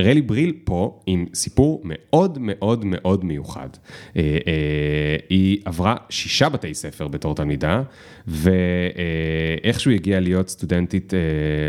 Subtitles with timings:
[0.00, 3.68] רלי בריל פה עם סיפור מאוד מאוד מאוד מיוחד.
[4.16, 7.82] אה, אה, היא עברה שישה בתי ספר בתור תלמידה,
[8.26, 11.12] ואיכשהו הגיעה להיות סטודנטית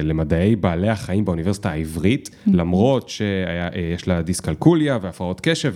[0.04, 5.74] למדעי בעלי החיים באוניברסיטה העברית, למרות שיש לה דיסקלקוליה והפרעות קשב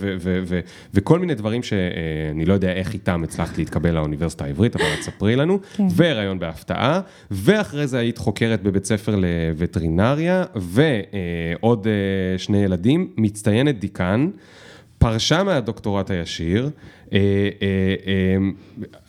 [0.94, 5.58] וכל מיני דברים שאני לא יודע איך איתם הצלחת להתקבל לאוניברסיטה העברית, אבל תספרי לנו,
[5.76, 5.86] כן.
[5.90, 7.00] והיריון בהפתעה,
[7.30, 14.30] ואחרי זה היית חוקרת בבית ספר לווטרינריה, ועוד אה, שני ילדים, מצטיינת דיקן,
[14.98, 16.70] פרשה מהדוקטורט הישיר,
[17.12, 17.18] אה,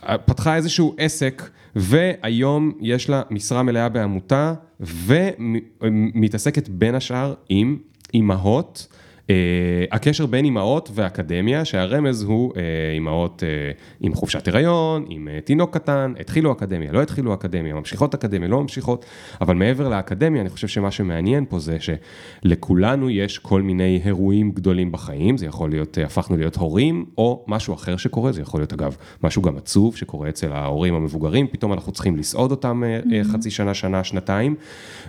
[0.08, 7.78] אה, פתחה איזשהו עסק, והיום יש לה משרה מלאה בעמותה, ומתעסקת בין השאר עם
[8.14, 8.88] אימהות.
[9.28, 9.30] Uh,
[9.92, 12.58] הקשר בין אימהות ואקדמיה, שהרמז הוא uh,
[12.94, 18.14] אימהות uh, עם חופשת הריון, עם uh, תינוק קטן, התחילו אקדמיה, לא התחילו אקדמיה, ממשיכות
[18.14, 19.06] אקדמיה, לא ממשיכות,
[19.42, 24.92] אבל מעבר לאקדמיה, אני חושב שמה שמעניין פה זה שלכולנו יש כל מיני אירועים גדולים
[24.92, 28.74] בחיים, זה יכול להיות, uh, הפכנו להיות הורים, או משהו אחר שקורה, זה יכול להיות
[28.74, 33.34] אגב משהו גם עצוב שקורה אצל ההורים המבוגרים, פתאום אנחנו צריכים לסעוד אותם uh, mm-hmm.
[33.34, 34.56] חצי שנה, שנה, שנתיים,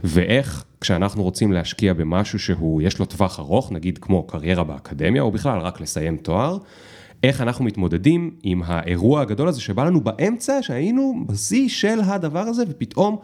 [0.05, 5.31] ואיך כשאנחנו רוצים להשקיע במשהו שהוא, יש לו טווח ארוך, נגיד כמו קריירה באקדמיה, או
[5.31, 6.59] בכלל רק לסיים תואר,
[7.23, 12.65] איך אנחנו מתמודדים עם האירוע הגדול הזה שבא לנו באמצע, שהיינו בשיא של הדבר הזה,
[12.69, 13.17] ופתאום,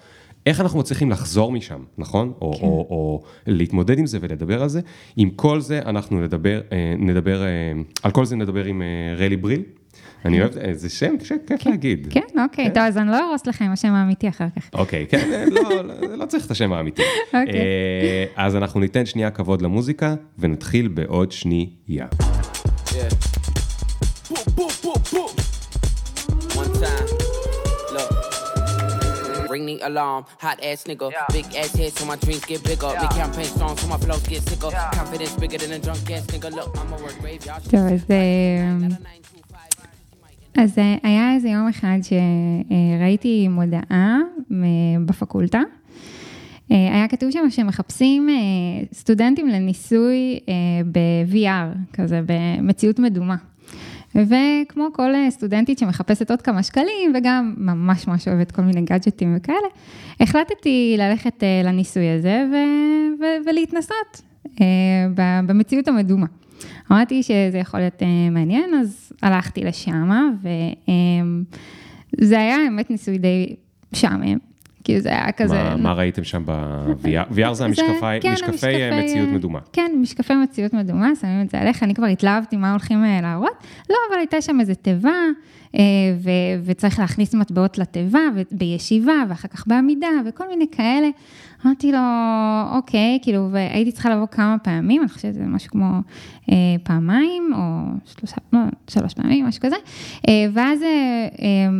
[0.47, 2.29] איך אנחנו מצליחים לחזור משם, נכון?
[2.29, 2.35] כן.
[2.43, 4.81] או, או, או להתמודד עם זה ולדבר על זה.
[5.17, 7.49] עם כל זה אנחנו נדבר, אה, נדבר, אה,
[8.03, 9.63] על כל זה נדבר עם אה, רלי בריל.
[10.25, 12.07] אני אוהב, זה שם כיף כן, להגיד.
[12.11, 14.71] כן, אוקיי, טוב, אז אני לא ארוס לכם השם האמיתי אחר כך.
[14.75, 15.85] אוקיי, כן, לא,
[16.17, 17.03] לא צריך את השם האמיתי.
[17.27, 18.27] אוקיי.
[18.37, 22.07] אז אנחנו ניתן שנייה כבוד למוזיקה, ונתחיל בעוד שנייה.
[29.55, 31.07] Ring the alarm, hot ass nigga.
[31.11, 31.37] Yeah.
[31.37, 32.91] Big ass head so my dreams get bigger.
[32.93, 33.03] Yeah.
[33.03, 34.71] Big campaign strong so my flows get sicker.
[34.73, 34.99] Yeah.
[34.99, 36.49] Confidence bigger than a drunk ass nigga.
[36.59, 37.63] Look, I'ma work graveyard.
[37.71, 38.05] טוב,
[40.57, 44.19] אז אה, היה איזה יום אחד שראיתי מודעה
[45.07, 45.61] בפקולטה.
[46.71, 48.35] אה, היה כתוב שם שמחפשים אה,
[48.93, 50.39] סטודנטים לניסוי
[50.93, 53.37] ב-VR, כזה במציאות מדומה.
[54.15, 59.69] וכמו כל סטודנטית שמחפשת עוד כמה שקלים וגם ממש ממש אוהבת כל מיני גאדג'טים וכאלה,
[60.21, 64.23] החלטתי ללכת לניסוי הזה ו- ו- ולהתנסות
[65.47, 66.27] במציאות המדומה.
[66.93, 70.11] אמרתי שזה יכול להיות אה, מעניין, אז הלכתי לשם,
[72.19, 73.57] וזה היה באמת ניסוי די
[73.93, 74.39] משעמם.
[74.85, 75.55] כאילו זה היה כזה...
[75.55, 77.33] מה, מה ראיתם שם ב-VR?
[77.37, 79.59] VR זה המשקפי, כן, משקפי המשקפי מציאות מדומה.
[79.73, 83.67] כן, משקפי מציאות מדומה, שמים את זה עליך, אני כבר התלהבתי מה הולכים אה, להראות.
[83.91, 85.11] לא, אבל הייתה שם איזה תיבה,
[85.75, 85.81] אה,
[86.23, 91.09] ו- וצריך להכניס מטבעות לתיבה, בישיבה, ואחר כך בעמידה, וכל מיני כאלה.
[91.65, 91.99] אמרתי לו,
[92.77, 96.01] אוקיי, כאילו, והייתי צריכה לבוא כמה פעמים, אני חושבת שזה משהו כמו
[96.51, 99.77] אה, פעמיים, או שלושה, לא, שלוש פעמים, משהו כזה.
[100.29, 100.89] אה, ואז אה,
[101.43, 101.71] אה,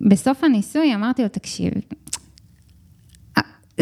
[0.00, 1.72] בסוף הניסוי אמרתי לו, תקשיב,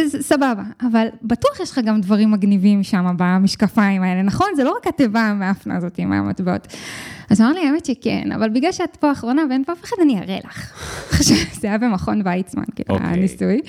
[0.06, 4.46] סבבה, אבל בטוח יש לך גם דברים מגניבים שם במשקפיים האלה, נכון?
[4.56, 6.66] זה לא רק התיבה המאפנה הזאת עם המטבעות.
[7.30, 10.18] אז אמר לי, האמת שכן, אבל בגלל שאת פה אחרונה ואין פה אף אחד, אני
[10.18, 10.72] אראה לך.
[11.60, 13.02] זה היה במכון ויצמן, כאילו, okay.
[13.02, 13.60] הניסוי.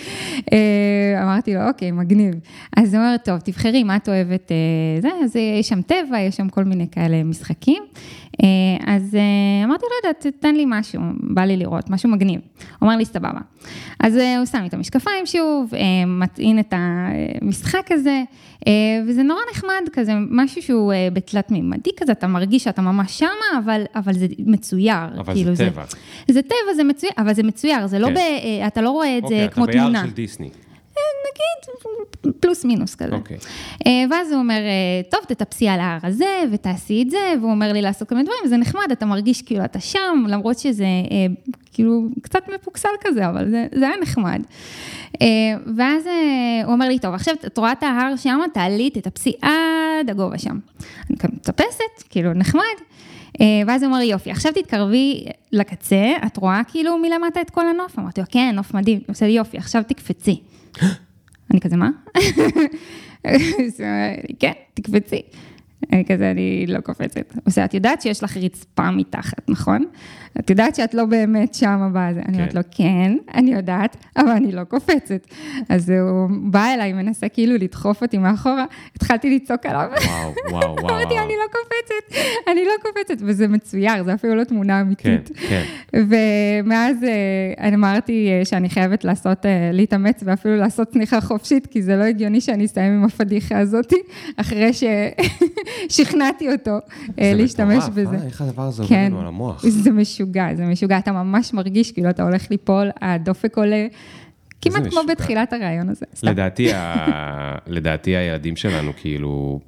[0.53, 2.35] אה, אמרתי לו, אוקיי, מגניב.
[2.77, 6.35] אז הוא אומר, טוב, תבחרי מה את אוהבת, אה, זה, אז יש שם טבע, יש
[6.35, 7.83] שם כל מיני כאלה משחקים.
[8.43, 9.17] אה, אז
[9.65, 12.41] אמרתי, לא יודעת, תן לי משהו, בא לי לראות, משהו מגניב.
[12.79, 13.39] הוא אמר לי, סבבה.
[13.99, 15.73] אז הוא שם לי את המשקפיים שוב,
[16.07, 18.23] מטעין את המשחק הזה,
[19.07, 23.83] וזה נורא נחמד כזה, משהו שהוא בתלת מימדי כזה, אתה מרגיש שאתה ממש שמה, אבל,
[23.95, 25.05] אבל זה מצויר.
[25.17, 25.83] אבל כאילו זה טבע.
[26.27, 28.13] זה, זה טבע, זה מצויר, אבל זה מצויר, זה לא כן.
[28.13, 28.67] לא ב...
[28.67, 29.79] אתה לא רואה את אוקיי, זה כמו תמונה.
[29.79, 30.49] אוקיי, אתה ביער של דיסני.
[31.31, 31.61] נגיד
[32.39, 33.11] פלוס מינוס כזה.
[33.11, 33.15] Okay.
[33.15, 33.37] אוקיי.
[33.87, 37.73] אה, ואז הוא אומר, אה, טוב, תטפסי על ההר הזה ותעשי את זה, והוא אומר
[37.73, 41.25] לי לעשות כל מיני דברים, וזה נחמד, אתה מרגיש כאילו אתה שם, למרות שזה אה,
[41.73, 44.41] כאילו קצת מפוקסל כזה, אבל זה, זה היה נחמד.
[45.77, 46.05] ואז
[46.65, 50.59] הוא אומר לי, טוב, עכשיו את רואה את ההר שם, תעלי, תטפסי עד הגובה שם.
[51.09, 52.61] אני כאן מטפסת, כאילו נחמד.
[53.39, 57.99] ואז הוא אומר לי, יופי, עכשיו תתקרבי לקצה, את רואה כאילו מלמטה את כל הנוף?
[57.99, 58.97] אמרתי לו, כן, נוף מדהים.
[58.97, 60.41] הוא עושה לי, יופי, עכשיו תקפצי.
[61.51, 61.89] אני כזה, מה?
[64.39, 65.21] כן, תקפצי.
[66.07, 67.33] כזה, אני לא קופצת.
[67.35, 69.85] הוא עושה, את יודעת שיש לך רצפה מתחת, נכון?
[70.39, 72.21] את יודעת שאת לא באמת שמה בזה.
[72.27, 75.27] אני אומרת לו, כן, אני יודעת, אבל אני לא קופצת.
[75.69, 79.89] אז הוא בא אליי, מנסה כאילו לדחוף אותי מאחורה, התחלתי לצעוק עליו.
[79.91, 80.89] וואו, וואו, וואו.
[80.89, 85.31] אמרתי, אני לא קופצת, אני לא קופצת, וזה מצויר, זה אפילו לא תמונה אמיתית.
[85.33, 85.63] כן, כן.
[85.93, 91.81] ומאז אה, אני אמרתי אה, שאני חייבת לעשות, אה, להתאמץ ואפילו לעשות צניחה חופשית, כי
[91.81, 93.93] זה לא הגיוני שאני אסיים עם הפדיחה הזאת,
[94.37, 94.71] אחרי
[95.89, 96.77] ששכנעתי אותו
[97.17, 97.93] להשתמש בזה.
[97.93, 99.65] זה מטורף, איך הדבר הזה עובד לנו על המוח?
[99.67, 100.20] זה משוגע,
[100.53, 103.87] זה משוגע, אתה ממש מרגיש כאילו אתה הולך ליפול, הדופק עולה.
[104.61, 106.05] כמעט כמו בתחילת הרעיון הזה.
[106.23, 107.05] לדעתי, ה...
[107.75, 109.59] לדעתי הילדים שלנו, כאילו,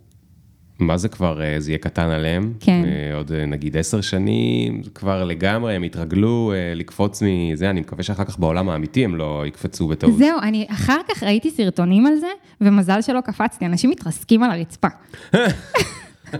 [0.79, 2.53] מה זה כבר, אה, זה יהיה קטן עליהם.
[2.59, 2.81] כן.
[2.85, 8.23] אה, עוד אה, נגיד עשר שנים, כבר לגמרי, הם יתרגלו לקפוץ מזה, אני מקווה שאחר
[8.23, 10.17] כך בעולם האמיתי הם לא יקפצו בטעות.
[10.17, 12.27] זהו, אני אחר כך ראיתי סרטונים על זה,
[12.61, 14.87] ומזל שלא קפצתי, אנשים מתרסקים על הרצפה.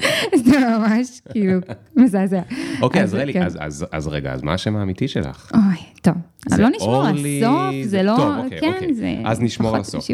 [0.46, 1.60] זה ממש כאילו
[1.96, 2.42] מזעזע.
[2.82, 3.48] אוקיי, אז רלי, כן.
[3.92, 5.52] אז רגע, אז מה השם האמיתי שלך?
[5.54, 6.14] אוי, טוב.
[6.58, 9.22] לא נשמור על הסוף, זה לא, טוב, אוקיי, כן, אוקיי.
[9.26, 10.06] אז נשמור על הסוף.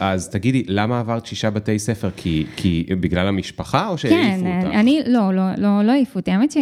[0.00, 2.10] אז, תגידי, למה עברת שישה בתי ספר?
[2.16, 4.70] כי, בגלל המשפחה או שהעיפו כן, אותך?
[4.70, 6.30] כן, אני, לא, לא, לא, לא העיפו אותי.
[6.30, 6.54] האמת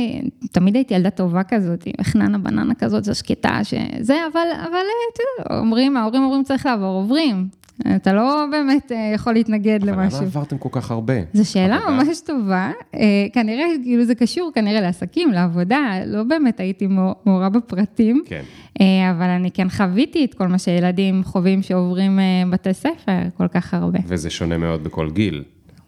[0.45, 5.97] שתמיד הייתי ילדה טובה כזאת, חננה בננה כזאת, זו שקטה, שזה, אבל, אבל, תראו, אומרים,
[5.97, 7.49] ההורים אומרים צריך לעבור, עוברים.
[7.97, 10.19] אתה לא באמת אה, יכול להתנגד למשהו.
[10.19, 11.15] אבל למה עברתם כל כך הרבה?
[11.33, 12.71] זו שאלה ממש טובה.
[12.95, 18.23] אה, כנראה, כאילו זה קשור כנראה לעסקים, לעבודה, לא באמת הייתי מעורה בפרטים.
[18.27, 18.43] כן.
[18.81, 22.19] אה, אבל אני כן חוויתי את כל מה שילדים חווים שעוברים
[22.51, 23.99] בתי ספר כל כך הרבה.
[24.07, 25.43] וזה שונה מאוד בכל גיל.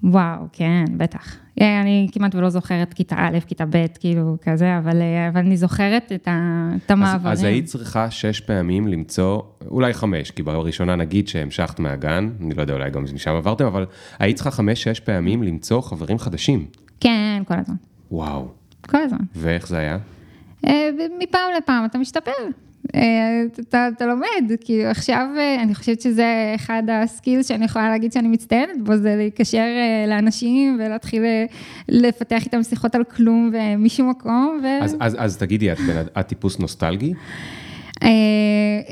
[0.05, 1.37] וואו, כן, בטח.
[1.61, 5.57] אה, אני כמעט ולא זוכרת כיתה א', כיתה ב', כאילו כזה, אבל, אה, אבל אני
[5.57, 7.33] זוכרת את, ה, את המעברים.
[7.33, 12.55] אז, אז היית צריכה שש פעמים למצוא, אולי חמש, כי בראשונה נגיד שהמשכת מהגן, אני
[12.55, 13.87] לא יודע, אולי גם משם עברתם, אבל
[14.19, 16.67] היית צריכה חמש-שש פעמים למצוא חברים חדשים.
[17.01, 17.77] כן, כל הזמן.
[18.11, 18.49] וואו.
[18.89, 19.19] כל הזמן.
[19.35, 19.99] ואיך זה היה?
[20.67, 22.33] אה, מפעם לפעם אתה משתפר.
[22.95, 28.13] אה, אתה, אתה לומד, כי עכשיו אה, אני חושבת שזה אחד הסקילס שאני יכולה להגיד
[28.13, 31.23] שאני מצטיינת בו, זה להיקשר אה, לאנשים ולהתחיל
[31.89, 34.61] לפתח איתם שיחות על כלום ומשום מקום.
[34.63, 34.85] ו...
[34.85, 35.79] אז, אז, אז תגידי, את,
[36.21, 37.13] את טיפוס נוסטלגי?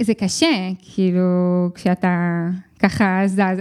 [0.00, 2.48] זה קשה, כאילו, כשאתה
[2.82, 3.60] ככה זז,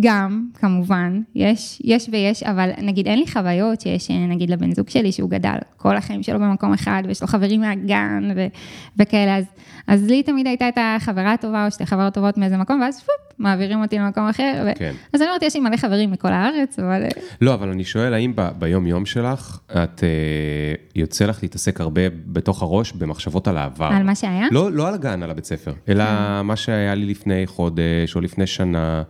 [0.00, 5.12] גם, כמובן, יש, יש ויש, אבל נגיד אין לי חוויות שיש, נגיד לבן זוג שלי
[5.12, 8.46] שהוא גדל כל החיים שלו במקום אחד, ויש לו חברים מהגן ו,
[8.96, 9.44] וכאלה, אז,
[9.86, 13.25] אז לי תמיד הייתה את החברה הטובה או שתי חברות טובות מאיזה מקום, ואז פופ,
[13.38, 14.64] מעבירים אותי למקום אחר.
[14.66, 14.70] ו...
[14.78, 14.94] כן.
[15.12, 17.02] אז אני אומרת, יש לי מלא חברים מכל הארץ, אבל...
[17.02, 17.08] אה,
[17.40, 22.62] לא, אבל אני שואל, האם ב- ביום-יום שלך, את אה, יוצא לך להתעסק הרבה בתוך
[22.62, 23.88] הראש במחשבות על העבר?
[23.92, 24.46] על מה שהיה?
[24.50, 26.46] לא, לא על הגן, על הבית ספר, אלא כן.
[26.46, 29.02] מה שהיה לי לפני חודש או לפני שנה.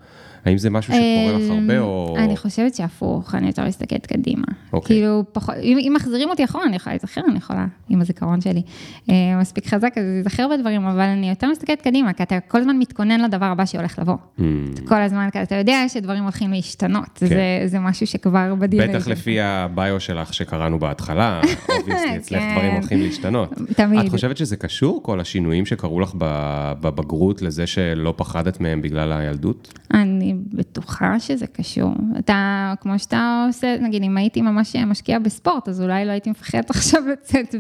[0.47, 2.15] האם זה משהו שקורה לך הרבה או...
[2.19, 4.45] אני חושבת שהפוך, אני יותר מסתכלת קדימה.
[4.73, 4.97] אוקיי.
[4.97, 8.63] כאילו, פחות, אם, אם מחזירים אותי אחורה, אני יכולה להיזכר, אני יכולה, עם הזיכרון שלי.
[9.11, 12.79] אה, מספיק חזק, אז להיזכר בדברים, אבל אני יותר מסתכלת קדימה, כי אתה כל הזמן
[12.79, 14.15] מתכונן לדבר הבא שהולך לבוא.
[14.39, 14.43] Mm.
[14.89, 17.27] כל הזמן, אתה יודע שדברים הולכים להשתנות, כן.
[17.27, 18.89] זה, זה משהו שכבר בדין.
[18.89, 21.41] בטח לפי הביו שלך שקראנו בהתחלה,
[21.81, 22.53] אובייסטי, אצלך כן.
[22.55, 23.55] דברים הולכים להשתנות.
[23.77, 24.05] תמיד.
[24.05, 29.79] את חושבת שזה קשור, כל השינויים שקרו לך בבגרות, לזה שלא פחדת מהם בגלל הילדות?
[29.95, 31.93] אני בטוחה שזה קשור.
[32.19, 36.71] אתה, כמו שאתה עושה, נגיד, אם הייתי ממש משקיעה בספורט, אז אולי לא הייתי מפחדת
[36.71, 37.55] עכשיו לצאת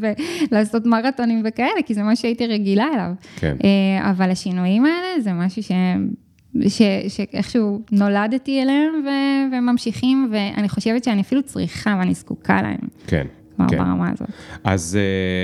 [0.50, 3.12] ולעשות מרתונים וכאלה, כי זה מה שהייתי רגילה אליו.
[3.36, 3.56] כן.
[3.64, 5.72] אה, אבל השינויים האלה זה משהו ש...
[6.68, 9.08] ש, שאיכשהו נולדתי אליהם ו,
[9.52, 12.88] וממשיכים, ואני חושבת שאני אפילו צריכה ואני זקוקה להם.
[13.06, 13.26] כן.
[13.70, 13.78] כן.
[13.78, 14.28] ברמה הזאת.
[14.64, 14.98] אז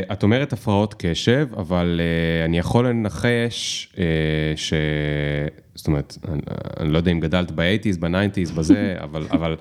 [0.08, 3.98] uh, את אומרת הפרעות קשב, אבל uh, אני יכול לנחש uh,
[4.56, 4.72] ש...
[5.74, 6.40] זאת אומרת, אני,
[6.80, 9.56] אני לא יודע אם גדלת ב-80's, ב-90's, בזה, אבל, אבל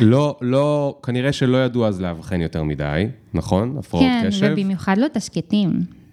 [0.00, 3.76] לא, לא, כנראה שלא ידעו אז לאבחן יותר מדי, נכון?
[3.78, 4.46] הפרעות כן, קשב.
[4.46, 5.06] כן, ובמיוחד לא.
[5.06, 6.05] Mm,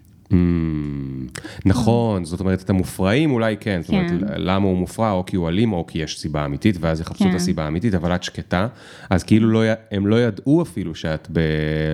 [1.66, 4.16] נכון, זאת אומרת, את המופרעים אולי כן, זאת אומרת, כן.
[4.36, 7.30] למה הוא מופרע, או כי הוא אלים, או כי יש סיבה אמיתית, ואז יחפשו את
[7.30, 7.36] כן.
[7.36, 8.68] הסיבה האמיתית, אבל את שקטה,
[9.10, 11.28] אז כאילו לא, הם לא ידעו אפילו שאת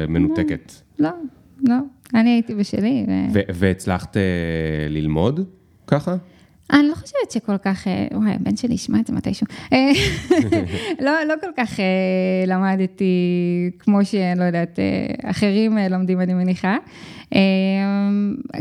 [0.09, 0.73] מנותקת.
[0.99, 1.11] לא,
[1.68, 1.76] לא,
[2.14, 3.06] אני הייתי בשלי.
[3.32, 4.23] והצלחת אה,
[4.88, 5.40] ללמוד
[5.87, 6.16] ככה?
[6.73, 9.47] אני לא חושבת שכל כך, אה, וואי, הבן שלי ישמע את זה מתישהו.
[9.73, 9.91] אה,
[11.05, 11.85] לא, לא כל כך אה,
[12.47, 13.15] למדתי
[13.79, 14.79] כמו שאני לא יודעת,
[15.25, 16.77] אחרים לומדים, אני מניחה.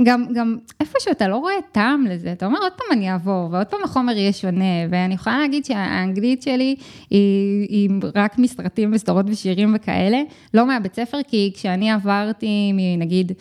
[0.03, 3.67] גם, גם איפשהו אתה לא רואה טעם לזה, אתה אומר עוד פעם אני אעבור, ועוד
[3.67, 6.75] פעם החומר יהיה שונה, ואני יכולה להגיד שהאנגלית שלי
[7.09, 10.21] היא, היא רק מסרטים וסדרות ושירים וכאלה,
[10.53, 13.31] לא מהבית ספר, כי כשאני עברתי מנגיד,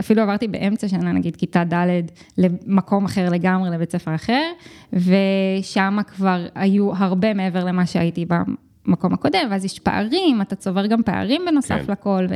[0.00, 2.02] אפילו עברתי באמצע שנה, נגיד כיתה ד'
[2.38, 4.50] למקום אחר לגמרי, לבית ספר אחר,
[4.92, 8.32] ושם כבר היו הרבה מעבר למה שהייתי ב...
[8.86, 11.92] המקום הקודם, ואז יש פערים, אתה צובר גם פערים בנוסף כן.
[11.92, 12.34] לכל, ו...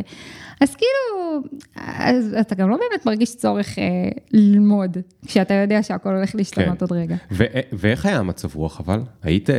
[0.61, 1.40] אז כאילו,
[1.76, 3.84] אז אתה גם לא באמת מרגיש צורך אה,
[4.32, 4.96] ללמוד,
[5.26, 6.84] כשאתה יודע שהכל הולך להשתנות כן.
[6.84, 7.16] עוד רגע.
[7.32, 9.00] ו- ואיך היה המצב רוח אבל?
[9.23, 9.50] היית...
[9.50, 9.56] אה,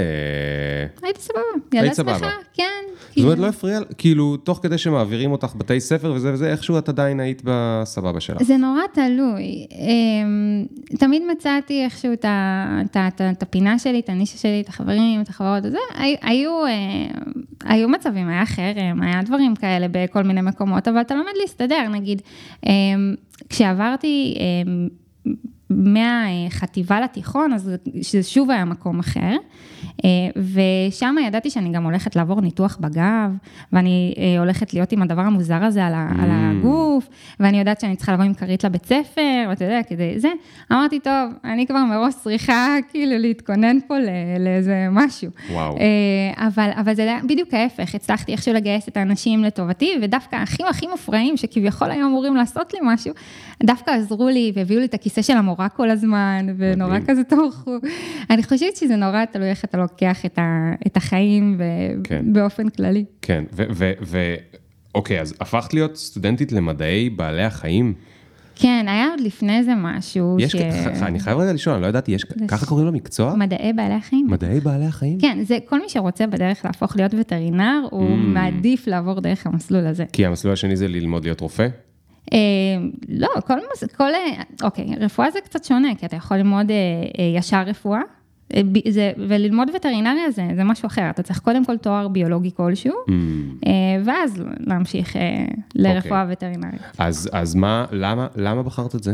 [1.18, 1.40] סבבה,
[1.72, 2.18] היית סבבה.
[2.20, 2.64] שמחה, כן.
[3.10, 3.36] זאת אומרת, כאילו.
[3.46, 7.42] לא הפריע, כאילו, תוך כדי שמעבירים אותך בתי ספר וזה וזה, איכשהו את עדיין היית
[7.46, 8.44] בסבבה שלך.
[8.44, 9.68] זה נורא תלוי.
[9.72, 10.66] אמ,
[11.00, 12.26] תמיד מצאתי איכשהו את
[12.86, 15.78] את את את הפינה שלי, את הנישה שלי, את החברים, את החברות וזה.
[15.96, 16.72] הי- היו, אה,
[17.66, 22.22] היו מצבים, היה חרם, היה דברים כאלה בכל מיני מקומות, אבל אתה לומד להסתדר, נגיד,
[22.66, 23.16] אמ,
[23.50, 24.88] כשעברתי אמ,
[25.76, 29.36] מהחטיבה לתיכון, אז שזה שוב היה מקום אחר,
[30.06, 30.10] אה,
[30.90, 33.32] ושם ידעתי שאני גם הולכת לעבור ניתוח בגב,
[33.74, 37.08] ואני אה, הולכת להיות עם הדבר המוזר הזה על ה- על הגוף,
[37.40, 40.30] ואני יודעת שאני צריכה לבוא עם כרית לבית ספר, ואתה יודע, כדי זה.
[40.72, 43.96] אמרתי, טוב, אני כבר מראש צריכה כאילו להתכונן פה
[44.40, 45.30] לאיזה משהו.
[45.52, 45.78] וואו.
[45.78, 50.66] אה, אבל, אבל זה היה בדיוק ההפך, הצלחתי איכשהו לגייס את האנשים לטובתי, ודווקא האחים
[50.70, 53.14] הכי מופרעים, שכביכול היו אמורים לעשות לי משהו,
[53.64, 56.98] דווקא עזרו לי והביאו לי את הכיסא של המורה כל הזמן, ונורא.
[57.08, 57.78] כזה טורחו.
[58.30, 61.62] אני חושבת שזה נורא תלוי איך אתה לוקח את, ה, את החיים ב-
[62.04, 62.26] כן.
[62.34, 63.06] באופן כללי.
[63.22, 63.64] כן, ו...
[63.72, 64.36] ו, ו
[64.96, 67.94] אוקיי, אז הפכת להיות סטודנטית למדעי בעלי החיים.
[68.56, 70.56] כן, היה עוד לפני זה משהו יש, ש...
[71.02, 73.36] אני חייב רגע לשאול, אני לא ידעתי, יש, ככה קוראים למקצוע?
[73.36, 74.28] מדעי בעלי החיים.
[74.30, 75.20] מדעי בעלי החיים?
[75.20, 78.20] כן, זה כל מי שרוצה בדרך להפוך להיות וטרינר, הוא Mm.
[78.20, 80.06] מעדיף לעבור דרך המסלול הזה.
[80.14, 81.68] כי המסלול השני זה ללמוד להיות רופא?
[82.34, 82.38] אה,
[83.10, 83.54] לא, כל,
[83.98, 86.76] כל, אה, אוקיי, רפואה זה קצת שונה, כי אתה יכול ללמוד אה,
[87.20, 88.02] אה, ישר רפואה,
[88.56, 92.94] אה, זה, וללמוד וטרינריה זה, זה משהו אחר, אתה צריך קודם כל תואר ביולוגי כלשהו,
[93.08, 93.12] Mm.
[93.68, 93.72] אה,
[94.06, 96.82] ואז להמשיך אה, לרפואה וטרינרית.
[96.98, 99.14] אז, אז מה, למה, למה בחרת את זה?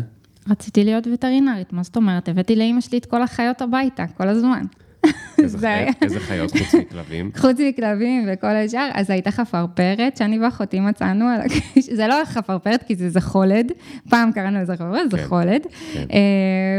[0.49, 2.29] רציתי להיות וטרינרית, מה זאת אומרת?
[2.29, 4.63] הבאתי לאימא שלי את כל החיות הביתה, כל הזמן.
[5.43, 7.31] איזה, חיות חוץ מכלבים?
[7.41, 12.83] חוץ מכלבים וכל השאר, אז הייתה חפרפרת שאני ואחותי מצאנו על הכביש, זה לא חפרפרת
[12.83, 13.71] כי זה זחולד,
[14.09, 15.61] פעם קראנו לזה חפרפרת, זה כן, חולד,
[15.93, 16.05] כן.
[16.13, 16.17] אה,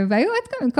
[0.09, 0.73] והיו עוד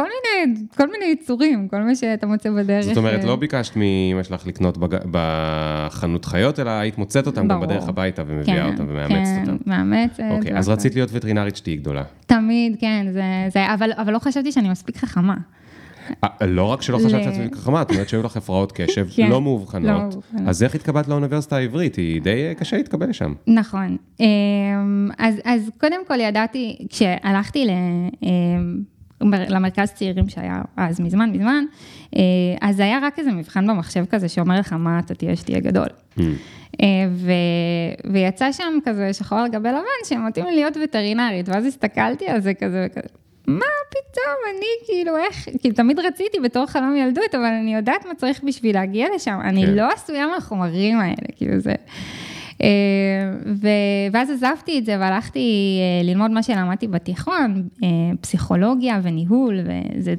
[0.77, 2.85] כל, מיני, יצורים, כל מה שאתה מוצא בדרך.
[2.85, 4.79] זאת אומרת, אה, לא ביקשת מאמא שלך לקנות.
[5.11, 7.61] בחנות חיות, אלא היית מוצאת אותם גם.
[7.61, 9.71] בדרך הביתה ומביאה אותם ומאמצת כן, אותם.
[9.71, 10.23] מאמצת.
[10.31, 10.69] אוקיי, אז.
[10.69, 12.03] רצית להיות וטרינרית שתהיי גדולה.
[12.27, 13.23] תמיד, כן, זה,
[13.53, 15.35] זה אבל, אבל לא חשבתי שאני מספיק חכמה.
[16.25, 19.31] אה, לא רק שלא חשבת שאת חכמה, את אומרת שהיו לך הפרעות קשב כן, לא
[19.31, 20.17] לא מאובחנות.
[20.47, 21.97] אז איך התקבלת לאוניברסיטה העברית?
[21.97, 23.35] היא די אה, קשה להתקבל לשם.
[23.47, 23.97] נכון.
[24.21, 25.09] אמ,
[25.45, 27.67] אז, קודם כל ידעתי, כשהלכתי
[28.23, 28.83] אמ,
[29.25, 31.65] למרכז צעירים שהיה אז מזמן מזמן,
[32.17, 32.23] אה,
[32.61, 35.87] אז היה רק איזה מבחן במחשב כזה שאומר לך מה אתה תהיה שתהיה גדול.
[36.19, 36.23] Mm.
[36.83, 37.33] אה, ו,
[38.13, 42.55] ויצא שם כזה שחור על גבי לבן שמתאים לי להיות וטרינרית, ואז הסתכלתי על זה
[42.55, 43.09] כזה וכזה.
[43.47, 48.15] מה פתאום, אני כאילו איך, כאילו תמיד רציתי בתור חלום ילדות, אבל אני יודעת מה
[48.15, 49.75] צריך בשביל להגיע לשם, אני כן.
[49.75, 51.75] לא עשויה מהחומרים האלה, כאילו זה...
[52.63, 52.69] אה,
[53.47, 57.89] ו- ואז עזבתי את זה והלכתי אה, ללמוד מה שלמדתי בתיכון, אה,
[58.21, 59.59] פסיכולוגיה וניהול,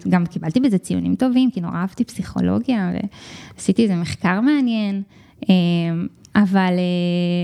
[0.05, 2.91] וגם קיבלתי בזה ציונים טובים, כי נורא אהבתי פסיכולוגיה,
[3.55, 5.01] ועשיתי איזה מחקר מעניין.
[6.35, 6.73] אבל,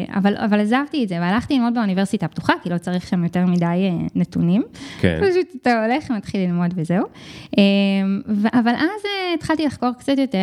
[0.10, 3.46] אה, אבל, אבל עזבתי את זה והלכתי ללמוד באוניברסיטה הפתוחה, כי לא צריך שם יותר
[3.46, 4.63] מדי אה, נתונים.
[5.00, 5.19] כן.
[5.22, 7.03] פשוט אתה הולך, מתחיל ללמוד וזהו.
[8.27, 10.38] ו- אבל אז אה, התחלתי לחקור קצת יותר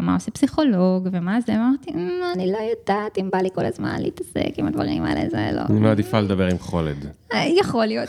[0.00, 3.96] מה עושה פסיכולוג ומה זה, ואמרתי, "אמ, אני לא יודעת אם בא לי כל הזמן
[4.02, 5.60] להתעסק עם הדברים האלה, זה לא...
[5.70, 7.06] אני מעדיפה לדבר עם חולד.
[7.34, 8.08] יכול להיות.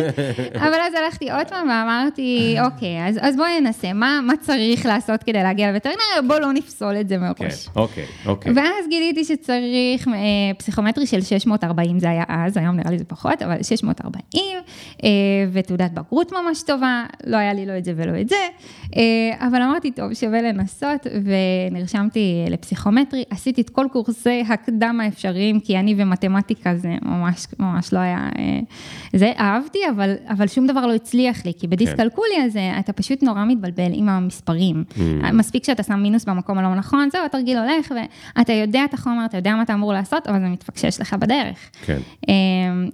[0.66, 5.22] אבל אז הלכתי עוד פעם ואמרתי, אוקיי, אז, אז בואי ננסה, מה, מה צריך לעשות
[5.22, 6.22] כדי להגיע לווטרינריה?
[6.26, 7.68] בואו לא נפסול את זה כן, מראש.
[7.76, 8.52] אוקיי, אוקיי.
[8.56, 10.14] ואז גיליתי שצריך אה,
[10.58, 14.44] פסיכומטרי של 640, זה היה אז, היום נראה לי זה פחות, אבל 640,
[15.04, 15.08] אה,
[15.52, 18.36] ותעודת בגרות ממש טובה, לא היה לי לא את זה ולא את זה,
[18.96, 21.06] אה, אבל אמרתי, טוב, שווה לנסות,
[21.70, 27.98] ונרשמתי לפסיכומטרי, עשיתי את כל קורסי הקדם האפשריים, כי אני ומתמטיקה זה ממש, ממש לא
[27.98, 28.28] היה...
[28.38, 28.60] אה,
[29.12, 33.44] זה אהבתי, אבל, אבל שום דבר לא הצליח לי, כי בדיסקלקוליה הזה, אתה פשוט נורא
[33.44, 34.84] מתבלבל עם המספרים.
[34.90, 35.00] Mm.
[35.32, 37.94] מספיק שאתה שם מינוס במקום הלא נכון, זהו, התרגיל הולך,
[38.36, 41.70] ואתה יודע את החומר, אתה יודע מה אתה אמור לעשות, אבל זה מתפקשש לך בדרך.
[41.84, 41.98] כן.
[42.28, 42.34] אה,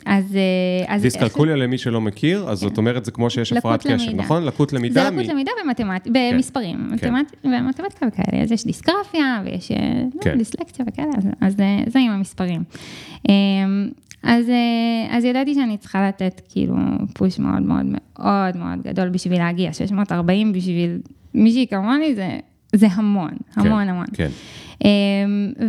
[0.06, 0.36] אז...
[0.36, 4.12] אה, אז דיסקלקוליה למי שלא מכיר, אז זאת אומרת, זה כמו שיש הפרעת קשב.
[4.14, 4.44] נכון?
[4.44, 5.04] לקות למידה.
[5.04, 6.08] זה מ- לקות למידה במתמט...
[6.12, 7.14] במספרים, כן.
[7.14, 7.34] מתמט...
[7.44, 9.76] במתמטיקה וכאלה, אז יש דיסגרפיה ויש אה,
[10.20, 10.30] כן.
[10.30, 12.62] לא, דיסלקציה וכאלה, אז, אז אה, זה עם המספרים.
[13.28, 13.34] אה,
[14.22, 14.46] אז,
[15.10, 16.74] אז ידעתי שאני צריכה לתת כאילו
[17.14, 20.98] פוש מאוד מאוד מאוד מאוד גדול בשביל להגיע, 640 בשביל
[21.34, 22.38] מישהי כמוני זה,
[22.72, 24.06] זה המון, כן, המון המון.
[24.12, 24.28] כן.
[24.84, 24.88] אמ,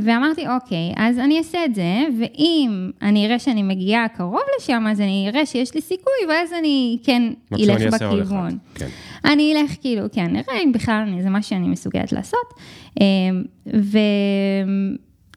[0.01, 1.83] ואמרתי, אוקיי, אז אני אעשה את זה,
[2.19, 6.97] ואם אני אראה שאני מגיעה קרוב לשם, אז אני אראה שיש לי סיכוי, ואז אני
[7.03, 8.57] כן אלך אני בכיוון.
[8.75, 8.87] כן.
[9.25, 12.53] אני אלך כאילו, כן, נראה אם בכלל אני- זה מה שאני מסוגלת לעשות.
[13.01, 13.05] אה,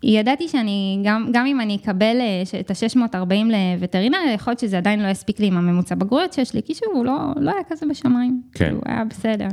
[0.04, 3.34] וידעתי שאני, גם, גם אם אני אקבל אה, את ה-640
[3.76, 6.88] לווטרינריה, יכול להיות שזה עדיין לא יספיק לי עם הממוצע בגרויות שיש לי, כי שוב,
[6.94, 8.42] הוא לא, לא היה כזה בשמיים.
[8.54, 8.72] כן.
[8.74, 9.48] הוא היה בסדר.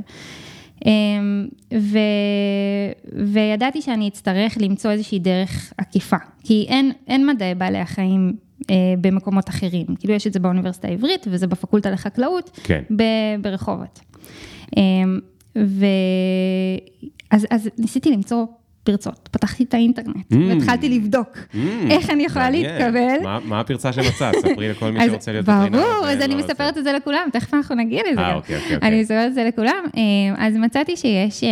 [0.85, 1.97] אמ, ו...
[3.25, 8.33] וידעתי שאני אצטרך למצוא איזושהי דרך עקיפה, כי אין, אין מדעי בעלי החיים
[8.69, 9.85] אה, במקומות אחרים.
[9.99, 12.83] כאילו יש את זה באוניברסיטה העברית וזה בפקולטה לחקלאות, כן.
[12.95, 13.99] ב- ברחובות.
[14.77, 15.19] אמ,
[15.57, 15.85] ו...
[17.31, 18.45] אז, אז ניסיתי למצוא
[18.83, 20.35] פרצות, פתחתי את האינטרנט Mm.
[20.49, 21.57] והתחלתי לבדוק Mm,
[21.89, 22.49] איך אני יכולה.
[22.49, 23.23] להתקבל.
[23.23, 24.35] מה- מה הפרצה שמצאת?
[24.35, 25.79] ספרי לכל מי שרוצה להיות וטרינר.
[25.79, 26.47] ברור, אז אני רוצה.
[26.47, 28.33] מספרת את זה לכולם, תכף אנחנו נגיע לזה אה.
[28.35, 28.89] אוקיי, אוקיי, אוקיי.
[28.89, 29.83] אני מספרת את זה לכולם.
[29.97, 30.01] אה,
[30.47, 31.49] אז מצאתי שיש אה,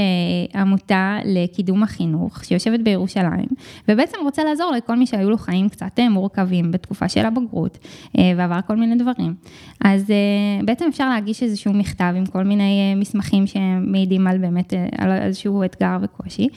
[0.61, 3.45] עמותה לקידום החינוך שיושבת בירושלים,
[3.89, 7.77] ובעצם רוצה לעזור לכל מי שהיו לו חיים קצת אה, מורכבים בתקופה של הבגרות,
[8.37, 9.33] ועבר כל מיני דברים.
[9.83, 10.05] אז
[10.65, 15.97] בעצם אפשר להגיש איזשהו מכתב עם כל מיני מסמכים שמעידים על באמת, על איזשהו אתגר
[16.01, 16.47] וקושי,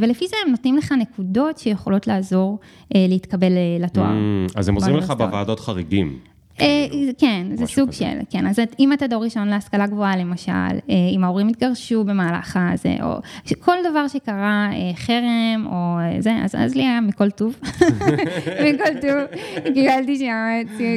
[0.00, 2.58] ולפי זה הם נותנים לך נקודות שיכולות לעזור
[2.94, 4.10] אה, להתקבל אה, לתואר.
[4.10, 5.10] Mm, אז הם עוזרים לך.
[5.10, 6.18] בוועדות חריגים.
[6.60, 6.86] אה,
[7.18, 7.90] כן, זה סוג.
[7.92, 10.74] של, כן, אז אם אתה דור ראשון להשכלה גבוהה למשל, אה,
[11.16, 16.54] אם ההורים התגרשו במהלך הזה, או ש- כל דבר שקרה, אה, חרם או זה, אז,
[16.58, 17.54] אז לי היה מכל טוב,
[18.64, 19.40] מכל טוב,
[19.74, 20.26] קיבלתי שם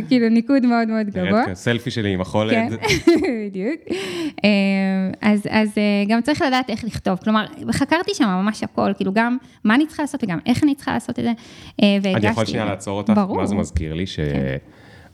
[0.07, 1.45] כאילו ניקוד מאוד מאוד גבוה.
[1.51, 2.53] כסלפי שלי עם החולד.
[2.53, 2.67] כן,
[3.47, 3.81] בדיוק.
[5.21, 5.69] אז, אז
[6.07, 10.03] גם צריך לדעת איך לכתוב, כלומר, חקרתי שם ממש הכל, כאילו גם מה אני צריכה
[10.03, 11.31] לעשות וגם איך אני צריכה לעשות את זה,
[11.81, 12.15] והגשתי.
[12.17, 13.13] אני יכול שנייה לעצור אותך?
[13.15, 13.35] ברור.
[13.35, 13.41] כן.
[13.41, 14.05] מה זה מזכיר לי?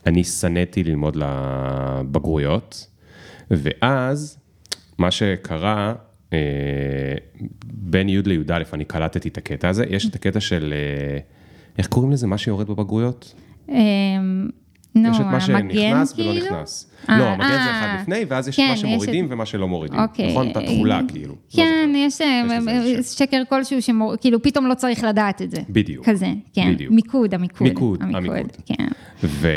[0.05, 2.87] שאני שנאתי ללמוד לבגרויות,
[3.51, 4.39] ואז
[4.97, 5.93] מה שקרה,
[6.33, 6.37] אה,
[7.65, 11.19] בין י' לי"א אני קלטתי את הקטע הזה, יש את הקטע של, אה,
[11.77, 12.27] איך קוראים לזה?
[12.27, 13.33] מה שיורד בבגרויות?
[14.97, 16.45] אה, נו, יש את מה שנכנס ולא כאילו?
[16.45, 16.91] נכנס.
[17.09, 19.45] אה, לא, המגן זה אה, אחד לפני, ואז יש כן, מה יש שמורידים את- ומה
[19.45, 19.99] שלא מורידים.
[19.99, 20.29] אוקיי.
[20.31, 20.49] נכון?
[20.51, 21.33] את התכולה כאילו.
[21.33, 21.97] לא כן, זוכר.
[21.97, 23.05] יש אה, יש.
[23.07, 25.61] שקר כלשהו שכאילו פתאום לא צריך לדעת את זה.
[25.69, 26.05] בדיוק.
[26.09, 26.73] כזה, כן.
[26.73, 26.91] בדיוק.
[26.91, 27.67] מיקוד, המיקוד.
[27.67, 28.51] מיקוד, המיקוד.
[28.65, 28.87] כן.
[29.23, 29.47] ו...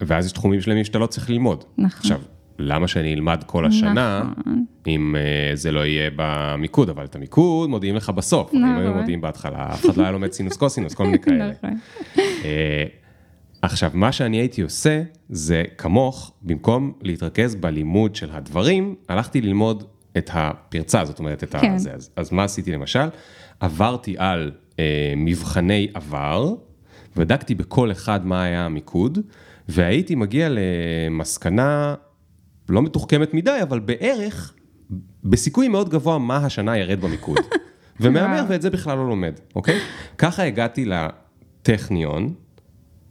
[0.00, 1.64] ואז יש תחומים שלמים שאתה לא צריך ללמוד.
[1.78, 1.98] נכון.
[2.00, 2.20] עכשיו,
[2.58, 4.64] למה שאני אלמד כל השנה, נכון.
[4.86, 8.54] אם uh, זה לא יהיה במיקוד, אבל את המיקוד מודיעים לך בסוף.
[8.54, 8.98] אם היו נכון.
[8.98, 11.50] מודיעים בהתחלה, אף אחד לא היה לומד סינוס קוסינוס, כל מיני כאלה.
[11.62, 11.70] נכון.
[13.62, 19.84] עכשיו, מה שאני הייתי עושה, זה כמוך, במקום להתרכז בלימוד של הדברים, הלכתי ללמוד
[20.18, 21.72] את הפרצה, זאת אומרת, את כן.
[21.74, 21.92] הזה.
[21.92, 23.08] אז, אז מה עשיתי למשל?
[23.60, 26.54] עברתי על אה, מבחני עבר,
[27.16, 29.18] בדקתי בכל אחד מה היה המיקוד,
[29.68, 31.94] והייתי מגיע למסקנה
[32.68, 34.54] לא מתוחכמת מדי, אבל בערך,
[35.24, 37.38] בסיכוי מאוד גבוה, מה השנה ירד במיקוד.
[38.00, 38.44] ומהמר.
[38.48, 39.78] ואת זה בכלל לא לומד, אוקיי?
[40.18, 42.34] ככה הגעתי לטכניון,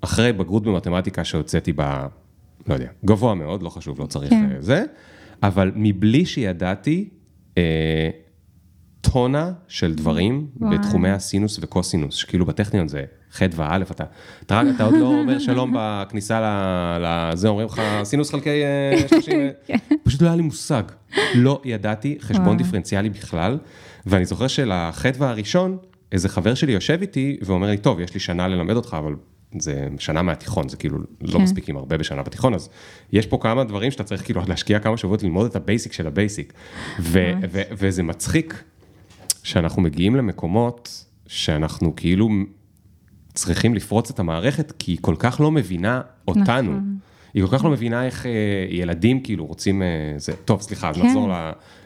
[0.02, 1.82] אחרי בגרות במתמטיקה שהוצאתי ב...
[2.68, 4.50] לא יודע, גבוה מאוד, לא חשוב, לא צריך כן.
[4.56, 4.84] אה, זה,
[5.44, 7.10] אבל מבלי שידעתי
[7.58, 8.10] אה,
[9.02, 10.78] טונה של דברים וואי.
[10.78, 14.04] בתחומי הסינוס וקוסינוס, שכאילו בטכניון זה ח' וא', אתה,
[14.46, 16.40] אתה, רק- אתה עוד לא אומר שלום בכניסה
[17.02, 19.78] לזה, אומרים לך סינוס חלקי אה, 30, כן.
[20.04, 20.84] פשוט לא היה לי מושג,
[21.36, 22.58] לא ידעתי חשבון וואי.
[22.58, 23.58] דיפרנציאלי בכלל,
[24.06, 25.78] ואני זוכר שלחטא הראשון,
[26.12, 29.16] איזה חבר שלי יושב איתי ואומר לי, טוב, יש לי שנה ללמד אותך, אבל
[29.60, 31.44] זה שנה מהתיכון, זה כאילו לא כן.
[31.44, 32.70] מספיקים הרבה בשנה בתיכון, אז
[33.12, 36.54] יש פה כמה דברים שאתה צריך כאילו להשקיע כמה שבועות ללמוד את הבייסיק של הבייסיק.
[37.00, 38.64] ו- ו- וזה מצחיק
[39.44, 42.30] שאנחנו מגיעים למקומות שאנחנו כאילו
[43.34, 46.72] צריכים לפרוץ את המערכת, כי היא כל כך לא מבינה אותנו.
[46.72, 46.98] נכון.
[47.34, 48.32] היא כל כך לא מבינה איך אה,
[48.70, 51.06] ילדים כאילו רוצים, אה, זה, טוב, סליחה, אז כן.
[51.06, 51.32] נחזור ל,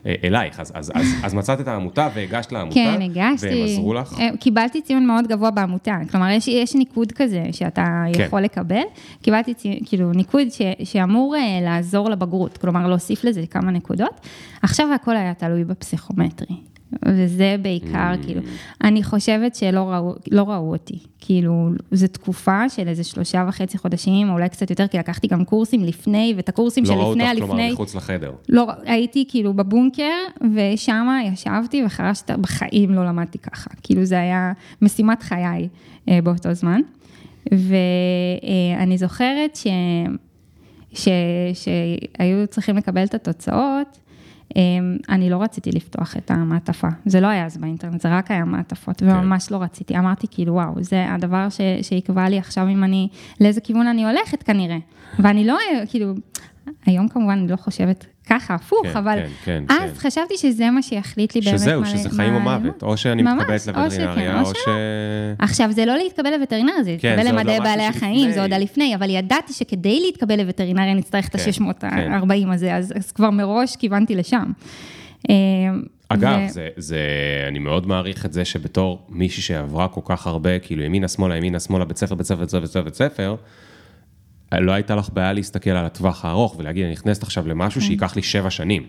[0.06, 3.48] אה, אלייך, אז, אז, אז, אז מצאת את העמותה והגשת לעמותה, כן, הגשתי.
[3.48, 4.20] והם עזרו לך?
[4.20, 8.24] אה, קיבלתי ציון מאוד גבוה בעמותה, כלומר, יש, יש ניקוד כזה שאתה כן.
[8.24, 8.84] יכול לקבל.
[9.22, 14.28] קיבלתי ציון, כאילו, ניקוד ש, שאמור אה, לעזור לבגרות, כלומר, להוסיף לזה כמה נקודות.
[14.62, 16.75] עכשיו הכל היה תלוי בפסיכומטרי.
[17.06, 18.26] וזה בעיקר, Mm.
[18.26, 18.42] כאילו,
[18.84, 21.00] אני חושבת שלא ראו, לא ראו אותי.
[21.20, 25.46] כאילו, זו תקופה של איזה שלושה וחצי חודשים, או אולי קצת יותר, כי לקחתי גם
[25.46, 27.74] קורסים לפני, ואת הקורסים לא ראו שלפני אותך, כלומר, הלפני.
[27.74, 28.32] מחוץ לחדר.
[28.50, 30.14] לא, הייתי כאילו בבונקר,
[30.56, 33.70] ושם ישבתי וחרשת, בחיים לא למדתי ככה.
[33.84, 35.68] כאילו זה היה משימת חיי
[36.10, 36.82] אה, באותו זמן.
[37.52, 39.68] ואני זוכרת ש...
[40.94, 41.08] ש...
[41.54, 44.05] שהיו צריכים לקבל את התוצאות, אה,
[45.10, 46.88] אני לא רציתי לפתוח את המעטפה.
[47.06, 49.98] זה לא היה אז באינטרנט, זה רק היה מעטפות, וממש לא רציתי.
[49.98, 51.62] אמרתי כאילו, וואו, זה הדבר ש...
[51.82, 53.08] שיקבע לי עכשיו אם אני,
[53.42, 54.78] לאיזה כיוון אני הולכת כנראה.
[55.20, 55.58] ואני לא,
[55.90, 56.14] כאילו,
[56.86, 60.10] היום כמובן אני לא חושבת ככה, הפוך, כן, אבל כן, כן, אז כן.
[60.10, 62.40] חשבתי שזה מה שיחליט לי באמת שזהו, מה- שזה מה חיים או.
[62.40, 63.52] מוות, או שאני ממש, מתקבלת
[63.86, 64.58] או שכן, לווטרינריה, או או ש...
[65.40, 68.32] עכשיו, זה לא להתקבל לווטרינר, זה כן, להתקבל עוד למדעי לא בעלי החיים.
[68.32, 72.94] זה עוד הלפני, אבל ידעתי שכדי להתקבל לווטרינריה אני אצטרך את כן, ה-640 הזה, אז
[72.98, 74.52] אז כבר מראש כיוונתי לשם.
[75.30, 75.36] אה,
[76.10, 77.00] אגב, ו- זה, זה,
[77.48, 81.60] אני מאוד מעריך את זה שבתור מישהי שעברה כל כך הרבה, כאילו ימינה שמאלה, ימינה
[81.60, 83.36] שמאלה, בית ספר, בית ספר, בית ספר, בית ספר, בית ספר,
[84.54, 88.22] לא הייתה לך בעיה להסתכל על הטווח הארוך ולהגיד, אני נכנסת עכשיו למשהו שייקח לי
[88.24, 88.84] שבע שנים.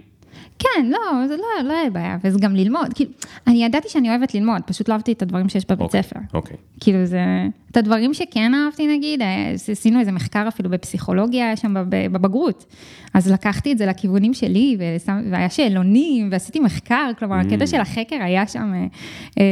[0.59, 3.11] כן, לא, זה לא, לא היה בעיה, וזה גם ללמוד, כאילו,
[3.47, 6.21] אני ידעתי שאני אוהבת ללמוד, פשוט לא אהבתי את הדברים שיש בבית אוקיי, ספר.
[6.35, 6.57] אוקיי.
[6.81, 7.21] כאילו זה,
[7.71, 12.65] את הדברים שכן אהבתי נגיד, אה, עשינו איזה מחקר אפילו בפסיכולוגיה שם בב- בבגרות,
[13.15, 17.47] אז לקחתי את זה לכיוונים שלי, ושם, והיה שאלונים, ועשיתי מחקר, כלומר, Mm.
[17.47, 18.87] הקטע של החקר היה שם אה,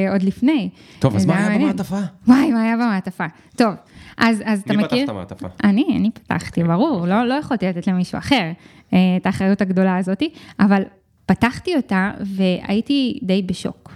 [0.07, 0.69] אה, עוד לפני.
[0.99, 1.63] טוב, אז מה היה מעניין.
[1.63, 2.01] במעטפה?
[2.29, 3.25] וואי, מה היה במעטפה?
[3.57, 3.75] טוב,
[4.19, 4.99] אז, אז אתה מי מכיר...
[4.99, 5.47] פתח את המעטפה?
[5.65, 8.53] אני, אני פתחתי, ברור, לא, לא יכולתי לתת למישהו אחר
[8.93, 10.83] אה, את האחריות הגדולה הזאתי, אבל
[11.27, 13.93] פתחתי אותה והייתי די בשוק.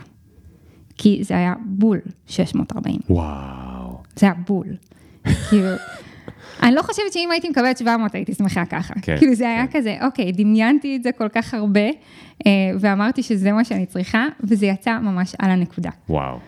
[0.98, 3.98] כי זה היה בול 640, וואו.
[4.16, 4.66] זה היה בול.
[5.48, 5.68] כאילו,
[6.62, 8.94] אני לא חושבת שאם הייתי מקבלת 700 הייתי שמחה ככה.
[9.02, 9.78] כן, כאילו זה היה כן.
[9.78, 11.86] כזה, אוקיי, דמיינתי את זה כל כך הרבה,
[12.46, 15.90] אה, ואמרתי שזה מה שאני צריכה, וזה יצא ממש על הנקודה.
[16.08, 16.38] וואו,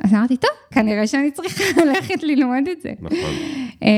[0.00, 2.92] אז אמרתי, טוב, כנראה שאני צריכה ללכת ללמוד את זה.
[3.00, 3.30] נכון.
[3.82, 3.88] אה,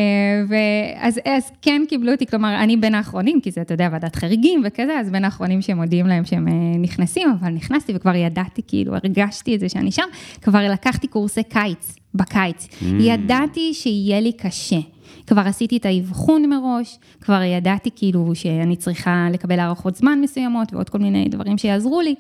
[0.49, 4.63] ואז אז כן קיבלו אותי, כלומר, אני בין האחרונים, כי זה, אתה יודע, ועדת חריגים
[4.65, 9.55] וכזה, אז בין האחרונים שמודיעים להם שהם אה, נכנסים, אבל נכנסתי וכבר ידעתי, כאילו, הרגשתי
[9.55, 10.07] את זה שאני שם,
[10.43, 12.67] כבר לקחתי קורסי קיץ, בקיץ.
[12.67, 12.85] Mm.
[13.01, 14.81] ידעתי שיהיה לי קשה.
[15.27, 20.91] כבר עשיתי את האבחון מראש, כבר ידעתי כאילו שאני צריכה לקבל הערכות זמן מסוימות ועוד
[20.91, 22.15] כל מיני דברים שיעזרו לי.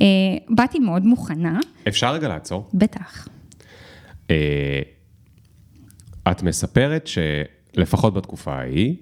[0.00, 0.06] אה,
[0.48, 2.68] באתי מאוד מוכנה, אפשר רגע לעצור?
[2.74, 3.28] בטח.
[4.30, 4.80] אה,
[6.30, 8.96] את מספרת שלפחות בתקופה ההיא,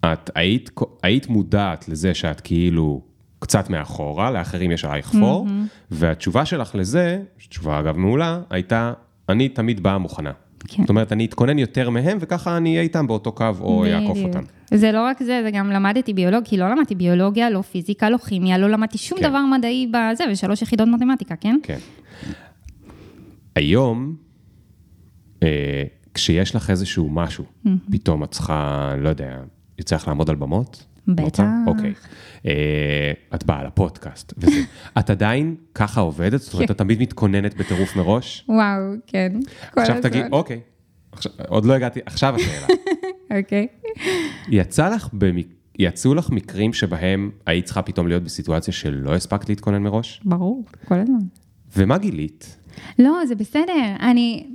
[0.00, 0.70] את היית,
[1.02, 3.02] היית מודעת לזה שאת כאילו
[3.38, 5.46] קצת מאחורה, לאחרים יש עלייך פור,
[5.90, 8.92] והתשובה שלך לזה, תשובה אגב מעולה, הייתה,
[9.28, 10.32] אני תמיד באה מוכנה.
[10.68, 10.82] כן.
[10.82, 14.16] זאת אומרת, אני אתכונן יותר מהם, וככה אני אהיה איתם באותו קו, או בדיוק.
[14.26, 14.42] אותם.
[14.70, 18.18] זה לא רק זה, זה גם למדתי ביולוג, כי לא למדתי ביולוגיה, לא פיזיקה, לא
[18.18, 19.28] כימיה, לא למדתי שום כן.
[19.28, 21.58] דבר מדעי בזה, ושלוש יחידות מתמטיקה, כן?
[21.62, 21.78] כן.
[23.56, 24.16] היום,
[25.42, 25.82] אה,
[26.14, 27.44] כשיש לך איזשהו משהו,
[27.90, 29.40] פתאום את צריכה, לא יודע,
[29.78, 30.84] יוצא לך לעמוד על במות?
[31.16, 31.24] בטח.
[31.24, 31.54] רוצה?
[31.66, 31.92] אוקיי.
[32.46, 34.60] אה, את באה לפודקאסט, וזה.
[34.98, 36.40] את עדיין ככה עובדת?
[36.40, 36.72] זאת אומרת, כן.
[36.74, 38.44] את תמיד מתכוננת בטירוף מראש?
[38.48, 39.32] וואו, כן.
[39.74, 39.96] כל עכשיו.
[40.02, 40.60] תגיד, אוקיי.
[41.48, 42.66] עוד לא הגעתי, עכשיו השאלה.
[43.38, 43.66] אוקיי.
[44.48, 45.46] יצא לך במק...
[45.78, 50.20] יצאו לך מקרים שבהם היית צריכה פתאום להיות בסיטואציה שלא הספקת להתכונן מראש?
[50.24, 51.18] ברור, כל הזמן.
[51.76, 52.56] ומה גילית?
[52.98, 53.96] לא, זה בסדר.
[54.00, 54.46] אני...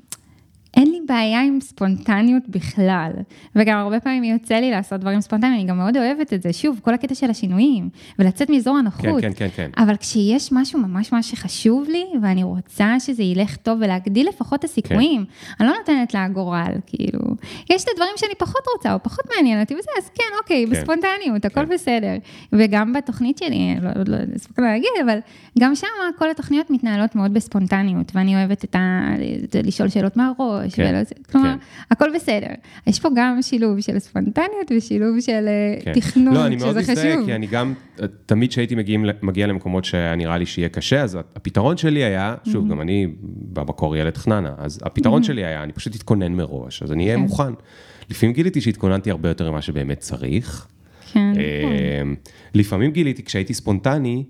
[0.77, 3.11] אין בעיה עם ספונטניות בכלל,
[3.55, 6.53] וגם הרבה פעמים יוצא לי לעשות דברים ספונטניים, אני גם מאוד אוהבת את זה.
[6.53, 7.89] שוב, כל הקטע של השינויים,
[8.19, 9.21] ולצאת מאזור הנוחות.
[9.21, 9.69] כן, כן, כן.
[9.77, 14.63] אבל כשיש משהו ממש ממש שחשוב לי, ואני רוצה שזה ילך טוב ולהגדיל לפחות את
[14.63, 15.25] הסיכויים,
[15.59, 17.19] אני לא נותנת לה גורל, כאילו.
[17.69, 20.71] יש את הדברים שאני פחות רוצה, או פחות מעניין אותי, וזה, אז כן, אוקיי, כן.
[20.71, 21.69] בספונטניות, הכל כן.
[21.73, 22.13] בסדר.
[22.53, 25.17] וגם בתוכנית שלי, לא, לא, לא הספקנו להגיד, אבל
[25.59, 25.87] גם שם
[26.17, 28.65] כל התוכניות מתנהלות מאוד בספונטניות, ואני אוהבת.
[28.65, 29.15] את ה-
[29.63, 31.57] לשאול שאלות מהראש, כן, ולא, כלומר, כן.
[31.91, 32.47] הכל בסדר.
[32.87, 35.93] יש פה גם שילוב של ספונטניות ושילוב של אה, כן.
[35.93, 37.25] תכנון, לא, אני מאוד מזדהה.
[37.25, 37.73] כי אני גם,
[38.25, 42.49] תמיד כשהייתי מגיעים- מגיע למקומות שהיה נראה לי שיהיה קשה, אז הפתרון שלי היה, Mm-hmm.
[42.51, 43.07] שוב, גם אני
[43.53, 47.21] במקור ילד חננה, אז הפתרון שלי היה, אני פשוט אתכונן מראש, אז אני אהיה כן.
[47.21, 47.53] מוכן.
[48.09, 50.67] לפעמים גיליתי שהתכוננתי הרבה יותר ממה שבאמת צריך.
[51.13, 52.01] כן, אה,
[52.53, 54.23] לפעמים גיליתי כשהייתי ספונטני,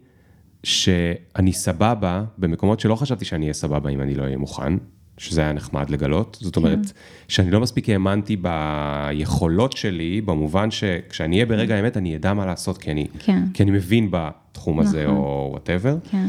[0.63, 4.73] שאני סבבה במקומות שלא חשבתי שאני אהיה סבבה אם אני לא אהיה מוכן,
[5.17, 6.37] שזה היה נחמד לגלות.
[6.41, 6.91] זאת אומרת,
[7.27, 12.77] שאני לא מספיק האמנתי ביכולות שלי, במובן שכשאני אהיה ברגע האמת, אני אדע מה לעשות,
[12.77, 13.43] כי אני, כן.
[13.53, 15.17] כי אני מבין בתחום הזה נכון.
[15.17, 15.97] או whatever.
[16.11, 16.25] כן.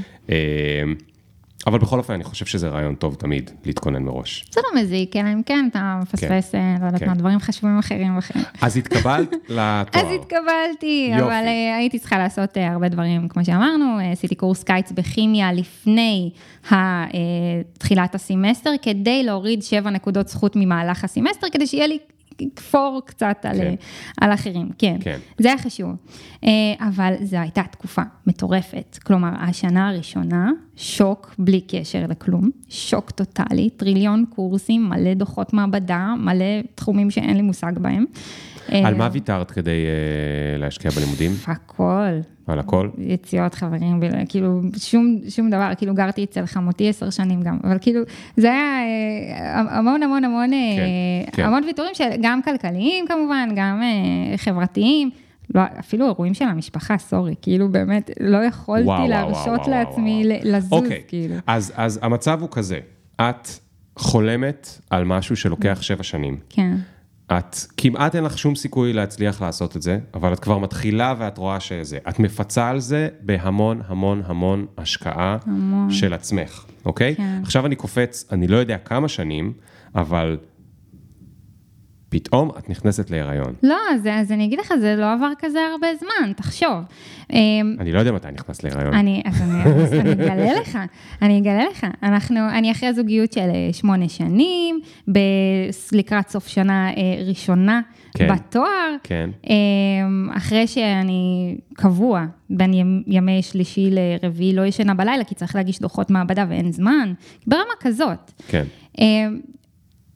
[1.67, 4.45] אבל בכל אופן, אני חושב שזה רעיון טוב תמיד, להתכונן מראש.
[4.51, 7.09] זה לא מזיק, אלא אם כן אתה מפספס, אה, לא יודעת כן.
[7.09, 8.45] מה, דברים חשובים אחרים בחיים.
[8.63, 9.85] אז התקבלת לתואר.
[9.93, 11.13] אז התקבלתי.
[11.17, 16.31] אבל אה, הייתי צריכה לעשות אה, הרבה דברים, כמו שאמרנו, עשיתי קורס קיץ בכימיה לפני
[17.79, 21.99] תחילת הסמסטר, כדי להוריד שבע נקודות זכות ממהלך הסמסטר, כדי שיהיה לי
[22.57, 23.75] פור קצת על, כן.
[24.21, 24.97] על אחרים, כן.
[25.01, 25.19] כן.
[25.39, 25.91] זה היה חשוב.
[26.45, 28.99] אה, אבל זו הייתה תקופה מטורפת.
[29.07, 36.63] כלומר, השנה הראשונה, שוק בלי קשר לכלום, שוק טוטאלי, טריליון קורסים, מלא דוחות מעבדה, מלא
[36.75, 38.05] תחומים שאין לי מושג בהם.
[38.69, 41.33] על אה, מה ויתרת כדי אה, להשקיע בלימודים?
[41.47, 42.21] הכל.
[42.47, 42.89] על הכל?
[42.99, 48.01] יציאות חברים, כאילו שום, שום דבר, כאילו גרתי אצל חמותי עשר שנים גם, אבל כאילו
[48.37, 48.79] זה היה
[49.39, 51.45] אה, המון המון המון, כן, כן.
[51.45, 53.83] המון ויתורים גם כלכליים כמובן, גם
[54.37, 55.11] חברתיים,
[55.55, 60.23] לא, אפילו אירועים של המשפחה, סורי, כאילו באמת, לא יכולתי וואו, וואו, להרשות וואו, לעצמי
[60.27, 60.39] וואו.
[60.53, 61.35] ל- לזוז, אוקיי, כאילו.
[61.47, 62.79] אז, אז המצב הוא כזה,
[63.21, 63.49] את
[63.97, 66.37] חולמת על משהו שלוקח שבע שנים.
[66.49, 66.75] כן,
[67.33, 71.39] את כמעט אין לך שום סיכוי להצליח לעשות את זה, אבל את כבר מתחילה ואת
[71.39, 71.99] רואה שזה.
[72.09, 75.91] את מפצה על זה בהמון המון המון השקעה המון.
[75.91, 77.15] של עצמך, אוקיי?
[77.17, 77.41] כן.
[77.43, 79.53] עכשיו אני קופץ, אני לא יודע כמה שנים,
[79.95, 80.39] אבל
[82.09, 83.55] פתאום את נכנסת להיריון.
[83.63, 86.71] לא, אז, אז אני אגיד לך, זה לא עבר כזה הרבה זמן, תחשוב.
[87.33, 88.95] אמ, אני לא יודע מתי נכנסת להיריון.
[88.95, 89.63] אני, אז אני,
[90.13, 90.79] אני אגלה לך,
[91.23, 91.87] אני אגלה לך.
[92.03, 94.81] אנחנו, אני אחרי זוגיות של אה, שמונה שנים,
[95.13, 95.19] ב,
[95.93, 96.95] לקראת סוף שנה אה,
[97.29, 97.81] ראשונה
[98.15, 98.29] כן.
[98.35, 98.95] בתואר.
[99.03, 99.31] כן.
[99.47, 105.79] אמ, אחרי שאני קבוע בין ימ- ימי שלישי לרביעי, לא ישנה בלילה, כי צריך להגיש
[105.81, 107.13] דוחות מעבדה ואין זמן,
[107.47, 108.33] ברמה כזאת.
[108.49, 108.65] כן.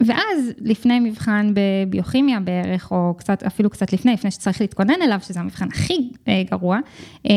[0.07, 5.41] ואז לפני מבחן בביוכימיה בערך, או קצת, אפילו קצת לפני, לפני שצריך להתכונן אליו, שזה
[5.41, 6.79] המבחן הכי אה, גרוע,
[7.25, 7.31] אמ,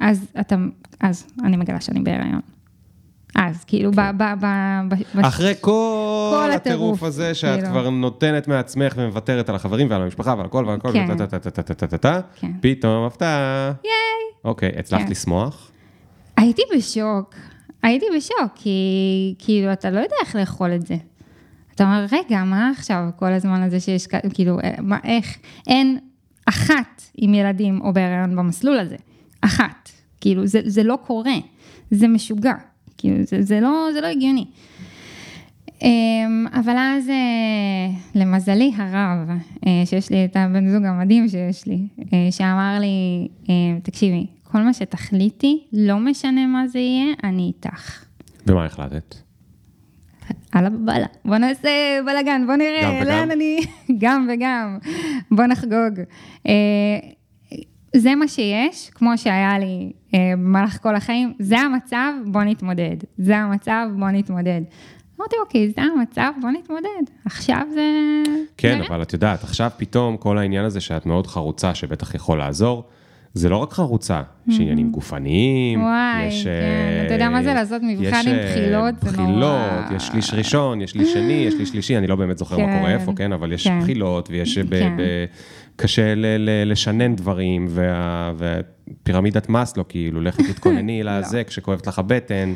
[0.00, 0.56] אז אתה,
[1.00, 2.40] אז אני מגלה שאני בהיריון.
[3.34, 3.94] אז, כאילו, ב...
[3.94, 4.44] ב, ב,
[4.88, 7.68] ב, ב אחרי כל כל הטירוף הטירוף, הזה, שאת כאילו.
[7.70, 11.06] כבר נותנת מעצמך ומוותרת על החברים ועל המשפחה ועל הכל ועל הכל, כן.
[11.10, 12.50] וטה-טה-טה-טה-טה-טה, כן.
[12.60, 13.72] פתאום הפתעה.
[13.84, 13.92] ייי.
[14.44, 15.10] אוקיי, הצלחת כן.
[15.10, 15.70] לשמוח?
[16.36, 17.34] הייתי בשוק,
[17.82, 20.96] הייתי בשוק, כי כאילו, אתה לא יודע איך לאכול את זה.
[21.82, 25.98] אתה אומר, רגע, מה עכשיו כל הזמן הזה שיש, כאילו, אה, מה, איך, אין
[26.46, 28.96] אחת עם ילדים או בהיריון במסלול הזה,
[29.40, 29.90] אחת.
[30.20, 31.34] כאילו, זה, זה לא קורה,
[31.90, 32.54] זה משוגע,
[32.98, 34.46] כאילו, זה, זה, לא, זה לא הגיוני.
[35.82, 39.28] אמ, אבל אז, אה, למזלי הרב,
[39.66, 41.86] אה, שיש לי את הבן זוג המדהים שיש לי,
[42.30, 43.28] שאמר לי,
[43.82, 48.04] תקשיבי, כל מה שתחליטי, לא משנה מה זה יהיה, אני איתך.
[48.46, 49.14] ומה החלטת?
[50.52, 51.06] על הבלה.
[51.24, 51.68] בוא נעשה
[52.06, 53.08] בלאגן, בוא גם נראה וגם?
[53.08, 53.60] לאן אני...
[54.02, 54.78] גם וגם.
[55.30, 56.00] בוא נחגוג.
[56.48, 56.52] אה,
[57.96, 62.96] זה מה שיש, כמו שהיה לי אה, במהלך כל החיים, זה המצב, בוא נתמודד.
[63.18, 64.60] זה המצב, בוא נתמודד.
[65.20, 67.02] אמרתי, אוקיי, זה המצב, בוא נתמודד.
[67.24, 67.82] עכשיו זה...
[68.56, 72.38] כן, זה- אבל את יודעת, עכשיו פתאום כל העניין הזה שאת מאוד חרוצה, שבטח יכול
[72.38, 72.84] לעזור,
[73.34, 76.44] זה לא רק חרוצה, יש עניינים גופניים, וואי, יש...
[76.44, 78.94] כן, אה, אתה יודע מה זה לעשות מבחן יש, עם אה, בחילות?
[79.04, 79.12] נורא.
[79.12, 79.50] בחילות,
[79.96, 82.78] יש שליש ראשון, יש שליש שני, יש שליש שלישי, אני לא באמת זוכר מה כן,
[82.78, 83.80] קורה איפה, כן, אבל יש כן.
[83.80, 84.58] בחילות, ויש...
[84.58, 84.96] ב- כן.
[84.98, 85.24] ב-
[85.76, 91.18] קשה ל- ל- לשנן דברים, וה- ופירמידת מאסלו, כאילו, לכי תתכונני לא.
[91.18, 92.54] לזה כשכואבת לך הבטן.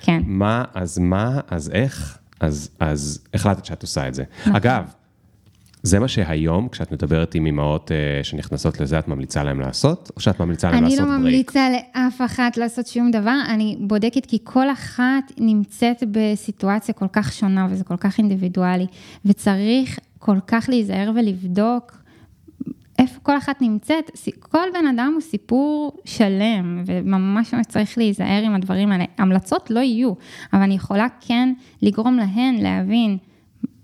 [0.00, 0.22] כן.
[0.26, 2.18] מה, אז מה, אז איך?
[2.40, 4.24] אז, אז החלטת שאת עושה את זה.
[4.40, 4.56] נכון.
[4.56, 4.84] אגב,
[5.86, 10.20] זה מה שהיום, כשאת מדברת עם אימהות אה, שנכנסות לזה, את ממליצה להם לעשות, או
[10.20, 11.20] שאת ממליצה להם אני לעשות לא ברייק?
[11.20, 17.32] ממליצה לאף אחת לעשות שום דבר, אני בודקת כי כל אחת נמצאת בסיטואציה כל כך
[17.32, 18.86] שונה וזה כל כך אינדיבידואלי,
[19.24, 21.92] וצריך כל כך להיזהר ולבדוק
[22.98, 24.10] איפה כל אחת נמצאת.
[24.40, 29.04] כל בן אדם הוא סיפור שלם, וממש ממש צריך להיזהר עם הדברים האלה.
[29.18, 30.12] המלצות לא יהיו,
[30.52, 33.18] אבל אני יכולה כן לגרום להן להבין.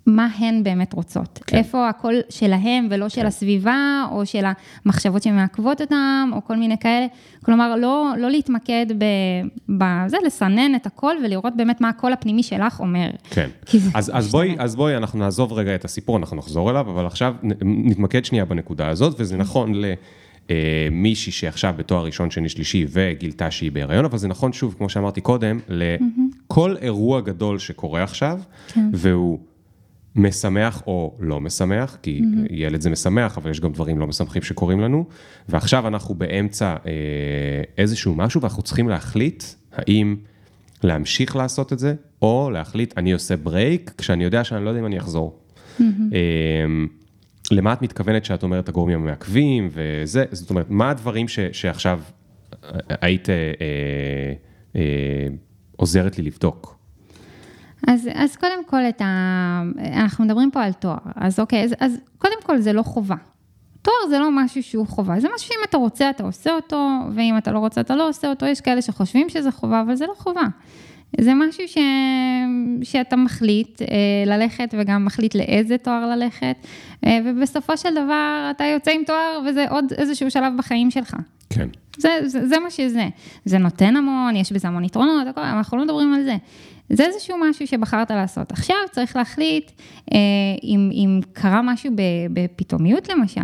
[0.06, 1.38] מה הן באמת רוצות.
[1.38, 1.42] כן.
[1.46, 1.56] כן.
[1.56, 4.44] איפה הקול שלהם ולא של הסביבה, או של
[4.84, 7.06] המחשבות שמעכבות אותם, או כל מיני כאלה.
[7.44, 8.86] כלומר, לא, לא להתמקד
[9.68, 13.10] בזה, לסנן את הקול ולראות באמת מה הקול הפנימי שלך אומר.
[13.30, 13.48] כן.
[13.94, 14.30] אז, אז.
[14.30, 18.44] בואי, אז בואי, אנחנו נעזוב רגע את הסיפור, אנחנו נחזור אליו, אבל עכשיו נתמקד שנייה
[18.44, 19.72] בנקודה הזאת, וזה נכון
[20.50, 25.20] למישהי שעכשיו בתואר ראשון, שני, שלישי, וגילתה שהיא בהיריון, אבל זה נכון שוב, כמו שאמרתי
[25.20, 28.38] קודם, לכל אירוע גדול שקורה עכשיו,
[28.92, 29.38] והוא
[30.16, 34.81] משמח או לא משמח, כי ילד זה משמח, אבל יש גם דברים לא משמחים שקורים
[34.81, 35.05] לנו,
[35.49, 36.92] ועכשיו אנחנו באמצע אה,
[37.79, 40.16] איזשהו משהו, ואנחנו צריכים להחליט האם
[40.83, 44.87] להמשיך לעשות את זה, או להחליט, אני עושה ברייק, כשאני יודע שאני לא יודע אם
[44.87, 45.38] אני אחזור.
[45.81, 45.87] אה,
[47.51, 52.01] למה את מתכוונת שאת אומרת הגורמים המעכבים וזה, זאת אומרת, מה הדברים ש, שעכשיו
[52.64, 54.33] אה, היית אה, אה,
[54.77, 55.29] אה,
[55.77, 56.79] עוזרת לי לבדוק?
[57.88, 59.62] אז, אז קודם כל, את ה...
[59.92, 63.16] אנחנו מדברים פה על תואר, אז אוקיי, אז, אז קודם כל זה לא חובה.
[63.82, 67.38] תואר זה לא משהו שהוא חובה, זה משהו שאם אתה רוצה אתה עושה אותו, ואם
[67.38, 70.14] אתה לא רוצה אתה לא עושה אותו, יש כאלה שחושבים שזה חובה, אבל זה לא
[70.16, 70.46] חובה.
[71.20, 71.78] זה משהו ש...
[72.82, 73.86] שאתה מחליט אה,
[74.26, 76.56] ללכת וגם מחליט לאיזה תואר ללכת,
[77.06, 81.16] אה, ובסופו של דבר אתה יוצא עם תואר וזה עוד איזשהו שלב בחיים שלך.
[81.50, 81.68] כן.
[81.96, 83.08] זה, זה, זה מה שזה.
[83.44, 86.36] זה נותן המון, יש בזה המון יתרונות, הכל, אנחנו לא מדברים על זה.
[86.90, 88.53] זה איזשהו משהו שבחרת לעשות.
[88.53, 89.70] עכשיו צריך להחליט
[90.12, 90.18] אה,
[90.62, 91.92] אם, אם קרה משהו
[92.33, 93.40] בפתאומיות למשל,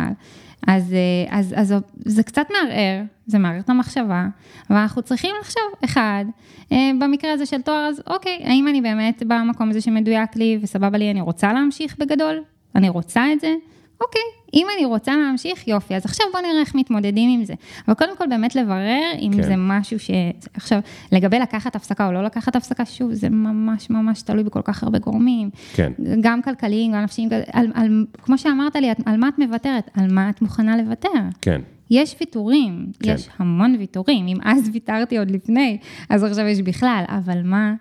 [0.67, 4.27] אז, אה, אז, אז זה קצת מערער, זה מערער את המחשבה,
[4.69, 6.25] ואנחנו צריכים לחשוב, אחד,
[6.71, 10.97] אה, במקרה הזה של תואר, אז אוקיי, האם אני באמת במקום הזה שמדויק לי וסבבה
[10.97, 12.43] לי, אני רוצה להמשיך בגדול?
[12.75, 13.53] אני רוצה את זה?
[14.01, 14.21] אוקיי,
[14.53, 17.53] אם אני רוצה להמשיך, יופי, אז עכשיו בוא נראה איך מתמודדים עם זה.
[17.87, 19.43] אבל קודם כל באמת לברר אם כן.
[19.43, 20.11] זה משהו ש...
[20.53, 20.79] עכשיו,
[21.11, 24.99] לגבי לקחת הפסקה או לא לקחת הפסקה, שוב, זה ממש ממש תלוי בכל כך הרבה
[24.99, 25.49] גורמים.
[25.73, 25.91] כן.
[26.21, 29.89] גם כלכליים, גם נפשיים, על, על, כמו שאמרת לי, על מה את מוותרת?
[29.93, 31.09] על מה את מוכנה לוותר?
[31.41, 33.13] כן, יש ויתורים, כן.
[33.13, 34.27] יש המון ויתורים.
[34.27, 35.77] אם אז ויתרתי עוד לפני,
[36.09, 37.03] אז עכשיו יש בכלל.
[37.07, 37.73] אבל מה?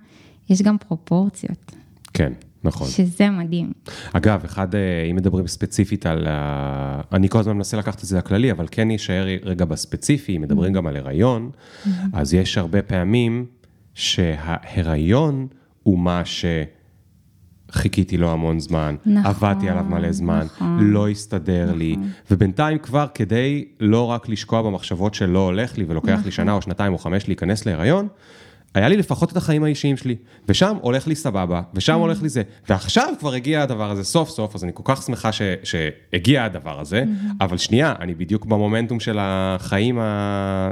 [0.51, 1.73] יש גם פרופורציות,
[2.15, 2.33] כן,
[2.67, 2.89] נכון.
[2.89, 3.73] שזה מדהים.
[4.13, 7.01] אגב, אחד, אה, אם מדברים ספציפית על ה...
[7.13, 10.73] אני כל הזמן מנסה לקחת את זה לכללי, אבל כן יישאר רגע בספציפי, אם מדברים
[10.73, 11.51] גם על הריון,
[12.13, 13.47] אז יש הרבה פעמים
[13.95, 15.47] שההיריון
[15.83, 16.23] הוא מה
[17.73, 20.79] שחיכיתי לו המון זמן, נכון, עבדתי עליו מלא זמן, נכון.
[20.81, 21.97] לא הסתדר לי,
[22.31, 26.25] ובינתיים כבר כדי לא רק לשקוע במחשבות שלא הולך לי ולוקח נכון.
[26.25, 28.09] לי שנה או שנתיים או חמש להיכנס להיריון,
[28.77, 30.17] היה לי לפחות את החיים האישיים שלי,
[30.49, 31.97] ושם הולך לי סבבה, ושם Mm.
[31.97, 35.33] הולך לי זה, ועכשיו כבר הגיע הדבר הזה סוף סוף, אז אני כל כך שמחה
[35.33, 37.33] ש, שהגיע הדבר הזה, Mm-hmm.
[37.41, 40.71] אבל שנייה, אני בדיוק במומנטום של החיים ה...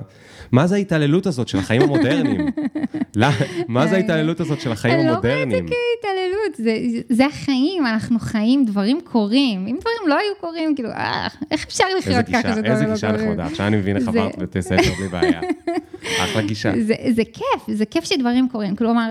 [0.53, 2.47] מה זה ההתעללות הזאת של החיים המודרניים?
[3.69, 5.67] מה זה ההתעללות הזאת של החיים אני לא רואה את זה המודרניים?
[5.67, 6.77] כהתעללות, זה,
[7.09, 9.61] זה החיים, אנחנו חיים, דברים קורים.
[9.61, 12.87] אם דברים לא היו קורים, כאילו, אה, איך אפשר איזה לחיות ככה גישה, שדברים איזה
[12.87, 13.27] לא גישה קורים?
[13.27, 15.41] נחמדה, עכשיו אני מבין איך עברת בתי ספר בלי בעיה.
[16.25, 16.73] אחלה גישה.
[17.11, 18.77] זה, כיף, זה כיף שדברים קורים.
[18.77, 19.11] כלומר,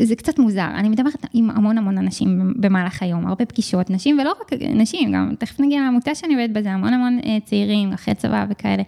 [0.00, 0.68] זה קצת מוזר.
[0.74, 5.34] אני מדברת עם המון המון אנשים במהלך היום, הרבה פגישות, נשים, ולא רק נשים, גם
[5.38, 8.82] תכף נגיע לעמותה שאני עובדת בזה, המון המון אה, צעירים, אחרי צבא וכאלה.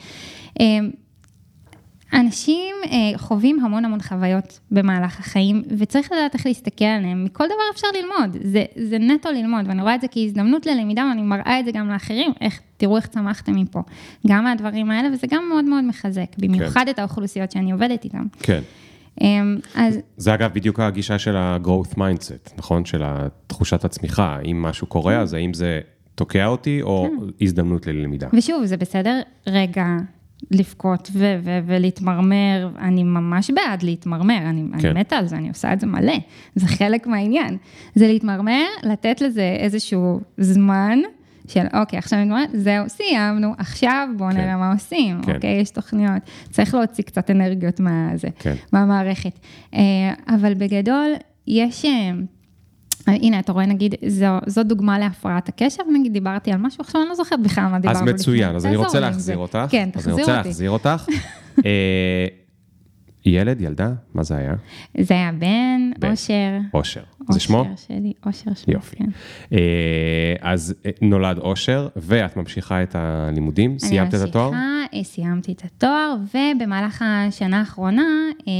[2.15, 7.25] אנשים אה, חווים המון המון חוויות במהלך החיים, וצריך לדעת איך להסתכל עליהם.
[7.25, 11.23] מכל דבר אפשר ללמוד, זה, זה נטו ללמוד, ואני רואה את זה כהזדמנות ללמידה, ואני
[11.23, 13.83] מראה את זה גם לאחרים, איך, תראו איך צמחתם מפה.
[14.27, 18.25] גם מהדברים האלה, וזה גם מאוד מאוד מחזק, במיוחד את האוכלוסיות שאני עובדת איתן.
[18.43, 18.61] כן.
[19.21, 22.85] אמ, אז זה אגב בדיוק הגישה של ה-growth mindset, נכון?
[22.85, 23.03] של
[23.47, 24.39] תחושת הצמיחה.
[24.45, 25.81] אם משהו קורה, אז האם זה
[26.15, 27.09] תוקע אותי או
[27.41, 28.29] הזדמנות ללמידה?
[28.33, 29.85] ושוב, זה בסדר רגע
[30.51, 34.89] לבכות ו- ו- ולהתמרמר, אני ממש בעד להתמרמר, אני, כן.
[34.89, 36.19] אני מתה על זה, אני עושה את זה מלא,
[36.55, 37.57] זה חלק מהעניין.
[37.95, 40.99] זה להתמרמר, לתת לזה איזשהו זמן.
[41.49, 44.37] של אוקיי, עכשיו נגמר, זהו, סיימנו, עכשיו בואו כן.
[44.37, 45.35] נראה מה עושים, כן.
[45.35, 48.55] אוקיי, יש תוכניות, צריך להוציא קצת אנרגיות מהזה, כן.
[48.73, 49.39] מהמערכת.
[49.75, 49.81] אה,
[50.29, 51.11] אבל בגדול,
[51.47, 52.11] יש, אה,
[53.07, 57.09] הנה, אתה רואה, נגיד, זו, זו דוגמה להפרעת הקשב, נגיד, דיברתי על משהו, עכשיו אני
[57.09, 58.15] לא זוכרת בכלל מה דיברנו אז.
[58.15, 59.37] מצוין, אז אני רוצה להחזיר.
[59.37, 59.59] אותך.
[59.71, 60.49] כן, אז אני תחזיר רוצה אותי.
[60.49, 61.07] להחזיר אותך.
[63.25, 64.55] ילד, ילדה, מה זה היה?
[65.01, 66.11] זה היה בן, בן.
[66.11, 66.59] אושר.
[66.75, 67.01] אושר.
[67.31, 67.59] זה שמו?
[67.59, 68.97] אושר שלי, אושר שלי, יופי.
[68.97, 69.05] כן.
[69.53, 69.59] אה,
[70.41, 74.49] אז אה, נולד אושר, ואת ממשיכה את הלימודים, סיימת את התואר?
[74.49, 78.03] אני ממשיכה, אה, סיימתי את התואר, ובמהלך השנה האחרונה
[78.49, 78.53] אה,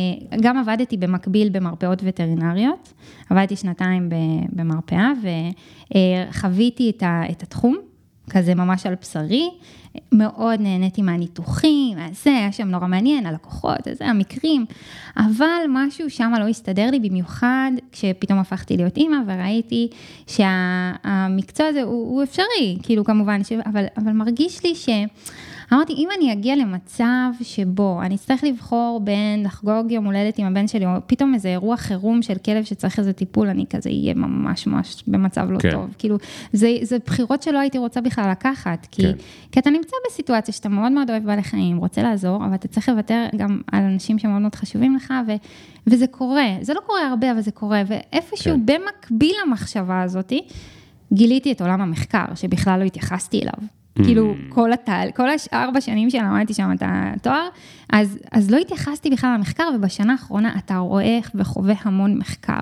[0.43, 2.93] גם עבדתי במקביל במרפאות וטרינריות.
[3.31, 4.09] עבדתי שנתיים
[4.53, 5.13] במרפאה,
[6.29, 7.77] וחוויתי את ה- את התחום,
[8.31, 9.51] כזה ממש על בשרי.
[10.13, 14.65] מאוד נהניתי מהניתוחים, מהזה, היה שם נורא מעניין, הלקוחות, זה, המקרים,
[15.17, 19.89] אבל משהו שם לא הסתדר לי, במיוחד כשפתאום הפכתי להיות אימא וראיתי
[20.27, 23.53] שהמקצוע הזה הוא, הוא אפשרי, כאילו כמובן, ש...
[23.53, 24.89] אבל, אבל מרגיש לי ש...
[25.73, 30.69] אמרתי, אם אני אגיע למצב שבו אני אצטרך לבחור בין לחגוג יום הולדת עם הבן
[30.69, 34.67] שלי, או פתאום איזה אירוע חירום של כלב שצריך איזה טיפול, אני כזה אהיה ממש
[34.67, 35.71] ממש במצב לא כן.
[35.71, 35.95] טוב.
[35.99, 36.17] כאילו,
[36.53, 39.13] זה, זה בחירות שלא הייתי רוצה בכלל לקחת, כי, כן.
[39.53, 42.89] כי אתה נמצא בסיטואציה שאתה מאוד מאוד אוהב בעלי חיים, רוצה לעזור, אבל אתה צריך
[42.89, 45.33] לוותר גם על אנשים שמאוד מאוד חשובים לך, ו,
[45.87, 48.67] וזה קורה, זה לא קורה הרבה, אבל זה קורה, ואיפשהו כן.
[48.67, 50.43] במקביל למחשבה הזאתי,
[51.13, 53.80] גיליתי את עולם המחקר, שבכלל לא התייחסתי אליו.
[54.01, 54.05] Mm.
[54.05, 57.49] כאילו, כל הטל, כל הארבע שנים שלמדתי שם את התואר,
[57.93, 62.61] אז, אז לא התייחסתי בכלל למחקר, ובשנה האחרונה אתה רואה וחווה המון מחקר.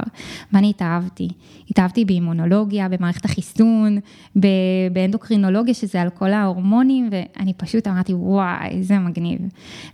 [0.52, 1.28] ואני התאהבתי.
[1.70, 3.98] התאהבתי באימונולוגיה, במערכת החיסון,
[4.36, 4.46] ב-
[4.92, 9.38] באנדוקרינולוגיה, שזה על כל ההורמונים, ואני פשוט אמרתי, וואי, זה מגניב.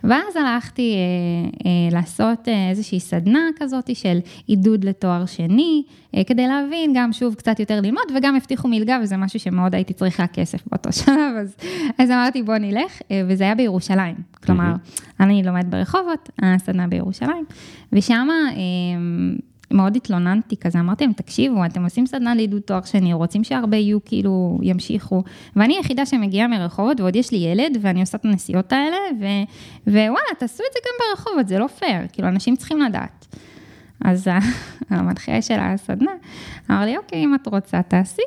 [0.04, 5.82] ואז הלכתי אה, אה, לעשות אה, איזושהי סדנה כזאת של עידוד לתואר שני,
[6.16, 9.92] אה, כדי להבין, גם שוב קצת יותר ללמוד, וגם הבטיחו מלגה, וזה משהו שמאוד הייתי
[9.92, 11.56] צריכה כסף באותו שלב, אז,
[11.98, 14.16] אז אמרתי, בוא נלך, אה, וזה היה בירושלים.
[14.44, 14.72] כלומר,
[15.20, 17.44] אני לומדת ברחובות, הסדנה בירושלים,
[17.92, 18.28] ושם
[19.70, 23.98] מאוד התלוננתי כזה, אמרתי להם, תקשיבו, אתם עושים סדנה לעידוד תואר שני, רוצים שהרבה יהיו
[24.04, 25.22] כאילו, ימשיכו,
[25.56, 29.24] ואני היחידה שמגיעה מרחובות, ועוד יש לי ילד, ואני עושה את הנסיעות האלה, ו,
[29.86, 33.36] ווואלה, תעשו את זה גם ברחובות, זה לא פייר, כאילו, אנשים צריכים לדעת.
[34.04, 34.28] אז
[34.90, 36.12] המנחה של הסדנה
[36.70, 38.22] אמר לי, אוקיי, אם את רוצה, תעשי.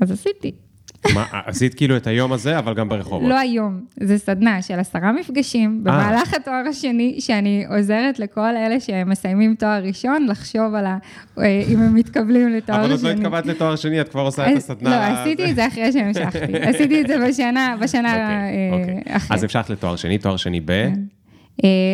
[0.00, 0.67] אז עשיתי.
[1.14, 3.28] מה, עשית כאילו את היום הזה, אבל גם ברחובות.
[3.28, 9.54] לא היום, זה סדנה של עשרה מפגשים במהלך התואר השני, שאני עוזרת לכל אלה שמסיימים
[9.54, 10.98] תואר ראשון, לחשוב על ה...
[11.38, 12.84] אה, אם הם מתקבלים לתואר שני.
[12.84, 14.90] אבל עוד לא התקבלת לתואר שני, את כבר עושה את הסדנה.
[14.90, 16.58] לא, עשיתי את זה אחרי שהמשכתי.
[16.68, 19.16] עשיתי את זה בשנה, בשנה אוקיי, אוקיי.
[19.16, 19.36] אחרי.
[19.36, 20.66] אז המשכת לתואר שני, תואר שני ב?
[20.66, 20.94] כן.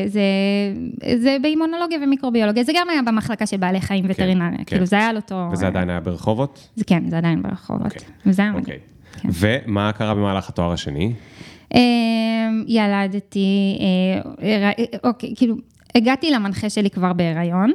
[0.06, 0.20] זה,
[1.16, 5.08] זה באימונולוגיה ומיקרוביולוגיה, זה גם היה במחלקה של בעלי חיים וטרינריה, כן, כאילו זה היה
[5.08, 5.48] על אותו...
[5.52, 6.68] וזה עדיין היה ברחובות?
[6.76, 8.04] זה כן, זה עדיין ברחובות, okay.
[8.26, 8.93] וזה היה מדהים.
[9.22, 9.28] כן.
[9.32, 11.12] ומה קרה במהלך התואר השני?
[12.66, 13.78] ילדתי,
[15.04, 15.54] אוקיי, כאילו,
[15.94, 17.72] הגעתי למנחה שלי כבר בהיריון.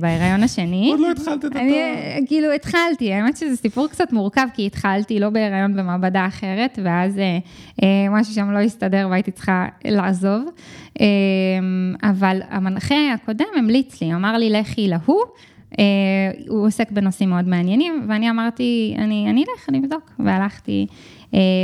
[0.00, 0.88] בהיריון השני.
[0.90, 1.94] עוד לא התחלת את התואר.
[2.26, 7.20] כאילו התחלתי, האמת שזה סיפור קצת מורכב, כי התחלתי לא בהיריון במעבדה אחרת, ואז
[8.10, 10.44] משהו שם לא הסתדר והייתי צריכה לעזוב.
[12.02, 15.22] אבל המנחה הקודם המליץ לי, אמר לי, לכי להוא.
[16.48, 20.86] הוא עוסק בנושאים מאוד מעניינים, ואני אמרתי, אני, אני אלך, אני אבדוק, והלכתי.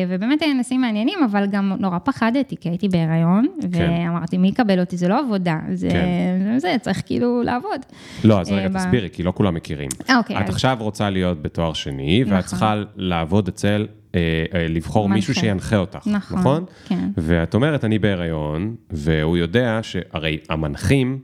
[0.09, 3.69] ובאמת היה נושאים מעניינים, אבל גם נורא פחדתי, כי הייתי בהיריון, כן.
[3.73, 4.97] ואמרתי, מי יקבל אותי?
[4.97, 6.59] זה לא עבודה, זה, כן.
[6.59, 7.81] זה צריך כאילו לעבוד.
[8.25, 8.79] לא, אז רגע, ב...
[8.79, 9.89] תסבירי, כי לא כולם מכירים.
[10.17, 10.37] אוקיי.
[10.37, 10.49] את אז...
[10.49, 12.37] עכשיו רוצה להיות בתואר שני, נכון.
[12.37, 14.21] ואת צריכה לעבוד אצל, אה,
[14.55, 15.15] אה, לבחור מנחה.
[15.15, 16.39] מישהו שינחה אותך, נכון?
[16.39, 16.65] נכון?
[16.85, 17.09] כן.
[17.17, 21.19] ואת אומרת, אני בהיריון, והוא יודע שהרי המנחים,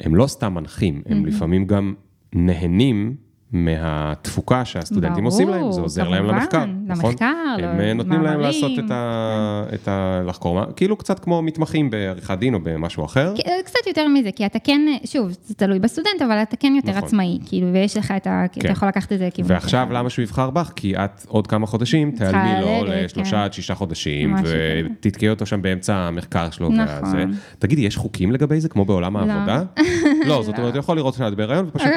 [0.00, 1.28] הם לא סתם מנחים, הם mm-hmm.
[1.28, 1.94] לפעמים גם
[2.34, 3.16] נהנים
[3.52, 7.10] מהתפוקה שהסטודנטים ברור, עושים להם, זה עוזר כמובן, להם למחקר, נכון?
[7.10, 7.26] למחקר,
[7.58, 9.64] הם לא, נותנים להם לעשות את ה...
[9.74, 10.22] את ה...
[10.26, 13.34] לחקור, כאילו קצת כמו מתמחים בעריכת דין או במשהו אחר.
[13.64, 17.04] קצת יותר מזה, כי אתה כן, שוב, זה תלוי בסטודנט, אבל אתה כן יותר נכון.
[17.04, 18.44] עצמאי, כאילו, ויש לך את ה...
[18.52, 18.60] כן.
[18.60, 19.52] אתה יכול לקחת את זה כיוון.
[19.52, 19.94] ועכשיו, אחר.
[19.94, 20.72] למה שהוא יבחר בך?
[20.76, 23.36] כי את עוד כמה חודשים תעלמי לו לשלושה כן.
[23.36, 26.68] עד שישה חודשים, ותתקעי אותו שם באמצע המחקר שלו.
[26.68, 27.08] נכון.
[27.08, 27.24] וזה.
[27.58, 29.20] תגידי, יש חוקים לגבי זה, כמו בעולם לא.
[29.20, 29.62] העבודה?
[30.28, 31.88] לא, זאת אומרת, יכול לראות שאת בהיריון, ופשוט...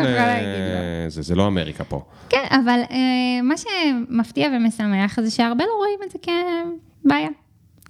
[1.41, 2.01] לא אמריקה פה.
[2.29, 7.29] כן, אבל אה, מה שמפתיע ומשמח זה שהרבה לא רואים את זה כבעיה.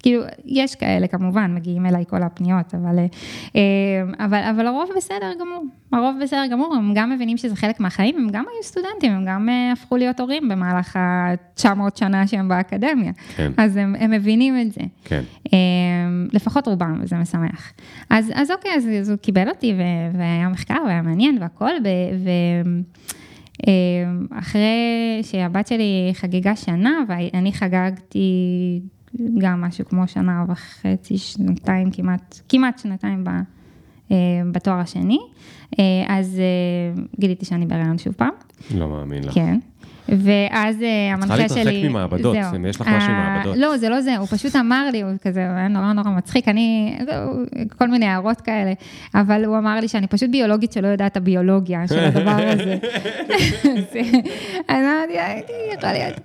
[0.01, 2.99] כאילו, יש כאלה כמובן, מגיעים אליי כל הפניות, אבל,
[3.55, 8.15] אה, אבל, אבל הרוב בסדר גמור, הרוב בסדר גמור, הם גם מבינים שזה חלק מהחיים,
[8.17, 13.11] הם גם היו סטודנטים, הם גם אה, הפכו להיות הורים במהלך ה-900 שנה שהם באקדמיה.
[13.35, 13.51] כן.
[13.57, 14.81] אז הם, הם מבינים את זה.
[15.05, 15.21] כן.
[15.53, 15.59] אה,
[16.33, 17.71] לפחות רובם, וזה משמח.
[18.09, 19.73] אז, אז אוקיי, אז, אז הוא קיבל אותי,
[20.17, 22.29] והיה מחקר, והיה מעניין והכל, ו...
[24.31, 28.29] אחרי שהבת שלי חגגה שנה, ואני חגגתי
[29.37, 33.23] גם משהו כמו שנה וחצי, שנתיים, כמעט, כמעט שנתיים
[34.51, 35.19] בתואר השני,
[36.07, 36.41] אז
[37.19, 38.33] גיליתי שאני בהריון שוב פעם.
[38.75, 39.33] לא מאמין לך.
[39.33, 39.59] כן.
[40.09, 41.47] ואז אה, המנחה שלי...
[41.47, 43.57] צריכה להתרחק ממעבדות, אם יש לך משהו עם אה, מעבדות.
[43.57, 46.97] לא, זה לא זה, הוא פשוט אמר לי, הוא כזה, היה נורא נורא מצחיק, אני,
[47.77, 48.73] כל מיני הערות כאלה,
[49.15, 52.77] אבל הוא אמר לי שאני פשוט ביולוגית שלא יודעת הביולוגיה של הדבר הזה.
[54.67, 55.13] אז אמרתי,
[55.77, 56.19] יכול להיות.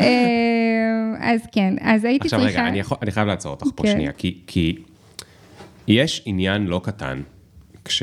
[0.00, 2.46] אה, אז כן, אז הייתי צריכה...
[2.46, 3.92] עכשיו רגע, אני חייב לעצור אותך פה כן.
[3.92, 4.12] שנייה,
[4.46, 4.76] כי
[5.88, 7.20] יש עניין לא קטן,
[7.84, 8.02] כש...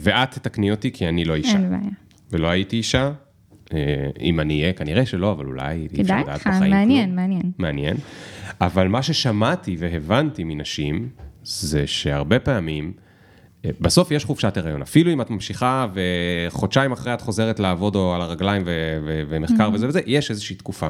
[0.00, 1.52] ואת תתקני אותי, כי אני לא אישה.
[1.52, 1.90] אין בעיה.
[2.34, 3.12] ולא הייתי אישה, אה,
[4.20, 6.56] אם אני אהיה, כנראה שלא, אבל אולי אי אפשר לדעת בחיים.
[6.56, 7.52] כדאי לך, מעניין, מעניין.
[7.58, 7.96] מעניין.
[8.60, 11.08] אבל מה ששמעתי והבנתי מנשים,
[11.42, 12.92] זה שהרבה פעמים,
[13.64, 14.82] אה, בסוף יש חופשת הריון.
[14.82, 18.62] אפילו אם את ממשיכה וחודשיים אחרי את חוזרת לעבוד או על הרגליים
[19.28, 19.74] ומחקר mm-hmm.
[19.74, 20.88] וזה וזה, יש איזושהי תקופה.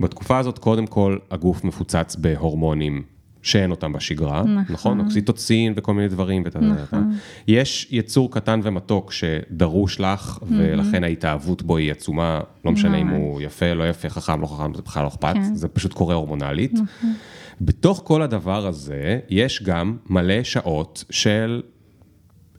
[0.00, 3.02] בתקופה הזאת, קודם כל, הגוף מפוצץ בהורמונים
[3.44, 4.64] שאין אותם בשגרה, נכון?
[4.68, 5.00] נכון?
[5.00, 6.44] אוקסיטוצין וכל מיני דברים.
[6.82, 7.16] נכון.
[7.48, 13.40] יש יצור קטן ומתוק שדרוש לך, ולכן ההתאהבות בו היא עצומה, לא משנה אם הוא
[13.42, 15.54] יפה, לא יפה, חכם, לא חכם, זה בכלל לא אכפת, כן.
[15.54, 16.72] זה פשוט קורה הורמונלית.
[16.72, 17.12] נכון.
[17.60, 21.62] בתוך כל הדבר הזה, יש גם מלא שעות של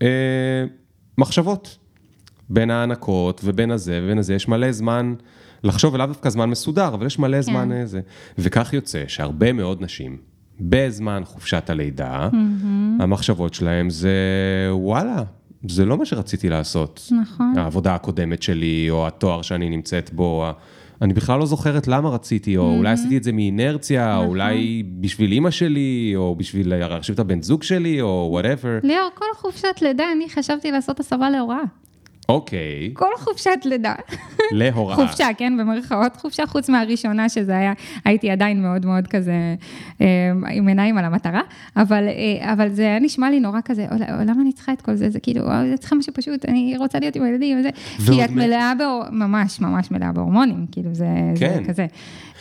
[0.02, 0.08] אה,
[1.18, 1.78] מחשבות.
[2.50, 5.14] בין ההענקות ובין הזה ובין הזה, יש מלא זמן
[5.64, 8.02] לחשוב, ולאו דווקא זמן מסודר, אבל יש מלא זמן איזה.
[8.02, 8.42] כן.
[8.42, 10.18] וכך יוצא שהרבה מאוד נשים,
[10.60, 13.04] בזמן חופשת הלידה, mm-hmm.
[13.04, 14.18] המחשבות שלהם זה
[14.72, 15.24] וואלה,
[15.68, 17.12] זה לא מה שרציתי לעשות.
[17.22, 17.54] נכון.
[17.58, 20.46] העבודה הקודמת שלי, או התואר שאני נמצאת בו,
[21.02, 22.78] אני בכלל לא זוכרת למה רציתי, או mm-hmm.
[22.78, 24.26] אולי עשיתי את זה מאינרציה, נכון.
[24.26, 28.80] או אולי בשביל אימא שלי, או בשביל להרחיב את הבן זוג שלי, או וואטאבר.
[28.84, 31.64] ליאור, כל חופשת לידה אני חשבתי לעשות הסבה להוראה.
[32.30, 32.90] אוקיי.
[32.94, 33.94] כל חופשת לידה.
[34.52, 34.96] להוראה.
[34.96, 37.74] חופשה, כן, במרכאות חופשה, חוץ מהראשונה שזה היה,
[38.06, 39.56] הייתי עדיין מאוד מאוד כזה
[40.02, 41.42] אה, עם עיניים על המטרה,
[41.78, 43.86] אבל, אה, אבל זה היה נשמע לי נורא כזה,
[44.26, 45.10] למה אני צריכה את כל זה?
[45.10, 47.70] זה כאילו, אה, זה צריכה משהו פשוט, אני רוצה להיות עם הילדים וזה,
[48.06, 48.74] כי את מלאה,
[49.12, 51.08] ממש ממש מלאה בהורמונים, כאילו זה,
[51.40, 51.64] כן.
[51.68, 51.86] כזה.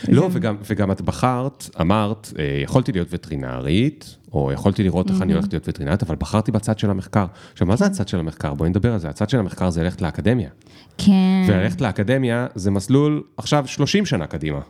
[0.08, 2.32] לא, וגם, וגם את בחרת, אמרת,
[2.62, 6.90] יכולתי להיות וטרינרית, או יכולתי לראות איך אני הולכת להיות וטרינרית, אבל בחרתי בצד של
[6.90, 7.26] המחקר.
[7.52, 8.54] עכשיו, מה זה הצד של המחקר?
[8.54, 9.08] בואי נדבר על זה.
[9.08, 10.48] הצד של המחקר זה ללכת לאקדמיה.
[10.98, 11.12] כן.
[11.48, 14.60] וללכת לאקדמיה זה מסלול עכשיו 30 שנה קדימה.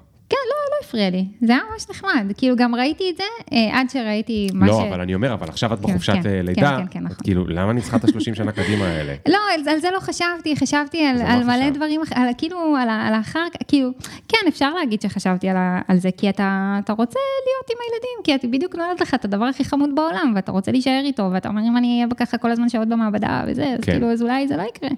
[0.95, 1.47] כן, לא, לא הפריע לי.
[1.47, 2.32] זה היה ממש נחמד.
[2.36, 4.88] כאילו, גם ראיתי את זה אה, עד שראיתי מה לא, ש...
[4.88, 7.12] אבל אני אומר, אבל עכשיו את כן, בחופשת כן, אה, כן, לידה, כן, כן, את
[7.12, 7.24] נכון.
[7.24, 9.14] כאילו, למה אני צריכה את ה-30 שנה קדימה האלה?
[9.34, 11.72] לא, על, על זה לא חשבתי, חשבתי על, על מלא חשבת?
[11.72, 13.90] דברים, על, כאילו, על, על האחר, כאילו,
[14.28, 15.57] כן, אפשר להגיד שחשבתי על,
[15.88, 19.24] על זה, כי אתה, אתה רוצה להיות עם הילדים, כי את בדיוק נולד לך את
[19.24, 22.51] הדבר הכי חמוד בעולם, ואתה רוצה להישאר איתו, ואתה אומר, אם אני אהיה ככה כל
[22.51, 23.92] הזמן שעות במעבדה וזה, אז כן.
[23.92, 24.90] כאילו, אז אולי זה לא יקרה.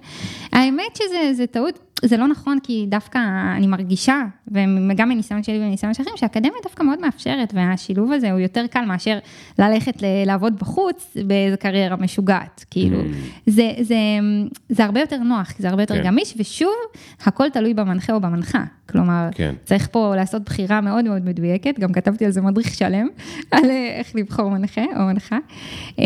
[0.53, 3.19] האמת שזה זה טעות, זה לא נכון, כי דווקא
[3.57, 8.39] אני מרגישה, וגם מניסיון שלי ומניסיון של אחרים, שהאקדמיה דווקא מאוד מאפשרת, והשילוב הזה הוא
[8.39, 9.19] יותר קל מאשר
[9.59, 12.99] ללכת לעבוד בחוץ באיזה קריירה משוגעת, כאילו.
[13.45, 13.95] זה, זה,
[14.69, 16.03] זה הרבה יותר נוח, זה הרבה יותר כן.
[16.03, 16.75] גמיש, ושוב,
[17.25, 18.63] הכל תלוי במנחה או במנחה.
[18.89, 19.55] כלומר, כן.
[19.65, 23.07] צריך פה לעשות בחירה מאוד מאוד מדויקת, גם כתבתי על זה מדריך שלם,
[23.51, 25.37] על אה, איך לבחור מנחה או מנחה.
[25.99, 26.05] אה,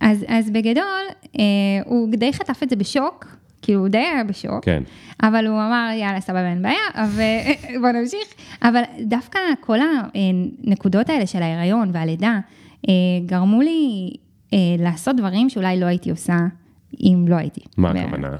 [0.00, 1.04] אז, אז בגדול,
[1.38, 1.42] אה,
[1.84, 3.26] הוא די חטף את זה בשוק,
[3.62, 4.64] כאילו הוא די היה בשוק.
[4.64, 4.82] כן.
[5.22, 7.06] אבל הוא אמר, יאללה, סבבה, אין בעיה,
[7.76, 8.34] ובוא נמשיך.
[8.62, 9.78] אבל דווקא כל
[10.64, 12.38] הנקודות האלה של ההיריון והלידה,
[12.88, 12.94] אה,
[13.26, 14.10] גרמו לי
[14.52, 16.36] אה, לעשות דברים שאולי לא הייתי עושה
[17.00, 17.60] אם לא הייתי.
[17.76, 18.36] מה הכוונה?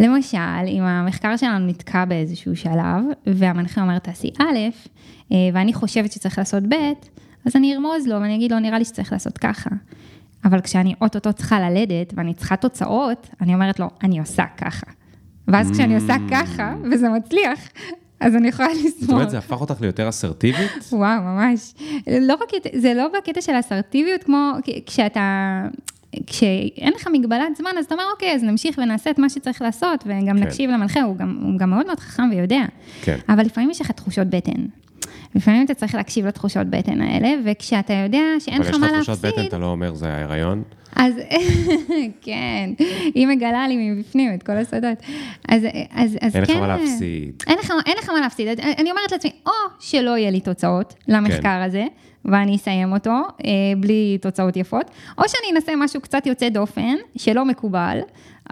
[0.00, 4.58] למשל, אם המחקר שלנו נתקע באיזשהו שלב, והמנחה אומר, תעשי א',
[5.32, 6.74] אה, ואני חושבת שצריך לעשות ב',
[7.46, 9.70] אז אני ארמוז לו ואני אגיד לו, נראה לי שצריך לעשות ככה.
[10.46, 14.86] אבל כשאני אוטוטו צריכה ללדת ואני צריכה תוצאות, אני אומרת לו, אני עושה ככה.
[15.48, 17.60] ואז כשאני עושה ככה, וזה מצליח,
[18.20, 19.10] אז אני יכולה זאת לסמוך.
[19.10, 20.70] אומרת, זה הפך אותך ליותר אסרטיבית?
[20.92, 21.74] וואו, ממש.
[22.20, 24.52] לא רק, זה לא בקטע של אסרטיביות, כמו
[24.86, 25.62] כשאתה,
[26.26, 30.04] כשאין לך מגבלת זמן, אז אתה אומר, אוקיי, אז נמשיך ונעשה את מה שצריך לעשות,
[30.06, 30.42] וגם כן.
[30.42, 32.62] נקשיב למנחה, הוא גם, הוא גם מאוד מאוד חכם ויודע.
[33.02, 33.16] כן.
[33.28, 34.66] אבל לפעמים יש לך תחושות בטן.
[35.34, 38.92] לפעמים אתה צריך להקשיב לתחושות בטן האלה, וכשאתה יודע שאין אבל לך יש מה לך
[38.92, 40.62] תחושת להפסיד, בטן, אתה לא אומר זה ההיריון?
[40.96, 41.14] אז
[42.24, 42.70] כן,
[43.14, 44.98] היא מגלה לי מבפנים את כל הסודות.
[45.48, 47.42] אז, אז, אז אין לך כן, מה להפסיד.
[47.46, 48.60] אין לך, אין לך מה להפסיד.
[48.78, 51.62] אני אומרת לעצמי, או שלא יהיה לי תוצאות למחקר כן.
[51.62, 51.86] הזה,
[52.24, 53.50] ואני אסיים אותו אה,
[53.80, 57.98] בלי תוצאות יפות, או שאני אנסה משהו קצת יוצא דופן, שלא מקובל,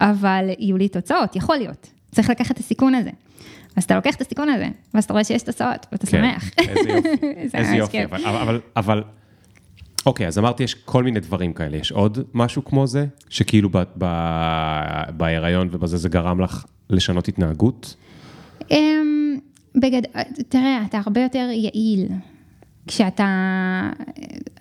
[0.00, 1.90] אבל יהיו לי תוצאות, יכול להיות.
[2.10, 3.10] צריך לקחת את הסיכון הזה.
[3.76, 6.10] אז אתה לוקח את הסיכון הזה, ואז אתה רואה שיש תוצאות, ואתה כן.
[6.18, 6.50] שמח.
[6.58, 7.08] איזה יופי,
[7.52, 8.04] זה איזה יופי.
[8.04, 9.02] אבל- אבל- אבל...
[10.06, 11.76] אוקיי, אז אמרתי, יש כל מיני דברים כאלה.
[11.76, 13.06] יש עוד משהו כמו זה?
[13.28, 17.94] שכאילו ב- ב- בהיריון ובזה זה גרם לך לשנות התנהגות?
[18.70, 19.38] אמ,
[19.82, 20.02] בגד...
[20.48, 22.08] תראה, אתה הרבה יותר יעיל.
[22.86, 23.26] כשאתה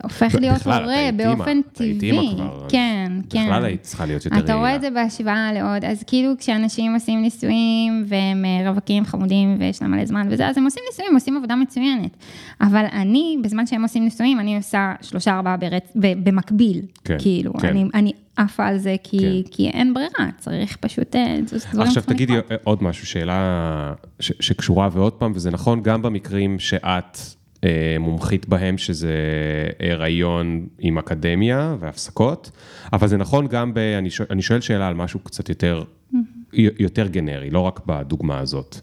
[0.03, 2.35] הופך להיות בכלל, הורה באופן טבעי.
[2.69, 3.43] כן, כן.
[3.45, 4.75] בכלל היית צריכה להיות יותר אתה רואה.
[4.75, 9.91] את זה בהשוואה לעוד, אז כאילו כשאנשים עושים ניסויים והם אה, רווקים חמודים ויש להם
[9.91, 12.17] מלא זמן וזה, אז הם עושים ניסויים, עושים עבודה מצוינת.
[12.61, 15.91] אבל אני, בזמן שהם עושים ניסויים, אני עושה שלושה ארבעה ברצ...
[15.95, 16.81] במקביל.
[17.03, 17.67] כן, כאילו, כן.
[17.67, 19.51] אני, אני עפה על זה כי, כן.
[19.51, 21.37] כי אין ברירה, צריך פשוט, אה,
[21.71, 22.59] דברים עכשיו תגידי לקרות.
[22.63, 27.42] עוד משהו, שאלה ש- שקשורה ועוד פעם, וזה נכון גם במקרים שאת אה,
[27.99, 29.13] מומחית בהם, שזה
[29.79, 32.51] הריון עם אקדמיה והפסקות,
[32.93, 33.77] אבל זה נכון גם ב...
[33.77, 35.83] אני שואל, אני שואל שאלה על משהו קצת יותר,
[36.53, 38.79] יותר גנרי, לא רק בדוגמה הזאת.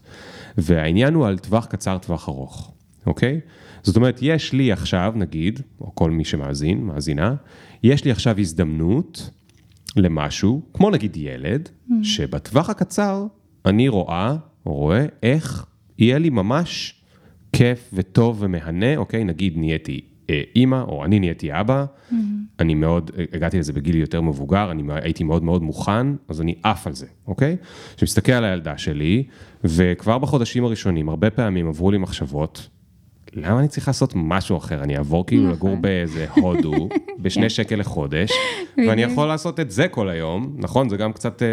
[0.57, 2.71] והעניין הוא על טווח קצר, טווח ארוך,
[3.05, 3.39] אוקיי?
[3.83, 7.35] זאת אומרת, יש לי עכשיו, נגיד, או כל מי שמאזין, מאזינה,
[7.83, 9.29] יש לי עכשיו הזדמנות
[9.95, 11.69] למשהו, כמו נגיד ילד,
[12.03, 13.25] שבטווח הקצר
[13.65, 15.65] אני רואה, או רואה, איך
[15.97, 17.00] יהיה לי ממש
[17.53, 19.23] כיף וטוב ומהנה, אוקיי?
[19.23, 21.85] נגיד נהייתי אה, אימא, או אני נהייתי אבא,
[22.59, 26.87] אני מאוד, הגעתי לזה בגיל יותר מבוגר, אני הייתי מאוד מאוד מוכן, אז אני עף
[26.87, 27.57] על זה, אוקיי?
[27.97, 29.23] כשמסתכל על הילדה שלי,
[29.63, 32.69] וכבר בחודשים הראשונים, הרבה פעמים עברו לי מחשבות,
[33.33, 34.83] למה אני צריך לעשות משהו אחר?
[34.83, 35.53] אני אעבור כאילו נכון.
[35.55, 36.89] לגור באיזה הודו,
[37.21, 38.31] בשני שקל לחודש,
[38.77, 39.01] ואני.
[39.01, 40.89] יכול לעשות את זה כל היום, נכון?
[40.89, 41.47] זה גם קצת, אה,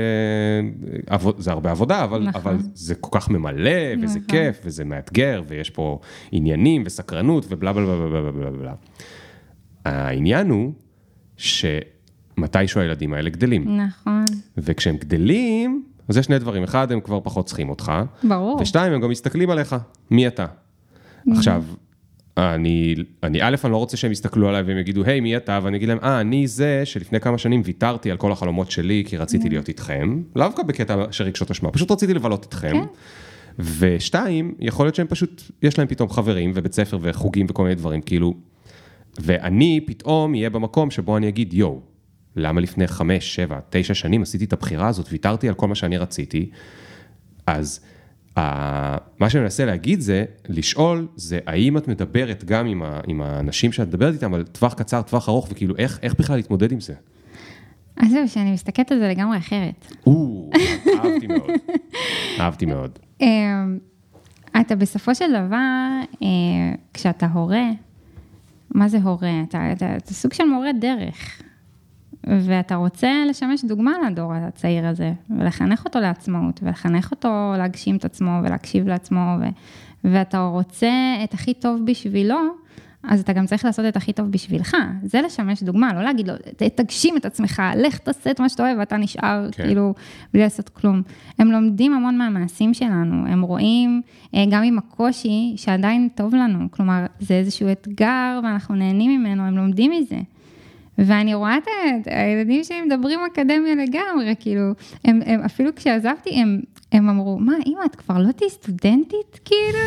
[1.06, 2.40] עבוד, זה הרבה עבודה, אבל, נכון.
[2.40, 3.70] אבל זה כל כך ממלא,
[4.02, 4.28] וזה נכון.
[4.28, 6.00] כיף, וזה מאתגר, ויש פה
[6.32, 8.74] עניינים וסקרנות ובלה בלה בלה בלה בלה בלה בלה.
[9.84, 10.72] העניין הוא
[11.36, 14.24] שמתישהו הילדים האלה גדלים, נכון,
[14.58, 18.58] וכשהם גדלים, אז יש שני דברים, אחד, הם כבר פחות צריכים אותך, ברור.
[18.60, 19.76] ושתיים, הם גם מסתכלים עליך,
[20.10, 20.46] מי אתה?
[21.36, 21.64] עכשיו,
[22.38, 25.60] אני, אני, א', אני לא רוצה שהם יסתכלו עליי והם יגידו, היי, מי אתה?
[25.62, 29.16] ואני אגיד להם, אה, אני זה שלפני כמה שנים ויתרתי על כל החלומות שלי, כי
[29.16, 32.72] רציתי להיות איתכם, לאו דווקא בקטע של רגשות אשמה, פשוט רציתי לבלות איתכם.
[32.72, 32.84] כן.
[33.78, 38.00] ושתיים, יכול להיות שהם פשוט, יש להם פתאום חברים ובית ספר וחוגים וכל מיני דברים,
[38.00, 38.34] כאילו,
[39.18, 41.80] ואני פתאום אהיה במקום שבו אני אגיד, יואו,
[42.36, 45.98] למה לפני חמש, שבע, תשע שנים עשיתי את הבחירה הזאת, ויתרתי על כל מה שאני
[45.98, 46.50] רציתי,
[47.46, 47.80] אז
[49.20, 53.72] מה שאני מנסה להגיד זה, לשאול, זה האם את מדברת גם עם, ה, עם האנשים
[53.72, 56.94] שאת מדברת איתם על טווח קצר, טווח ארוך, וכאילו איך, איך בכלל להתמודד עם זה?
[57.96, 59.92] אז זהו, שאני מסתכלת על זה לגמרי אחרת.
[60.06, 60.50] או,
[60.94, 61.50] אהבתי מאוד,
[62.40, 62.98] אהבתי מאוד.
[63.20, 63.78] אמ,
[64.60, 66.28] אתה בסופו של דבר, אה,
[66.94, 67.70] כשאתה הורה,
[68.74, 69.42] מה זה הורה?
[69.48, 71.42] אתה, אתה, אתה סוג של מורה דרך.
[72.28, 78.30] ואתה רוצה לשמש דוגמה לדור הצעיר הזה, ולחנך אותו לעצמאות, ולחנך אותו להגשים את עצמו
[78.44, 79.44] ולהקשיב לעצמו, ו,
[80.04, 80.90] ואתה רוצה
[81.24, 82.38] את הכי טוב בשבילו,
[83.02, 84.76] אז אתה גם צריך לעשות את הכי טוב בשבילך.
[85.02, 86.34] זה לשמש דוגמה, לא להגיד לו,
[86.74, 89.64] תגשים את עצמך, לך תעשה את מה שאתה אוהב ואתה נשאר כן.
[89.64, 89.94] כאילו
[90.34, 91.02] בלי לעשות כלום.
[91.38, 94.02] הם לומדים המון מהמעשים שלנו, הם רואים
[94.34, 99.56] אה, גם עם הקושי שעדיין טוב לנו, כלומר, זה איזשהו אתגר ואנחנו נהנים ממנו, הם
[99.56, 100.18] לומדים מזה.
[100.98, 101.62] ואני רואה את
[102.06, 104.62] הילדים שלי מדברים אקדמיה לגמרי, כאילו,
[105.04, 106.60] הם, הם אפילו כשעזבתי, הם,
[106.92, 109.40] הם אמרו, מה, אמא, את כבר לא תהיי סטודנטית?
[109.44, 109.78] כאילו,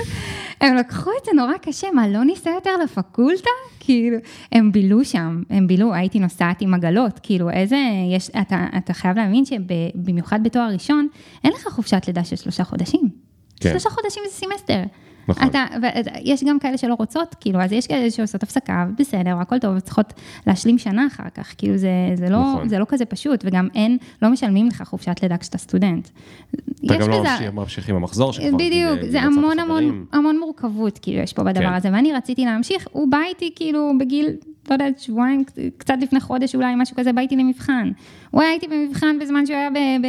[0.61, 3.49] הם לקחו את זה נורא קשה, מה, לא ניסע יותר לפקולטה?
[3.79, 4.17] כאילו,
[4.51, 7.77] הם בילו שם, הם בילו, הייתי נוסעת עם עגלות, כאילו, איזה,
[8.15, 11.07] יש, אתה, אתה חייב להבין שבמיוחד בתואר ראשון,
[11.43, 13.09] אין לך חופשת לידה של שלושה חודשים.
[13.59, 13.69] כן.
[13.69, 14.83] שלושה חודשים זה סמסטר.
[15.27, 15.47] נכון.
[15.47, 15.65] אתה,
[16.21, 20.13] יש גם כאלה שלא רוצות, כאילו, אז יש כאלה שעושות הפסקה, בסדר, הכל טוב, צריכות
[20.47, 22.69] להשלים שנה אחר כך, כאילו, זה, זה, לא, נכון.
[22.69, 26.09] זה לא כזה פשוט, וגם אין, לא משלמים לך חופשת לידה כשאתה סטודנט.
[26.85, 27.45] אתה גם לא בזה...
[27.45, 28.53] לא ממשיך עם המחזור שלך.
[28.53, 31.73] בדיוק, זה המון המון, המון מורכבות, כאילו, יש פה בדבר כן.
[31.73, 34.29] הזה, ואני רציתי להמשיך, הוא בא איתי, כאילו, בגיל
[34.71, 35.43] לא יודעת, שבועיים,
[35.77, 37.91] קצת לפני חודש אולי, משהו כזה, באתי למבחן.
[38.31, 39.75] הוא היה איתי במבחן בזמן שהוא היה ב...
[39.75, 40.07] ב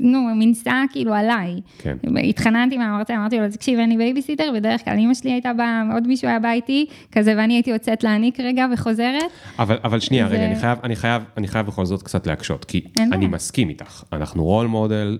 [0.00, 1.60] נו, מנסה כאילו עליי.
[1.78, 1.96] כן.
[2.28, 6.06] התחננתי מהמרצה, אמרתי לו, תקשיב, אין לי בייביסיטר, בדרך כלל אמא שלי הייתה באה, עוד
[6.06, 9.22] מישהו היה בא איתי, כזה, ואני הייתי יוצאת להניק רגע וחוזרת.
[9.58, 12.84] אבל, אבל שנייה, רגע, אני חייב, אני חייב, אני חייב בכל זאת קצת להקשות, כי
[13.12, 14.04] אני מסכים איתך.
[14.12, 15.18] אנחנו role model,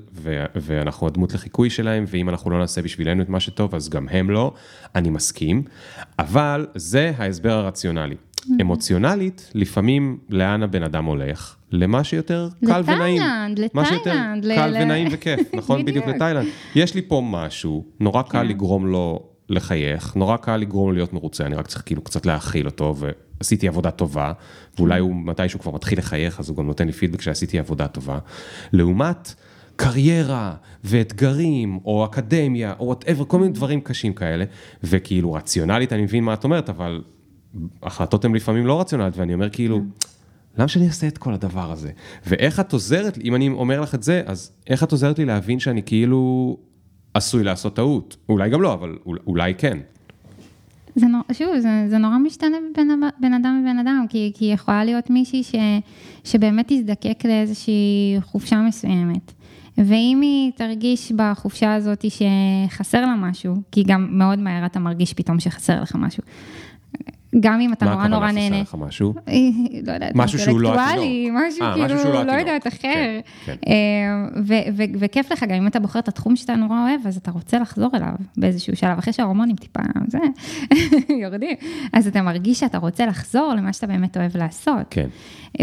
[0.54, 4.30] ואנחנו הדמות לחיקוי שלהם, ואם אנחנו לא נעשה בשבילנו את מה שטוב, אז גם הם
[4.30, 4.52] לא.
[4.94, 5.62] אני מסכים,
[6.18, 8.16] אבל זה ההסבר הרציונלי.
[8.47, 8.62] Mm-hmm.
[8.62, 11.57] אמוציונלית, לפעמים לאן הבן אדם הולך?
[11.72, 13.16] למה שיותר קל ונעים.
[13.16, 13.70] לתאילנד, לתאילנד.
[13.74, 14.12] מה שיותר
[14.57, 15.84] קל ונעים וכיף, נכון?
[15.84, 16.47] בדיוק לתאילנד.
[16.74, 18.47] יש לי פה משהו, נורא קל כן.
[18.47, 22.66] לגרום לו לחייך, נורא קל לגרום לו להיות מרוצה, אני רק צריך כאילו קצת להאכיל
[22.66, 22.94] אותו,
[23.40, 24.32] ועשיתי עבודה טובה,
[24.78, 27.88] ואולי הוא, מתי שהוא כבר מתחיל לחייך, אז הוא גם נותן לי פידבק שעשיתי עבודה
[27.88, 28.18] טובה.
[28.72, 29.34] לעומת...
[29.76, 34.44] קריירה ואתגרים, או אקדמיה, או whatever, כל מיני דברים קשים כאלה,
[34.84, 37.03] וכאילו רציונלית אני מבין מה את אומרת, אבל
[37.82, 39.80] החלטות הן לפעמים לא רציונליות, ואני אומר כאילו,
[40.59, 41.90] למה שאני אעשה את כל הדבר הזה?
[42.26, 45.59] ואיך את עוזרת, אם אני אומר לך את זה, אז איך את עוזרת לי להבין
[45.59, 46.57] שאני כאילו
[47.14, 48.16] עשוי לעשות טעות?
[48.28, 49.78] אולי גם לא, אבל אולי כן.
[50.94, 54.84] זה נור, שוב, זה, זה נורא משתנה בין בין אדם לבין אדם, כי, כי יכולה
[54.84, 55.54] להיות מישהי ש,
[56.24, 59.32] שבאמת תזדקק לאיזושהי חופשה מסוימת.
[59.78, 65.40] ואם היא תרגיש בחופשה הזאת שחסר לה משהו, כי גם מאוד מהר אתה מרגיש פתאום
[65.40, 66.22] שחסר לך משהו,
[67.41, 68.57] גם אם אתה נורא נורא נהנה.
[68.57, 69.14] מה הכוונה חסר לך משהו?
[69.87, 71.43] לא יודעת, משהו שהוא לא התינוק.
[71.47, 72.78] משהו אה, כאילו, לא, לא יודעת, אחר.
[72.82, 73.57] כן, כן.
[73.66, 74.45] אה,
[74.99, 77.91] וכיף לך, גם אם אתה בוחר את התחום שאתה נורא אוהב, אז אתה רוצה לחזור
[77.95, 80.18] אליו באיזשהו שלב, אחרי שההורמונים טיפה, זה,
[81.22, 81.57] יורדים.
[81.93, 84.87] אז אתה מרגיש שאתה רוצה לחזור למה שאתה באמת אוהב לעשות.
[84.91, 85.09] כן.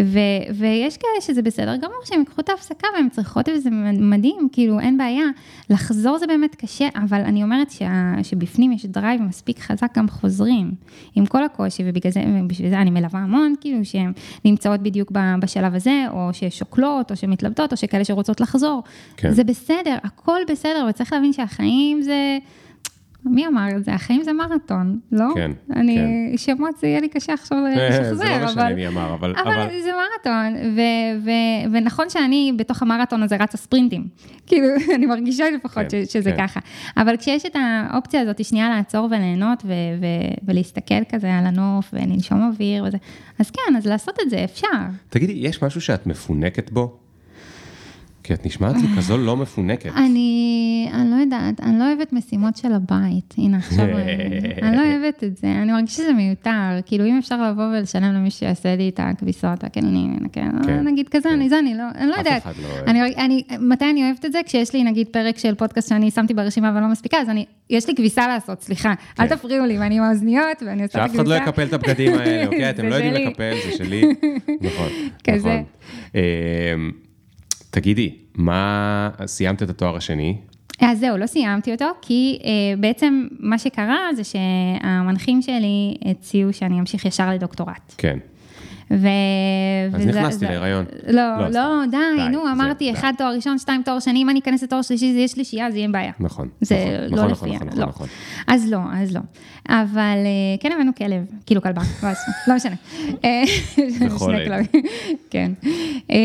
[0.06, 0.20] ו-
[0.56, 3.70] ויש כאלה שזה בסדר גמור, שהם ייקחו את ההפסקה והם צריכות וזה
[4.00, 5.26] מדהים, כאילו אין בעיה.
[5.70, 10.72] לחזור זה באמת קשה, אבל אני אומרת שה- שבפנים יש drive מספיק חזק, גם חוזרים,
[11.16, 14.12] עם כל הקושי, ובגלל זה, ובשביל זה אני מלווה המון, כאילו שהן
[14.46, 18.84] נמצאות בדיוק בשלב הזה, או ששוקלות, או שמתלבטות, או שכאלה שרוצות לחזור.
[19.18, 19.32] כן.
[19.32, 22.38] זה בסדר, הכל בסדר, וצריך להבין שהחיים זה...
[23.26, 23.94] מי אמר את זה?
[23.94, 25.26] החיים זה מרתון, לא?
[25.36, 25.98] כן, אני,
[26.32, 26.38] כן.
[26.38, 29.36] שמות זה יהיה לי קשה עכשיו לשחזר, זה לא משנה מי אמר, אבל...
[29.36, 29.68] אבל, אבל...
[29.84, 30.82] זה מרתון, ו,
[31.24, 31.30] ו,
[31.72, 34.08] ונכון שאני בתוך המרתון הזה רצה ספרינטים.
[34.48, 36.48] כאילו, אני מרגישה לפחות כן, ש, שזה כן.
[36.48, 36.60] ככה.
[36.98, 40.06] אבל כשיש את האופציה הזאת, שנייה לעצור וליהנות, ו, ו,
[40.44, 42.98] ולהסתכל כזה על הנוף, ולנשום אוויר וזה,
[43.40, 44.68] אז כן, אז לעשות את זה, אפשר.
[45.10, 47.03] תגידי, יש משהו שאת מפונקת בו?
[48.24, 49.92] כי את נשמעת לי כזו לא מפונקת.
[49.96, 53.34] אני, אני לא יודעת, אני לא אוהבת משימות של הבית.
[53.38, 53.86] הנה, עכשיו,
[54.64, 55.48] אני לא אוהבת את זה.
[55.48, 56.80] אני מרגישה שזה מיותר.
[56.86, 61.30] כאילו, אם אפשר לבוא ולשלם למישהו שיעשה לי את הכביסות, הכלים, כן, כן, נגיד כזה,
[61.30, 61.36] כן.
[61.36, 62.46] אני זה, אני לא, אני לא יודעת.
[62.46, 62.52] לא.
[62.88, 64.40] אני, אני, מתי אני אוהבת את זה?
[64.46, 67.96] כשיש לי, נגיד, פרק של פודקאסט שאני שמתי ברשימה ולא מספיקה, אז אני, יש לי
[67.96, 68.94] כביסה לעשות, סליחה.
[69.20, 69.36] אל כן.
[69.36, 71.08] תפריעו לי, ואני עם האוזניות, ואני עושה את הכביסה.
[71.08, 72.70] שאף אחד לא יקפל את הבגדים האלה, אוקיי?
[72.74, 74.04] אתם לא יודעים לקפל, זה שלי.
[74.62, 74.90] נכון,
[75.28, 75.64] נכון.
[77.74, 80.38] תגידי, מה, סיימת את התואר השני?
[80.82, 82.46] אז זהו, לא סיימתי אותו, כי uh,
[82.80, 87.94] בעצם מה שקרה זה שהמנחים שלי הציעו שאני אמשיך ישר לדוקטורט.
[87.98, 88.18] כן.
[89.00, 89.08] ו...
[89.94, 90.86] אז וזה- נכנסתי זה- להיריון.
[91.08, 91.86] לא, לא, לא.
[91.92, 92.98] די, די, נו, זה- אמרתי, די.
[93.00, 95.78] אחד תואר ראשון, שתיים תואר שני, אם אני אכנס לתואר שלישי, זה יהיה שלישייה, זה
[95.78, 96.12] יהיה בעיה.
[96.20, 96.48] נכון.
[96.62, 96.76] זה
[97.08, 97.86] נכון, לא נכון, לפי, נכון, נכון, לא.
[97.88, 98.08] נכון.
[98.48, 99.20] אז לא, אז לא.
[99.70, 102.10] אבל אה, כן הבאנו כלב, כאילו כלבה, לא
[102.48, 102.76] לא משנה.
[103.26, 103.44] אה,
[105.32, 105.52] כן.
[106.12, 106.16] אה,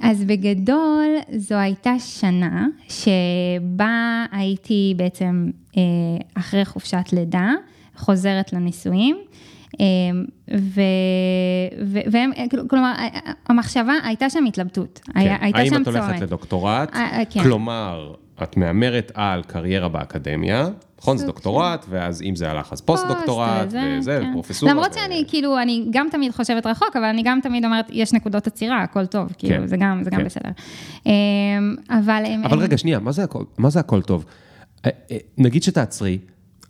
[0.00, 5.50] אז בגדול, זו הייתה שנה שבה הייתי בעצם
[6.34, 7.50] אחרי חופשת לידה,
[7.96, 9.16] חוזרת לנישואים.
[9.80, 9.86] אה,
[10.58, 10.80] ו...
[11.86, 11.98] ו...
[12.10, 12.92] והם, כאילו, כלומר,
[13.48, 15.44] המחשבה, הייתה שם התלבטות, היה, כן.
[15.44, 16.20] הייתה האם שם את הולכת צומת.
[16.20, 16.94] לדוקטורט?
[16.94, 17.42] אה, אה, כן.
[17.42, 20.68] כלומר, את מהמרת על קריירה באקדמיה,
[20.98, 21.16] נכון?
[21.16, 24.28] זה דוקטורט, ואז אם זה הלך, אז פוסט דוקטורט, פוסט וזה, כן.
[24.30, 24.72] ופרופסורה.
[24.72, 28.46] למרות שאני, כאילו, אני גם תמיד חושבת רחוק, אבל אני גם תמיד אומרת, יש נקודות
[28.46, 30.24] עצירה, הכל טוב, כאילו, זה גם, זה גם כן.
[30.24, 30.50] בסדר.
[31.06, 31.12] אמ,
[31.90, 32.44] אבל הם...
[32.44, 34.24] אבל רגע, שנייה, מה זה הכל- מה זה הכל טוב?
[34.86, 36.18] אה, אה, נגיד שתעצרי,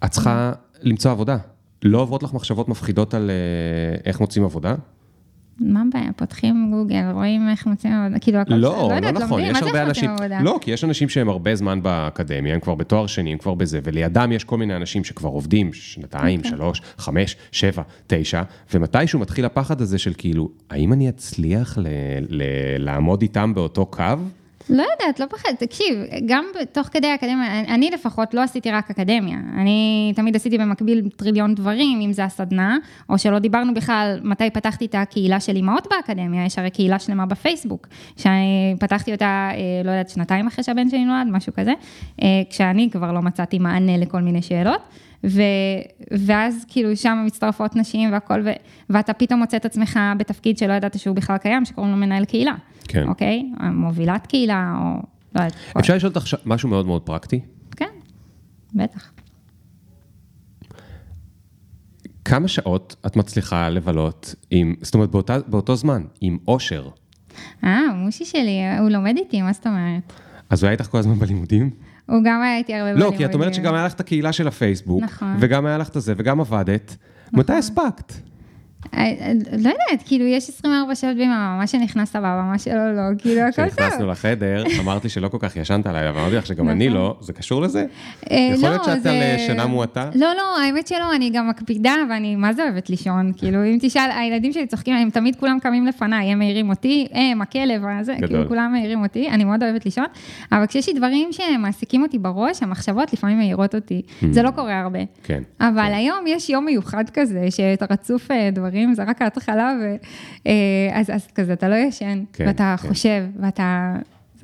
[0.04, 1.36] את צריכה למצוא עבודה.
[1.82, 4.74] לא עוברות לך מחשבות מפחידות על אה, איך מוצאים עבודה?
[5.60, 9.62] מה הבעיה, פותחים גוגל, רואים איך מוצאים עבודה, כאילו, הכל לא, לא יודעת, נכון, יש
[9.62, 10.40] הרבה אנשים, עבודה?
[10.42, 13.80] לא, כי יש אנשים שהם הרבה זמן באקדמיה, הם כבר בתואר שני, הם כבר בזה,
[13.84, 16.50] ולידם יש כל מיני אנשים שכבר עובדים שנתיים, אוקיי.
[16.50, 18.42] שלוש, חמש, שבע, תשע,
[18.74, 21.86] ומתישהו מתחיל הפחד הזה של כאילו, האם אני אצליח ל-
[22.28, 22.42] ל-
[22.78, 24.04] לעמוד איתם באותו קו?
[24.70, 25.94] לא יודעת, לא פחד, תקשיב,
[26.26, 31.54] גם תוך כדי האקדמיה, אני- לפחות לא עשיתי רק אקדמיה, אני תמיד עשיתי במקביל טריליון
[31.54, 32.76] דברים, אם זה הסדנה,
[33.08, 37.26] או שלא דיברנו בכלל מתי פתחתי את הקהילה של אימהות באקדמיה, יש הרי קהילה שלמה
[37.26, 37.86] בפייסבוק,
[38.16, 41.72] שאני פתחתי אותה, אה, לא יודעת, שנתיים אחרי שהבן שלי נולד, משהו כזה,
[42.22, 44.80] אה, כשאני כבר לא מצאתי מענה לכל מיני שאלות.
[45.24, 45.42] ו,
[46.10, 48.50] ואז כאילו שם מצטרפות נשים והכל, ו,
[48.90, 52.54] ואתה פתאום מוצא את עצמך בתפקיד שלא ידעת שהוא בכלל קיים, שקוראים לו מנהל קהילה.
[52.88, 53.08] כן.
[53.08, 53.52] אוקיי?
[53.72, 55.02] מובילת קהילה, או
[55.34, 55.54] לא יודעת.
[55.78, 57.40] אפשר לשאול אותך משהו מאוד מאוד פרקטי?
[57.76, 57.90] כן,
[58.74, 59.12] בטח.
[62.24, 66.88] כמה שעות את מצליחה לבלות עם, זאת אומרת, באותה, באותו זמן, עם אושר?
[67.64, 70.12] אה, מושי שלי, הוא לומד איתי, מה זאת אומרת?
[70.50, 71.70] אז הוא היה איתך כל הזמן בלימודים?
[72.06, 73.18] הוא גם היה איתי הרבה לא, בלימודים.
[73.18, 75.36] כי את אומרת שגם היה לך את הקהילה של הפייסבוק, נכון.
[75.40, 76.96] וגם היה לך את זה, וגם עבדת.
[77.32, 78.12] מתי הספקת?
[78.94, 83.02] אה, אה, לא יודעת, כאילו, יש 24 שעות ביממה, מה שנכנס סבבה, מה שלא, לא,
[83.18, 83.70] כאילו, הכל טוב.
[83.76, 86.98] כשנכנסנו לחדר, אמרת לי שלא כל כך ישנת הלילה, ואמרתי לך שגם אני נכון.
[87.00, 87.84] לא, זה קשור לזה?
[88.30, 90.10] אה, יכול לא, להיות שאת זה- על שינה מועטה?
[90.14, 94.10] לא, לא, האמת שלא, אני גם מקפידה, ואני מה זה אוהבת לישון, כאילו, אם תשאל,
[94.14, 98.16] הילדים שלי צוחקים, הם תמיד כולם קמים לפניי, הם מעירים אותי, הם, הכלב, גדול.
[98.26, 100.04] כאילו, כולם מעירים אותי, אני מאוד אוהבת לישון,
[100.52, 104.98] אבל כשיש לי דברים שמעסיקים אותי בראש, המחשבות לפעמים מעירות אותי, זה לא קורה הרבה.
[105.22, 105.42] כן.
[105.60, 109.96] אבל היום יש יום מיוחד כזה, שאתה רצוף אה, דברים, זה רק ההתחלה, ו...
[110.46, 110.52] אה,
[110.92, 112.88] אז, אז כזה, אתה לא ישן, כן, ואתה כן.
[112.88, 113.94] חושב, ואתה...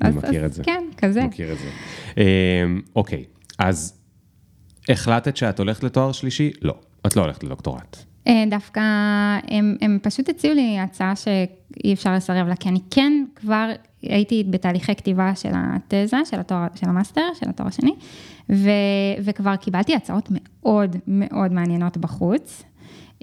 [0.01, 0.63] אני אז- מכיר אז את זה.
[0.63, 1.23] כן, כזה.
[1.23, 1.69] מכיר את זה.
[2.17, 3.23] אמ, אוקיי,
[3.59, 3.99] אז
[4.89, 6.51] החלטת שאת הולכת לתואר שלישי?
[6.61, 6.73] לא,
[7.07, 7.97] את לא הולכת לדוקטורט.
[8.27, 8.79] אה, דווקא
[9.47, 13.69] הם, הם פשוט הציעו לי הצעה שאי אפשר לסרב לה, כי אני כן כבר
[14.01, 17.95] הייתי בתהליכי כתיבה של התזה, של התואר, של המאסטר, של התואר השני,
[18.49, 18.69] ו,
[19.23, 22.63] וכבר קיבלתי הצעות מאוד מאוד מעניינות בחוץ,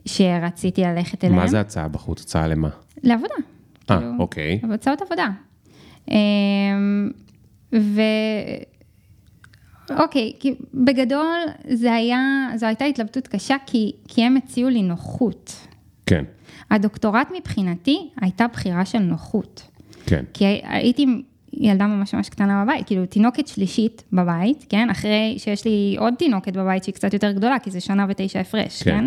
[0.07, 1.38] שרציתי ללכת אליהן.
[1.38, 2.22] מה זה הצעה בחוץ?
[2.22, 2.68] הצעה למה?
[3.02, 3.34] לעבודה.
[3.90, 4.61] אה, כאילו, אוקיי.
[4.74, 5.28] הצעות עבודה.
[6.11, 7.11] אמ,
[7.74, 8.00] ו...
[9.98, 11.36] אוקיי, כי בגדול
[11.68, 15.66] זה היה, זו הייתה התלבטות קשה, כי, כי הם הציעו לי נוחות.
[16.07, 16.24] כן,
[16.70, 19.70] הדוקטורט מבחינתי הייתה בחירה של נוחות.
[20.07, 20.24] כן.
[20.34, 21.07] כי הייתי
[21.57, 24.90] ילדה ממש ממש קטנה בבית, כאילו תינוקת שלישית בבית, כן?
[24.90, 28.82] אחרי שיש לי עוד תינוקת בבית שהיא קצת יותר גדולה, כי זה שנה ותשע הפרש,
[28.82, 28.90] כן.
[28.90, 29.07] כן?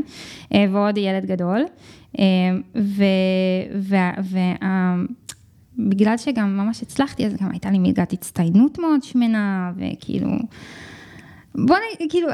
[0.53, 1.65] אה, ועוד ילד גדול.
[2.19, 2.25] אה,
[2.75, 3.03] ו...
[3.79, 3.95] ו...
[4.23, 4.37] ו...
[4.63, 4.95] אה,
[5.77, 10.29] בגלל שגם ממש הצלחתי, אז גם הייתה לי מלגת הצטיינות מאוד שמנה, וכאילו...
[11.55, 12.07] בוא נ...
[12.09, 12.27] כאילו,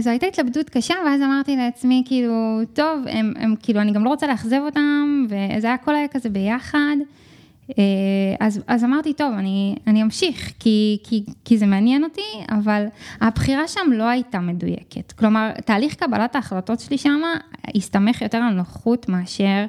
[0.00, 4.08] זו הייתה התלבטות קשה, ואז אמרתי לעצמי, כאילו, טוב, הם, הם, כאילו, אני גם לא
[4.08, 6.96] רוצה לאכזב אותם, וזה היה כל היה כזה ביחד.
[7.70, 7.84] אה,
[8.40, 12.86] אז, אז אמרתי, טוב, אני, אני אמשיך, כי, כי, כי זה מעניין אותי, אבל
[13.20, 15.12] הבחירה שם לא הייתה מדויקת.
[15.12, 17.20] כלומר, תהליך קבלת ההחלטות שלי שם
[17.74, 19.66] הסתמך יותר על נוחות מאשר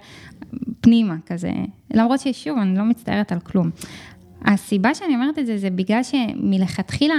[0.81, 1.51] פנימה כזה.
[1.93, 3.69] למרות ששוב, אני לא מצטערת על כלום.
[4.45, 7.15] הסיבה שאני אומרת את זה, זה בגלל שמלכתחילה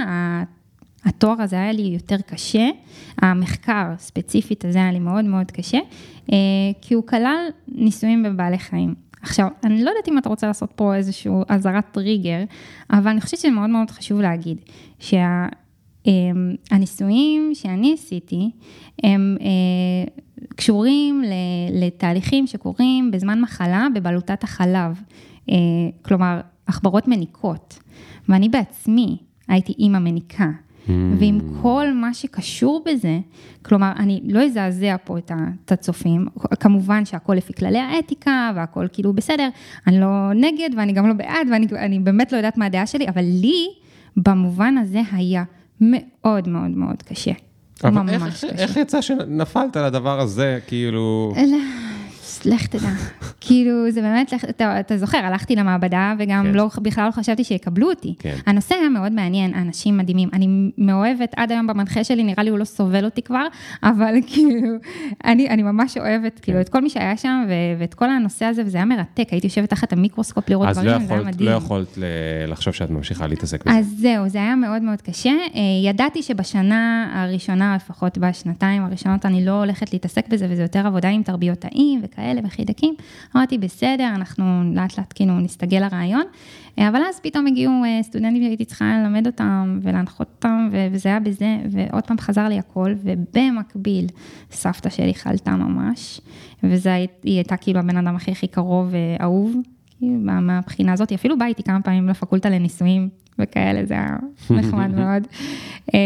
[1.05, 2.69] התואר הזה היה לי יותר קשה,
[3.17, 5.77] המחקר ספציפית הזה היה לי מאוד מאוד קשה,
[6.31, 6.37] אה,
[6.81, 9.08] כי הוא כלל ניסויים בבעלי חיים.
[9.21, 12.43] עכשיו, אני לא יודעת אם אתה רוצה לעשות פה איזושהי אזהרת טריגר,
[12.91, 14.57] אבל אני חושבת שזה מאוד חשוב להגיד,
[16.69, 18.51] שהניסויים שאני עשיתי,
[19.03, 19.45] הם אה,
[20.55, 21.23] קשורים
[21.71, 25.01] לתהליכים שקורים בזמן מחלה בבלוטת החלב,
[25.49, 25.55] אה,
[26.01, 27.79] כלומר, עכברות מניקות,
[28.29, 29.17] ואני בעצמי
[29.47, 30.49] הייתי אימא מניקה.
[30.87, 33.19] ועם כל מה שקשור בזה,
[33.61, 36.27] כלומר, אני לא אזעזע פה את הצופים,
[36.59, 39.49] כמובן שהכל לפי כללי האתיקה והכל כאילו בסדר,
[39.87, 43.07] אני לא נגד ואני גם לא בעד ואני אני באמת לא יודעת מה הדעה שלי,
[43.07, 43.67] אבל לי,
[44.17, 45.43] במובן הזה היה
[45.81, 47.31] מאוד מאוד מאוד קשה.
[47.83, 48.47] אבל ממש איך, קשה.
[48.47, 51.33] איך יצא שנפלת על הדבר הזה, כאילו...
[51.37, 51.57] אלא,
[52.45, 52.89] לך תדע.
[53.41, 56.51] כאילו, זה באמת, אתה, אתה זוכר, הלכתי למעבדה וגם כן.
[56.51, 58.15] לא, בכלל לא חשבתי שיקבלו אותי.
[58.19, 58.35] כן.
[58.45, 60.29] הנושא היה מאוד מעניין, אנשים מדהימים.
[60.33, 63.45] אני מאוהבת עד היום במנחה שלי, נראה לי הוא לא סובל אותי כבר,
[63.83, 64.75] אבל כאילו,
[65.25, 68.63] אני, אני ממש אוהבת, כאילו, את כל מי שהיה שם ו- ואת כל הנושא הזה,
[68.65, 69.27] וזה היה מרתק.
[69.31, 71.49] הייתי יושבת תחת המיקרוסקופ לראות אז דברים, לא זה היה יכולת, מדהים.
[71.49, 71.97] לא יכולת
[72.47, 73.77] לחשוב שאת ממשיכה להתעסק בזה.
[73.77, 75.29] אז זהו, זה היה מאוד מאוד קשה.
[75.29, 81.09] אה, ידעתי שבשנה הראשונה, לפחות בשנתיים הראשונות, אני לא הולכת להתעסק בזה, וזה יותר עבודה
[81.09, 82.93] עם תרביות תאים וכאלה וחידקים.
[83.35, 84.43] אמרתי, בסדר, אנחנו
[84.75, 86.23] לאט לאט כאילו נסתגל לרעיון.
[86.79, 91.19] אה, אבל אז פתאום הגיעו אה, סטודנטים שהייתי צריכה ללמד אותם ולהנחות אותם, וזה היה
[91.19, 94.05] בזה, ועוד פעם חזר לי הכל, ובמקביל,
[94.51, 96.21] סבתא שלי חלתה ממש,
[96.63, 99.55] וזה הי- היא הייתה כאילו הבן אדם הכי הכי קרוב ואהוב.
[99.99, 103.09] כאילו, מה- מהבחינה הזאת, היא אפילו באה איתי כמה פעמים לפקולטה לנישואים
[103.39, 104.15] וכאלה, זה היה
[104.49, 105.27] נחמד מאוד.
[105.93, 105.99] אה,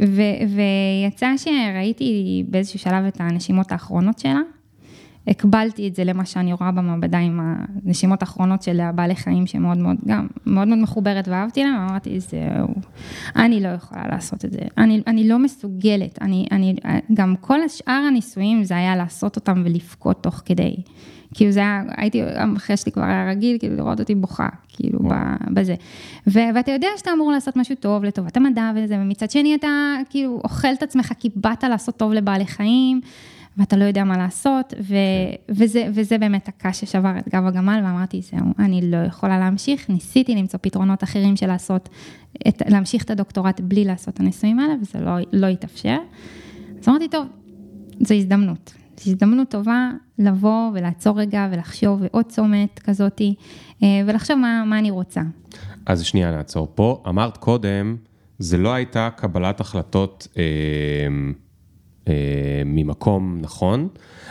[0.00, 4.40] ו- ויצא שראיתי באיזשהו שלב את הנשימות האחרונות שלה.
[5.28, 7.40] הקבלתי את זה למה שאני רואה במעבדה עם
[7.84, 12.68] הנשימות האחרונות של הבעלי חיים שמאוד מאוד, גם מאוד מאוד מחוברת ואהבתי להם, אמרתי, זהו,
[13.36, 16.76] אני לא יכולה לעשות את זה, אני, אני לא מסוגלת, אני, אני,
[17.14, 20.76] גם כל השאר הניסויים זה היה לעשות אותם ולבכות תוך כדי.
[21.34, 25.54] כאילו זה היה, הייתי, המחיה שלי כבר היה רגיל, כאילו לראות אותי בוכה, כאילו ב-
[25.54, 25.74] בזה.
[26.26, 29.68] ו- ואתה יודע שאתה אמור לעשות משהו טוב לטובת המדע וזה, ומצד שני אתה
[30.10, 33.00] כאילו אוכל את עצמך כי באת לעשות טוב לבעלי חיים.
[33.56, 34.94] ואתה לא יודע מה לעשות, ו-
[35.48, 40.34] וזה, וזה באמת הקש ששבר את גב הגמל, ואמרתי, זהו, אני לא יכולה להמשיך, ניסיתי
[40.34, 41.88] למצוא פתרונות אחרים של לעשות,
[42.48, 45.96] את, להמשיך את הדוקטורט בלי לעשות את הניסויים האלה, וזה לא, לא התאפשר.
[46.82, 47.26] אז אמרתי, טוב,
[48.00, 53.34] זו הזדמנות, זו הזדמנות טובה לבוא ולעצור רגע ולחשוב, ועוד צומת כזאתי,
[53.82, 55.20] אה, ולחשוב מה, מה אני רוצה.
[55.86, 57.02] אז שנייה, נעצור פה.
[57.08, 57.96] אמרת קודם,
[58.38, 60.42] זה לא הייתה קבלת החלטות אה,
[62.08, 62.12] אה,
[62.64, 63.88] ממקום נכון,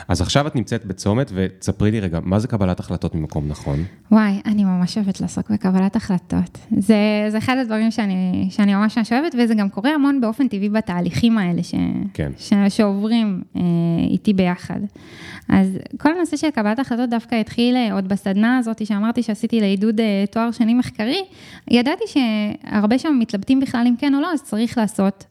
[0.08, 3.84] אז עכשיו את נמצאת בצומת, ותספרי לי רגע, מה זה קבלת החלטות ממקום נכון?
[4.12, 6.58] וואי, אני ממש אוהבת לעסוק בקבלת החלטות.
[6.78, 10.70] זה, זה אחד הדברים שאני, שאני ממש ממש אוהבת, וזה גם קורה המון באופן טבעי
[10.70, 11.76] בתהליכים האלה ש,
[12.14, 12.32] כן.
[12.38, 13.62] ש, שעוברים אה,
[14.10, 14.80] איתי ביחד.
[15.50, 20.00] אז כל הנושא של קבלת החלטות דווקא התחיל אה, עוד בסדנה הזאת שאמרתי שעשיתי לעידוד
[20.00, 21.24] אה, תואר שני מחקרי.
[21.72, 25.26] ידעתי שהרבה שם מתלבטים בכלל אם כן או לא, אז צריך לעשות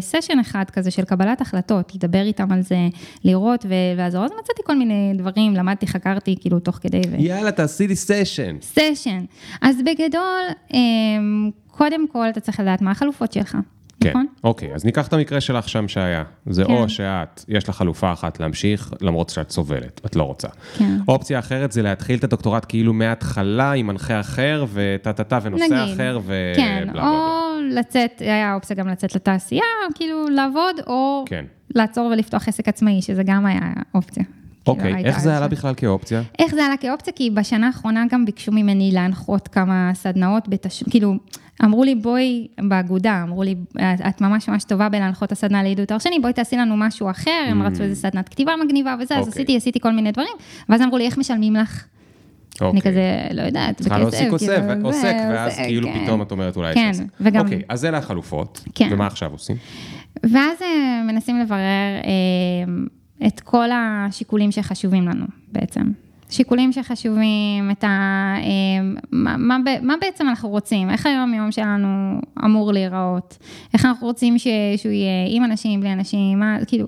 [0.00, 2.88] סשן אחד כזה של קבלת החלטות, לדבר איתם על זה,
[3.24, 4.24] לראות ולעזור.
[4.24, 7.00] אז מצאתי כל מיני דברים, למדתי, חקרתי, כאילו, תוך כדי.
[7.10, 7.16] ו...
[7.18, 8.56] יאללה, תעשי לי סשן.
[8.62, 9.24] סשן.
[9.62, 10.42] אז בגדול,
[10.74, 13.56] אמ, קודם כל אתה צריך לדעת מה החלופות שלך,
[14.00, 14.26] כן, נכון?
[14.44, 16.22] אוקיי, אז ניקח את המקרה שלך שם שהיה.
[16.46, 16.72] זה כן.
[16.72, 20.48] או שאת, יש לך חלופה אחת להמשיך, למרות שאת סובלת, את לא רוצה.
[20.78, 20.98] כן.
[21.08, 25.94] אופציה אחרת זה להתחיל את הדוקטורט כאילו מההתחלה עם מנחה אחר, וטה-טה-טה, ונושא נגיד.
[25.94, 27.08] אחר, ובלה כן, בלה בלה.
[27.08, 29.62] או לצאת, היה אופציה גם לצאת לתעשייה,
[29.94, 31.44] כאילו לעבוד, או כן.
[31.74, 33.60] לעצור ולפתוח עסק עצמאי, שזה גם היה
[33.94, 34.24] אופציה.
[34.68, 36.22] אוקיי, הייתה איך זה עלה בכלל כאופציה?
[36.38, 37.12] איך זה עלה כאופציה?
[37.12, 40.82] כי בשנה האחרונה גם ביקשו ממני להנחות כמה סדנאות, בתש...
[40.90, 41.14] כאילו,
[41.64, 43.54] אמרו לי, בואי, באגודה, אמרו לי,
[44.08, 47.62] "את- ממש ממש טובה בלהנחות הסדנה לעידוד תואר שני, בואי תעשי לנו משהו אחר, הם
[47.62, 49.26] רצו איזה סדנת כתיבה מגניבה וזה, אז Mm.
[49.28, 49.40] אוקיי.
[49.42, 50.32] עשיתי, עשיתי כל מיני דברים,
[50.68, 51.84] ואז אמרו לי, איך משלמים לך?
[52.60, 52.80] אני אוקיי.
[52.80, 53.02] כזה,
[53.34, 56.04] לא יודעת, צריכה להוסיק עוסק, כאילו, עוסק, זה, ואז עוסק, כאילו כן.
[56.04, 57.04] פתאום את אומרת אולי כן, יש עסק.
[57.20, 58.64] וגם- אוקיי, אז אלה החלופות.
[58.74, 58.88] כן.
[58.92, 59.56] ומה עכשיו עושים?
[60.22, 61.58] ואז אה, מנסים לברר
[62.04, 62.72] אה,
[63.26, 65.82] את כל השיקולים שחשובים לנו בעצם.
[66.30, 67.88] שיקולים שחשובים, את ה...
[68.38, 73.38] אה, מה, מה, מה בעצם אנחנו רוצים, איך היום יום שלנו אמור להיראות,
[73.74, 74.46] איך אנחנו רוצים ש,
[74.76, 76.86] שהוא יהיה עם אנשים, בלי אנשים, מה, כאילו,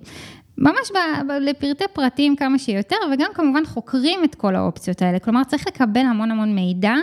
[0.58, 0.96] ממש ב,
[1.28, 6.00] ב, לפרטי פרטים כמה שיותר, וגם כמובן חוקרים את כל האופציות האלה, כלומר צריך לקבל
[6.00, 6.94] המון המון מידע,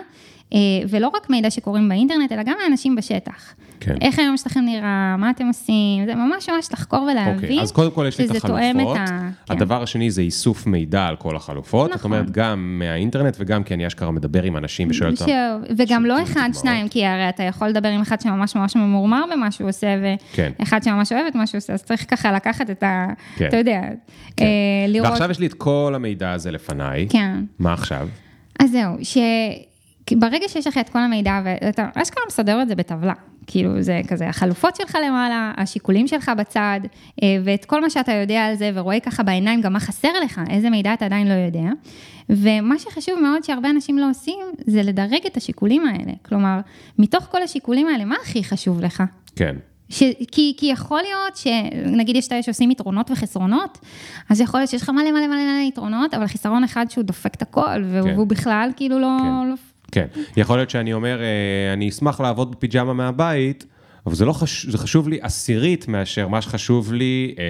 [0.53, 0.59] אה,
[0.89, 3.53] ולא רק מידע שקוראים באינטרנט, אלא גם מאנשים בשטח.
[3.79, 3.95] כן.
[4.01, 7.35] איך היום שלכם נראה, מה אתם עושים, זה ממש ממש לחקור ולהבין.
[7.35, 8.97] אוקיי, אז קודם כל יש לי את שזה תואם את החלופות.
[8.97, 9.53] ה- כן.
[9.53, 11.89] הדבר השני זה איסוף מידע על כל החלופות.
[11.89, 12.11] זאת נכון.
[12.13, 15.25] אומרת, גם מהאינטרנט וגם כי אני אשכרה מדבר עם אנשים ושואל אותם.
[15.25, 16.49] ש- וגם לא אחד.
[16.61, 19.87] שניים, כי הרי אתה יכול לדבר עם אחד שממש ממש ממורמר במה שהוא עושה,
[20.33, 20.51] כן.
[20.59, 23.07] ואחד שממש אוהב את מה שהוא עושה, אז צריך ככה לקחת את ה...
[23.35, 23.47] כן.
[23.47, 23.81] אתה יודע,
[24.37, 24.45] כן.
[24.45, 24.49] אה,
[24.87, 25.09] לראות...
[25.09, 27.07] ועכשיו יש לי את כל המידע הזה לפניי.
[27.09, 27.43] כן.
[27.59, 28.07] מה עכשיו?
[28.59, 28.95] אז זהו,
[30.09, 33.13] שברגע שיש לך את כל המידע, ואתה אשכרה מסדר את זה בטבלה,
[33.47, 36.79] כאילו זה כזה החלופות שלך למעלה, השיקולים שלך בצד,
[37.23, 40.41] אה, ואת כל מה שאתה יודע על זה, ורואה ככה בעיניים גם מה חסר לך,
[40.49, 41.69] איזה מידע אתה עדיין לא יודע.
[42.29, 46.11] ומה שחשוב מאוד שהרבה אנשים לא עושים, זה לדרג את השיקולים האלה.
[46.25, 46.59] כלומר,
[46.99, 49.03] מתוך כל השיקולים האלה, מה הכי חשוב לך?
[49.35, 49.55] כן.
[49.89, 50.03] ש...
[50.31, 53.77] כי, כי יכול להיות שנגיד יש את האלה שעושים יתרונות וחסרונות,
[54.29, 57.41] אז יכול להיות שיש לך מלא מלא מלא יתרונות, אבל חיסרון אחד שהוא דופק את
[57.41, 58.27] הכל, והוא, כן.
[58.27, 59.17] בכלל כאילו לא...
[59.21, 59.47] כן.
[59.49, 59.55] לא...
[59.91, 60.05] כן,
[60.37, 63.65] יכול להיות שאני אומר, אה, אני אשמח לעבוד בפיג'מה מהבית,
[64.05, 67.43] אבל זה לא חשוב, זה חשוב לי עשירית מאשר מה שחשוב לי אה,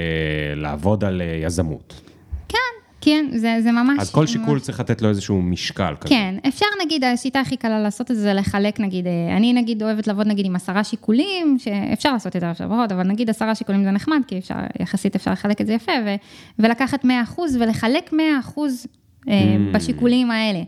[0.56, 2.02] לעבוד על אה, יזמות.
[2.48, 2.58] כן,
[3.02, 3.98] כן, זה, זה ממש...
[4.00, 4.32] אז כל ממש...
[4.32, 6.10] שיקול צריך לתת לו איזשהו משקל כזה.
[6.10, 9.84] כן, אפשר נגיד, השיטה הכי קלה לעשות את זה, זה לחלק נגיד, אה, אני נגיד
[9.84, 13.56] אוהבת לעבוד נגיד עם עשרה שיקולים, שאפשר לעשות את זה עכשיו פחות, אבל נגיד עשרה
[13.56, 16.16] שיקולים זה נחמד, כי אפשר, יחסית אפשר לחלק את זה יפה, ו,
[16.60, 18.88] ולקחת 100 אחוז ולחלק 100 אחוז
[19.30, 19.76] אה, Mm.
[19.76, 20.60] בשיקולים האלה.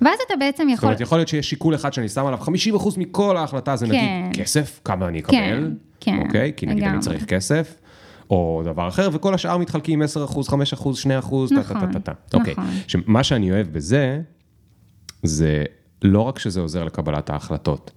[0.00, 0.86] ואז אתה בעצם זאת יכול...
[0.86, 2.50] אומרת, יכול להיות שיש שיקול אחד שאני שם עליו 50%
[2.96, 3.92] מכל ההחלטה, זה כן.
[3.92, 6.52] נגיד כסף, כמה אני כן, אקבל, כן, אוקיי?
[6.56, 7.04] כי נגיד אני לגמרי.
[7.04, 7.74] צריך כסף,
[8.30, 10.10] או דבר אחר, וכל השאר מתחלקים 10%, 5%, 2%,
[11.54, 12.12] טה טה טה טה טה.
[12.28, 12.52] נכון, אוקיי.
[12.52, 12.66] נכון.
[12.86, 14.20] שמה שאני אוהב בזה,
[15.22, 15.64] זה
[16.02, 17.90] לא רק שזה עוזר לקבלת ההחלטות,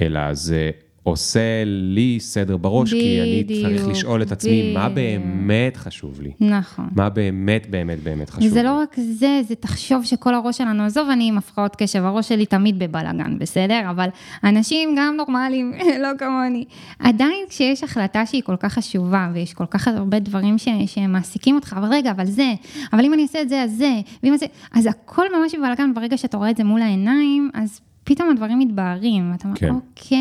[0.00, 0.70] אלא זה
[1.02, 5.22] עושה לי סדר בראש, כי אני צריך בדיוק, לשאול את עצמי, מה בדיוק.
[5.24, 6.32] באמת חשוב לי?
[6.40, 6.88] נכון.
[6.96, 8.48] מה באמת באמת באמת חשוב לי?
[8.48, 12.28] וזה לא רק זה, זה תחשוב שכל הראש שלנו, עזוב, אני עם הפרעות קשב, הראש
[12.28, 13.80] שלי תמיד בבלאגן, בסדר?
[13.90, 14.08] אבל
[14.44, 15.72] אנשים גם נורמליים,
[16.02, 16.64] לא כמוני.
[16.98, 21.74] עדיין כשיש החלטה שהיא כל כך חשובה, ויש כל כך הרבה דברים ש, שמעסיקים אותך,
[21.78, 22.52] אבל רגע, אבל זה,
[22.92, 23.92] אבל אם אני אעשה את זה, אז זה,
[24.22, 27.80] ואם זה, אז הכל ממש בבלאגן, ברגע שאתה רואה את זה מול העיניים, אז...
[28.04, 29.70] פתאום הדברים מתבהרים, אתה אומר, כן.
[29.70, 30.18] אוקיי,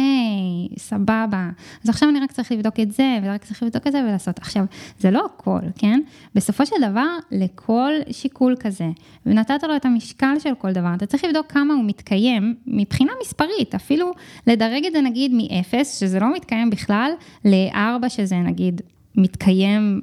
[0.78, 1.50] סבבה.
[1.84, 4.40] אז עכשיו אני רק צריך לבדוק את זה, ורק צריך לבדוק את זה ולעשות.
[4.40, 4.66] עכשיו,
[5.00, 6.00] זה לא הכל, כן?
[6.36, 8.88] בסופו של דבר, לכל שיקול כזה,
[9.26, 13.76] ונתת לו את המשקל של כל דבר, אתה צריך לבדוק כמה הוא מתקיים מבחינה מספרית,
[13.76, 14.12] אפילו
[14.48, 17.12] לדרג את זה נגיד מ-0, שזה לא מתקיים בכלל,
[17.46, 18.82] ל-4, שזה נגיד
[19.16, 20.02] מתקיים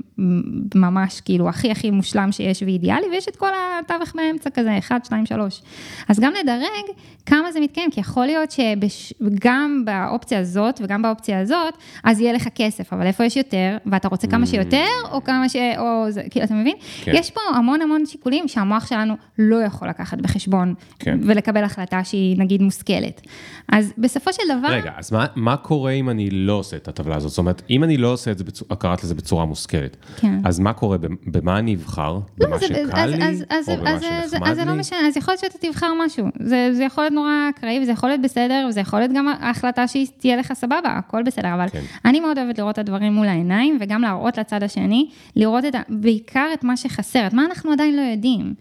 [0.74, 3.48] ממש כאילו הכי הכי מושלם שיש ואידיאלי, ויש את כל
[3.80, 5.62] התווך באמצע כזה, 1, 2, 3.
[6.09, 6.96] אז גם לדרג
[7.26, 12.48] כמה זה מתקיים, כי יכול להיות שגם באופציה הזאת וגם באופציה הזאת, אז יהיה לך
[12.54, 15.56] כסף, אבל איפה יש יותר, ואתה רוצה כמה שיותר, או כמה ש...
[15.78, 16.76] או זה, כאילו, אתה מבין?
[17.02, 17.12] כן.
[17.14, 21.18] יש פה המון המון שיקולים שהמוח שלנו לא יכול לקחת בחשבון, כן.
[21.22, 23.20] ולקבל החלטה שהיא נגיד מושכלת.
[23.72, 24.68] אז בסופו של דבר...
[24.68, 27.30] רגע, אז מה, מה קורה אם אני לא עושה את הטבלה הזאת?
[27.30, 30.38] זאת אומרת, אם אני לא עושה את זה, בצורה, קראת לזה בצורה מושכלת, כן.
[30.44, 30.96] אז מה קורה,
[31.26, 32.18] במה אני אבחר?
[32.38, 34.64] במה לא, זה- שקל אז- לי, אז- אז- או במה אז- אז- שנחמד אז זה
[34.64, 34.78] לא לי?
[34.78, 36.26] משנה, אז יכול להיות שאתה תבחר משהו.
[36.40, 39.88] זה זה יכול להיות נורא אקראי, וזה יכול להיות בסדר, וזה יכול להיות גם ההחלטה
[39.88, 41.80] שהיא תהיה לך סבבה, הכל בסדר, אבל כן.
[42.05, 45.74] אני מאוד אוהבת לראות את הדברים מול העיניים, וגם להראות לצד השני, לראות את.
[45.88, 48.55] בעיקר את מה שחסר, את מה אנחנו עדיין לא יודעים.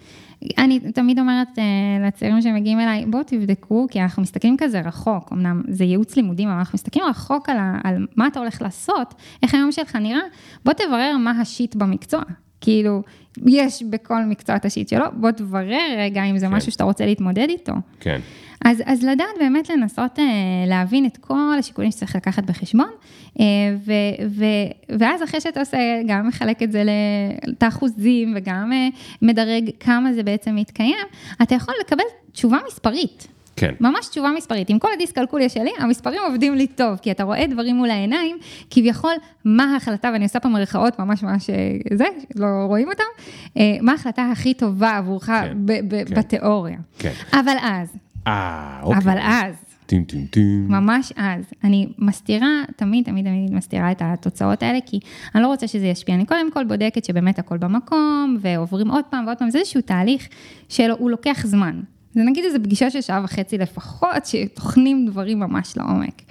[0.57, 5.61] אני תמיד אומרת uh, לצעירים שמגיעים אליי, בואו תבדקו, כי אנחנו מסתכלים כזה רחוק, אמנם
[5.67, 9.13] זה ייעוץ לימודים, אבל אנחנו מסתכלים רחוק על, ה, על מה אתה הולך לעשות,
[9.43, 10.21] איך היום שלך נראה,
[10.65, 12.21] בוא תברר מה השיט במקצוע.
[12.61, 13.03] כאילו,
[13.45, 16.53] יש בכל מקצוע את השיט שלו, בוא תברר רגע אם זה כן.
[16.53, 17.73] משהו שאתה רוצה להתמודד איתו.
[17.99, 18.19] כן,
[18.65, 20.23] אז, אז לדעת באמת לנסות אה,
[20.67, 22.89] להבין את כל השיקולים שצריך לקחת בחשבון,
[23.39, 23.45] אה,
[23.85, 23.91] ו,
[24.29, 24.45] ו,
[24.99, 25.77] ואז אחרי שאתה עושה,
[26.07, 26.83] גם מחלק את זה
[27.49, 28.87] את האחוזים וגם אה,
[29.21, 31.05] מדרג כמה זה בעצם מתקיים,
[31.41, 33.27] אתה יכול לקבל תשובה מספרית.
[33.55, 33.73] כן.
[33.79, 34.69] ממש תשובה מספרית.
[34.69, 38.37] עם כל הדיסקלקוליה שלי, המספרים עובדים לי טוב, כי אתה רואה דברים מול העיניים,
[38.69, 39.13] כביכול,
[39.45, 41.49] מה ההחלטה, ואני עושה פה מרכאות ממש ממש
[41.93, 42.05] זה,
[42.35, 43.03] לא רואים אותם,
[43.81, 46.15] מה ההחלטה הכי טובה עבורך כן, ב- ב- כן.
[46.15, 46.77] בתיאוריה.
[46.99, 47.11] כן.
[47.33, 47.97] אבל אז,
[48.27, 49.01] אה, אוקיי.
[49.01, 49.55] אבל אז,
[49.85, 50.67] טים טים טים.
[50.69, 54.99] ממש אז, אני מסתירה, תמיד תמיד תמיד מסתירה את התוצאות האלה, כי
[55.35, 56.15] אני לא רוצה שזה ישפיע.
[56.15, 60.27] אני קודם כל בודקת שבאמת הכל במקום, ועוברים עוד פעם ועוד פעם, זה איזשהו תהליך
[60.69, 61.79] שהוא לוקח זמן.
[62.13, 66.21] זה נגיד איזו פגישה של שעה וחצי לפחות, שטוחנים דברים ממש לעומק.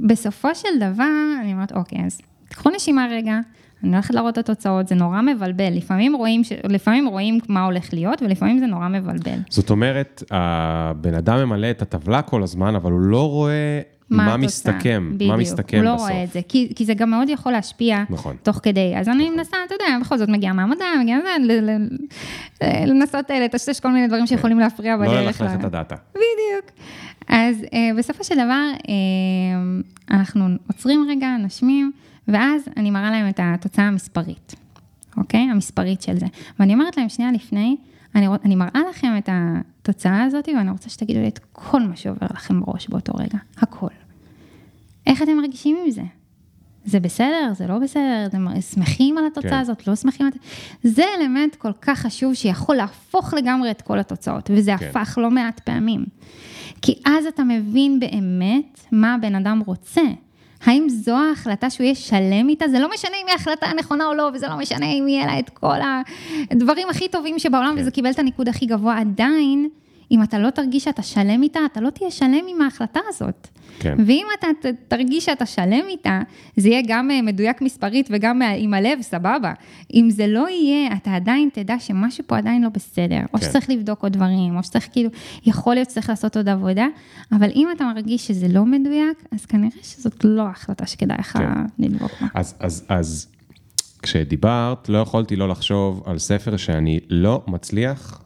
[0.00, 3.40] ובסופו של דבר, אני אומרת, אוקיי, אז תקחו נשימה רגע,
[3.84, 5.72] אני הולכת להראות את התוצאות, זה נורא מבלבל.
[5.72, 6.52] לפעמים רואים, ש...
[6.68, 9.38] לפעמים רואים מה הולך להיות, ולפעמים זה נורא מבלבל.
[9.50, 14.36] זאת אומרת, הבן אדם ממלא את הטבלה כל הזמן, אבל הוא לא רואה מה, התוצאה.
[14.46, 16.08] מסתכם, בדיוק, מה מסתכם הוא לא בסוף.
[16.10, 18.36] רואה את זה, כי, כי זה גם מאוד יכול להשפיע נכון.
[18.42, 18.92] תוך כדי.
[18.96, 21.76] אז אני מנסה, אתה יודע, בכל זאת מגיעה מהמדע, מגיעה זה,
[22.86, 25.26] לנסות אה, לטשטש כל מיני דברים שיכולים להפריע לא בדרך.
[25.26, 25.94] ללכלך ל- את הדאטה.
[26.10, 26.70] בדיוק.
[27.28, 31.92] אז אה, בסופו של דבר, אה, אנחנו עוצרים רגע, נשמים,
[32.32, 34.54] ואז אני מראה להם את התוצאה המספרית,
[35.16, 35.40] אוקיי?
[35.40, 36.26] המספרית של זה.
[36.58, 37.76] ואני אומרת להם שנייה לפני,
[38.14, 42.26] אני, אני מראה לכם את התוצאה הזאת, ואני רוצה שתגידו לי את כל מה שעובר
[42.34, 43.88] לכם בראש באותו רגע, הכל.
[45.06, 46.02] איך אתם מרגישים עם זה?
[46.84, 49.58] זה בסדר, זה לא בסדר, אתם שמחים על התוצאה כן.
[49.58, 50.32] הזאת, לא שמחים על...
[50.82, 54.86] זה אלמנט כל כך חשוב שיכול להפוך לגמרי את כל התוצאות, וזה כן.
[54.86, 56.04] הפך לא מעט פעמים.
[56.82, 60.02] כי אז אתה מבין באמת מה הבן אדם רוצה.
[60.64, 62.68] האם זו ההחלטה שהוא יהיה שלם איתה?
[62.68, 65.38] זה לא משנה אם היא ההחלטה הנכונה או לא, וזה לא משנה אם יהיה לה
[65.38, 65.78] את כל
[66.50, 67.80] הדברים הכי טובים שבעולם, כן.
[67.80, 69.68] וזה קיבל את הניקוד הכי גבוה, עדיין
[70.10, 73.48] אם אתה לא תרגיש שאתה שלם איתה, אתה לא תהיה שלם עם ההחלטה הזאת.
[73.80, 73.96] כן.
[74.06, 76.20] ואם אתה ת- תרגיש שאתה שלם איתה,
[76.56, 79.52] זה יהיה גם אה, מדויק מספרית וגם מה- עם הלב, סבבה.
[79.94, 83.44] אם זה לא יהיה, אתה עדיין תדע שמשהו פה עדיין לא בסדר, או כן.
[83.46, 85.10] שצריך לבדוק עוד דברים, או שצריך כאילו,
[85.46, 86.86] יכול להיות שצריך לעשות עוד עבודה,
[87.32, 91.44] אבל אם אתה מרגיש שזה לא מדויק, אז כנראה שזאת לא ההחלטה שכדאי לך כן.
[91.78, 92.26] לדבוק בה.
[92.34, 93.26] אז, אז, אז
[94.02, 98.22] כשדיברת, לא יכולתי לא לחשוב על ספר שאני לא מצליח,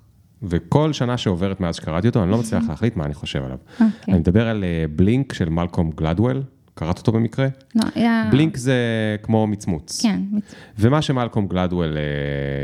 [0.49, 3.59] וכל שנה שעוברת מאז שקראתי אותו, אני לא מצליח להחליט מה אני חושב עליו.
[3.73, 3.89] אוקיי.
[4.09, 6.43] אני מדבר על אה, בלינק של מלקום גלדוול,
[6.77, 7.49] קראת אותו במקרה?
[7.75, 8.29] לא, היה...
[8.31, 8.75] בלינק זה
[9.23, 10.03] כמו מצמוץ.
[10.03, 12.03] כן, מצ- ומה שמלקום גלדוול, אה,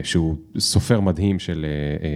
[0.05, 2.07] שהוא סופר מדהים של אה,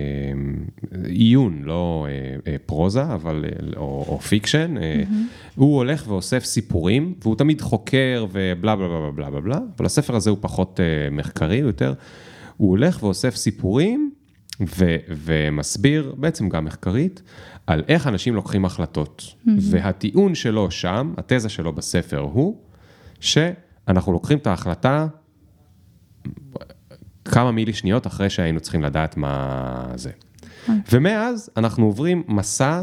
[1.03, 2.13] אה, עיון, לא אה,
[2.53, 5.03] אה, פרוזה, אבל, אה, או, או fiction, אה,
[5.55, 10.17] הוא הולך ואוסף סיפורים, והוא תמיד חוקר ובלה בלה בלה בלה בלה בלה, אבל הספר
[10.17, 11.95] הזה הוא פחות אה, מחקרי, הוא יותר,
[12.57, 14.11] הוא הולך ואוסף סיפורים
[14.61, 17.23] ו, ומסביר, בעצם גם מחקרית,
[17.67, 19.35] על איך אנשים לוקחים החלטות.
[19.71, 22.61] והטיעון שלו שם, התזה שלו בספר הוא,
[23.21, 25.07] שאנחנו לוקחים את ההחלטה
[27.25, 30.11] כמה מילי שניות אחרי שהיינו צריכים לדעת מה זה.
[30.93, 32.83] ומאז אנחנו עוברים מסע,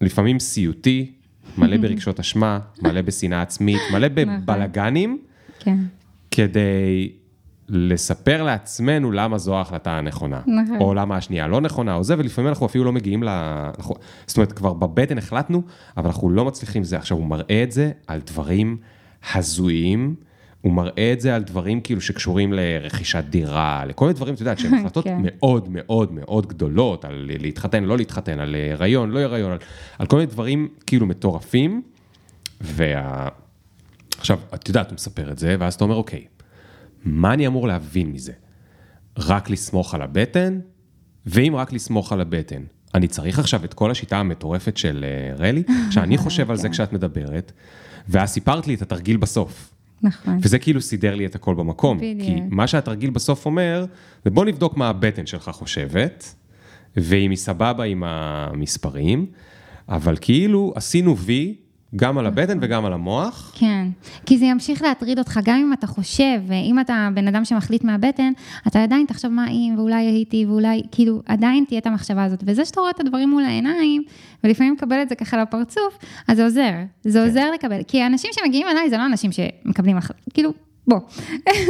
[0.00, 1.12] לפעמים סיוטי,
[1.58, 5.18] מלא ברגשות אשמה, מלא בשנאה עצמית, מלא בבלגנים,
[5.58, 5.78] כן.
[6.30, 7.12] כדי
[7.68, 10.40] לספר לעצמנו למה זו ההחלטה הנכונה.
[10.46, 10.80] נכון.
[10.80, 13.28] או למה השנייה לא נכונה, או זה, ולפעמים אנחנו אפילו לא מגיעים ל...
[13.78, 13.94] אנחנו-
[14.26, 15.62] זאת אומרת, כבר בבטן החלטנו,
[15.96, 16.96] אבל אנחנו לא מצליחים זה.
[16.96, 18.76] עכשיו, הוא מראה את זה על דברים
[19.34, 20.14] הזויים,
[20.60, 24.56] הוא מראה את זה על דברים כאילו שקשורים לרכישת דירה, לכל מיני דברים, אתה יודע,
[24.56, 25.18] שהן החלטות כן.
[25.22, 29.58] מאוד מאוד מאוד גדולות, על להתחתן, לא להתחתן, על הריון, לא הריון, על,
[29.98, 31.82] על כל מיני דברים כאילו מטורפים.
[32.60, 33.28] וה...
[34.18, 36.24] עכשיו, את יודעת, הוא מספר את זה, ואז אתה אומר, אוקיי,
[37.04, 38.32] מה אני אמור להבין מזה?
[39.18, 40.60] רק לסמוך על הבטן?
[41.26, 42.62] ואם רק לסמוך על הבטן,
[42.94, 45.62] אני צריך עכשיו את כל השיטה המטורפת של אה, רלי?
[45.92, 47.52] שאני חושב על זה כשאת מדברת,
[48.08, 49.74] ואז סיפרת לי את התרגיל בסוף.
[50.02, 50.38] נכון.
[50.42, 51.98] וזה כאילו סידר לי את הכל במקום.
[51.98, 52.20] בדיוק.
[52.20, 53.86] כי מה שהתרגיל בסוף אומר,
[54.24, 56.34] זה בוא נבדוק מה הבטן שלך חושבת,
[56.96, 59.26] ואם היא סבבה עם המספרים,
[59.88, 61.56] אבל כאילו עשינו וי
[61.96, 63.52] גם על הבטן וגם על המוח.
[63.58, 63.88] כן,
[64.26, 68.32] כי זה ימשיך להטריד אותך, גם אם אתה חושב, ואם אתה בן אדם שמחליט מהבטן,
[68.66, 72.44] אתה עדיין תחשוב מה אם, ואולי הייתי, ואולי, כאילו, עדיין תהיה את המחשבה הזאת.
[72.46, 74.02] וזה שאתה רואה את הדברים מול העיניים,
[74.44, 76.72] ולפעמים מקבל את זה ככה לפרצוף, אז זה עוזר.
[77.04, 77.82] זה עוזר לקבל.
[77.88, 80.52] כי האנשים שמגיעים אליי, זה לא אנשים שמקבלים החלטה, כאילו,
[80.88, 80.98] בוא.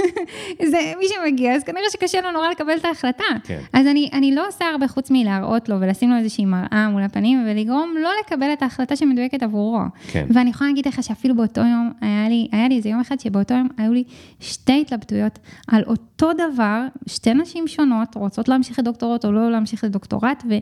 [0.70, 3.24] זה מי שמגיע, אז כנראה שקשה לו נורא לקבל את ההחלטה.
[3.44, 3.60] כן.
[3.72, 7.44] אז אני, אני לא עושה הרבה חוץ מלהראות לו ולשים לו איזושהי מראה מול הפנים
[7.46, 9.80] ולגרום לא לקבל את ההחלטה שמדויקת עבורו.
[10.12, 10.26] כן.
[10.30, 13.54] ואני יכולה להגיד לך שאפילו באותו יום, היה לי, היה לי איזה יום אחד שבאותו
[13.54, 14.04] יום היו לי
[14.40, 15.38] שתי התלבטויות
[15.68, 20.54] על אותו דבר, שתי נשים שונות, רוצות להמשיך לדוקטורט או לא להמשיך לדוקטורט, ו,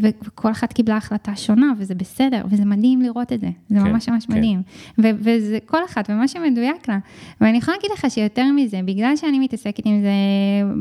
[0.00, 3.50] וכל אחת קיבלה החלטה שונה, וזה בסדר, וזה מדהים לראות את זה.
[3.68, 4.34] זה כן, ממש ממש כן.
[4.34, 4.62] מדהים.
[4.98, 6.98] ו, וזה כל אחת ומה שמדויק לה.
[7.40, 10.08] ואני יכולה להגיד לך שיותר מזה, בגלל שאני מתעסקת עם זה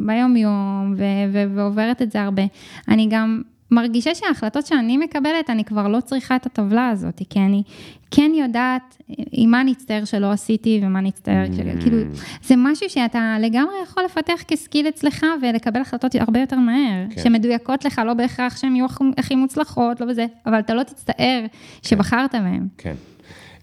[0.08, 1.04] ביום-יום, ו,
[1.34, 2.44] ו, ועוברת את זה הרבה,
[2.88, 3.42] אני גם...
[3.72, 7.64] מרגישה שההחלטות שאני מקבלת, אני כבר לא צריכה את הטבלה הזאת, כי אני
[8.12, 8.98] כן יודעת
[9.32, 11.82] עם מה אני אצטער שלא עשיתי ומה אני אצטער, mm.
[11.82, 11.98] כאילו,
[12.44, 17.22] זה משהו שאתה לגמרי יכול לפתח כסקיל אצלך ולקבל החלטות הרבה יותר מהר, כן.
[17.22, 18.86] שמדויקות לך, לא בהכרח שהן יהיו
[19.18, 21.46] הכי מוצלחות, לא בזה, אבל אתה לא תצטער
[21.82, 22.68] שבחרת בהן.
[22.78, 22.96] כן.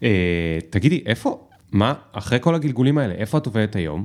[0.02, 4.04] אה, תגידי, איפה, מה, אחרי כל הגלגולים האלה, איפה את עובדת היום?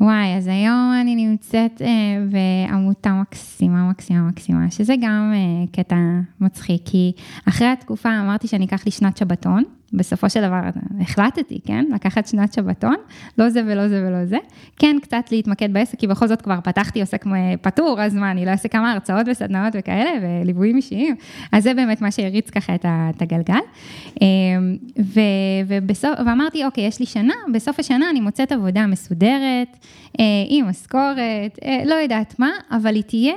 [0.00, 1.88] וואי, אז היום אני נמצאת אה,
[2.30, 5.96] בעמותה מקסימה, מקסימה, מקסימה, שזה גם אה, קטע
[6.40, 7.12] מצחיק, כי
[7.48, 9.64] אחרי התקופה אמרתי שאני אקח לי שנת שבתון,
[9.96, 10.60] בסופו של דבר
[11.00, 11.84] החלטתי, כן?
[11.94, 12.96] לקחת שנת שבתון,
[13.38, 14.38] לא זה ולא זה ולא זה.
[14.76, 17.24] כן, קצת להתמקד בעסק, כי בכל זאת כבר פתחתי עוסק
[17.62, 21.16] פטור, אז מה, אני לא אעשה כמה הרצאות וסדנאות וכאלה, וליוויים אישיים.
[21.52, 23.54] אז זה באמת מה שהריץ ככה את הגלגל.
[24.22, 24.26] אה,
[24.98, 25.20] ו,
[25.66, 29.76] ובסוף, ואמרתי, אוקיי, יש לי שנה, בסוף השנה אני מוצאת עבודה מסודרת,
[30.20, 33.34] אה, עם משכורת, אה, לא יודעת מה, אבל היא תהיה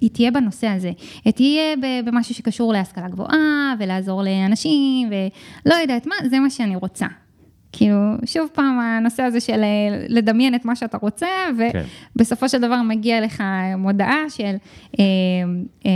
[0.00, 0.92] היא תהיה בנושא הזה.
[1.24, 6.76] היא תהיה ב- במשהו שקשור להשכלה גבוהה, ולעזור לאנשים, ולא יודעת מה, זה מה שאני
[6.76, 7.06] רוצה.
[7.76, 11.26] כאילו, שוב פעם, הנושא הזה של אה, לדמיין את מה שאתה רוצה,
[11.72, 11.82] כן.
[12.16, 13.42] ובסופו של דבר מגיע לך
[13.78, 14.54] מודעה של
[14.98, 15.04] אה,
[15.86, 15.90] אה,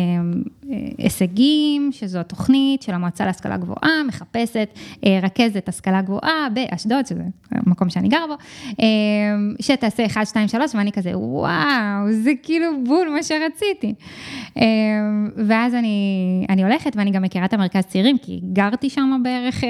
[0.99, 4.69] הישגים, שזו התוכנית של המועצה להשכלה גבוהה, מחפשת
[5.07, 8.35] אה, רכזת השכלה גבוהה באשדוד, שזה המקום שאני גר בו,
[8.81, 8.87] אה,
[9.61, 13.95] שתעשה 1, 2, 3, ואני כזה, וואו, זה כאילו בול מה שרציתי.
[14.57, 14.63] אה,
[15.37, 19.65] ואז אני, אני הולכת, ואני גם מכירה את המרכז צעירים, כי גרתי שם בערך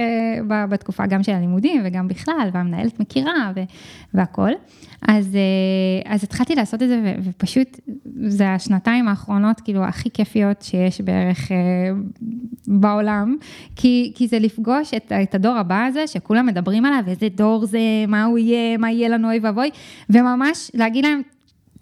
[0.49, 3.53] בתקופה גם של הלימודים וגם בכלל, והמנהלת מכירה
[4.15, 4.53] והכול.
[5.09, 5.37] אז,
[6.05, 7.81] אז התחלתי לעשות את זה, ופשוט,
[8.27, 10.88] זה השנתיים האחרונות, כאילו, הכי כיפיות שיש.
[10.91, 11.57] שיש בערך אה,
[12.67, 13.37] בעולם,
[13.77, 17.79] כי, כי זה לפגוש את, את הדור הבא הזה, שכולם מדברים עליו, איזה דור זה,
[18.09, 19.71] מה הוא יהיה, מה יהיה לנו אוי ואבוי,
[20.11, 21.23] וממש להגיד להם,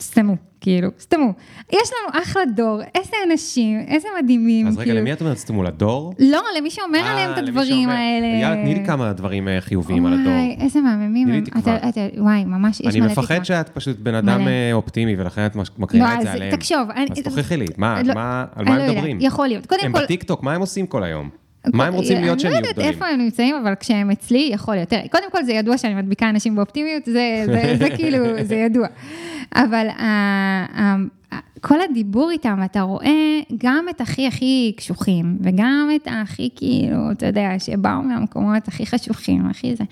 [0.00, 1.32] סתמו, כאילו, סתמו.
[1.72, 4.90] יש לנו אחלה דור, איזה אנשים, איזה מדהימים, אז כאילו.
[4.90, 5.62] רגע, למי את אומרת סתמו?
[5.62, 6.14] לדור?
[6.18, 8.26] לא, למי שאומר אה, עליהם את הדברים שאומר- האלה.
[8.26, 10.32] יאללה, תני לי כמה דברים אה, חיוביים על הדור.
[10.32, 11.44] וואי, איזה מהממים תני לי הם.
[11.44, 11.76] תקווה.
[11.76, 13.44] אתה- אתה- וואי, ממש, יש אני מלא מפחד תקווה.
[13.44, 14.50] שאת פשוט בן אדם מלא.
[14.50, 16.56] אה, אופטימי, ולכן את מקרינה לא, את זה אז עליהם.
[16.56, 19.18] תחשוב, אני- אז תוכיחי לי, מה, לא, מה- על אני מה לא הם יודעת, מדברים?
[19.20, 19.66] יכול להיות.
[19.66, 21.28] קודם הם כל- בטיקטוק, מה הם עושים כל היום?
[21.74, 22.92] מה הם רוצים להיות שהם אני יהיו לא יודעת גדולים?
[22.94, 24.88] איפה הם נמצאים, אבל כשהם אצלי, יכול להיות.
[24.88, 28.86] תראה, קודם כל זה ידוע שאני מדביקה אנשים באופטימיות, זה כאילו, זה ידוע.
[29.54, 30.04] אבל ה,
[30.80, 30.96] ה,
[31.60, 37.26] כל הדיבור איתם, אתה רואה גם את הכי הכי קשוחים, וגם את הכי כאילו, אתה
[37.26, 39.84] יודע, שבאו מהמקומות הכי חשוכים, הכי זה.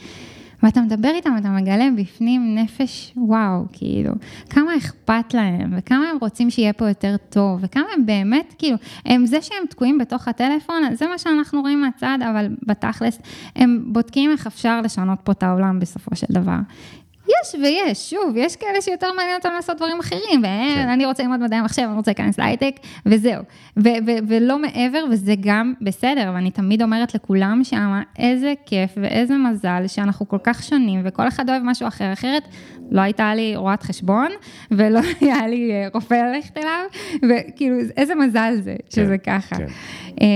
[0.62, 4.12] ואתה מדבר איתם, אתה מגלה בפנים נפש, וואו, כאילו,
[4.50, 9.26] כמה אכפת להם, וכמה הם רוצים שיהיה פה יותר טוב, וכמה הם באמת, כאילו, הם
[9.26, 13.18] זה שהם תקועים בתוך הטלפון, זה מה שאנחנו רואים מהצד, אבל בתכלס,
[13.56, 16.58] הם בודקים איך אפשר לשנות פה את העולם בסופו של דבר.
[17.28, 20.84] יש ויש, שוב, יש כאלה שיותר מעניין אותם לעשות דברים אחרים, כן.
[20.88, 22.74] ואני רוצה ללמוד מדעי המחשב, אני רוצה להיכנס להייטק,
[23.06, 23.42] וזהו.
[23.76, 29.36] ו- ו- ולא מעבר, וזה גם בסדר, ואני תמיד אומרת לכולם שם, איזה כיף ואיזה
[29.36, 32.42] מזל שאנחנו כל כך שונים, וכל אחד אוהב משהו אחר, אחרת
[32.90, 34.28] לא הייתה לי רואת חשבון,
[34.70, 36.84] ולא היה לי אה, רופא ללכת אליו,
[37.30, 39.56] וכאילו, איזה מזל זה, שזה כן, ככה.
[39.56, 39.66] כן.
[40.20, 40.26] אה,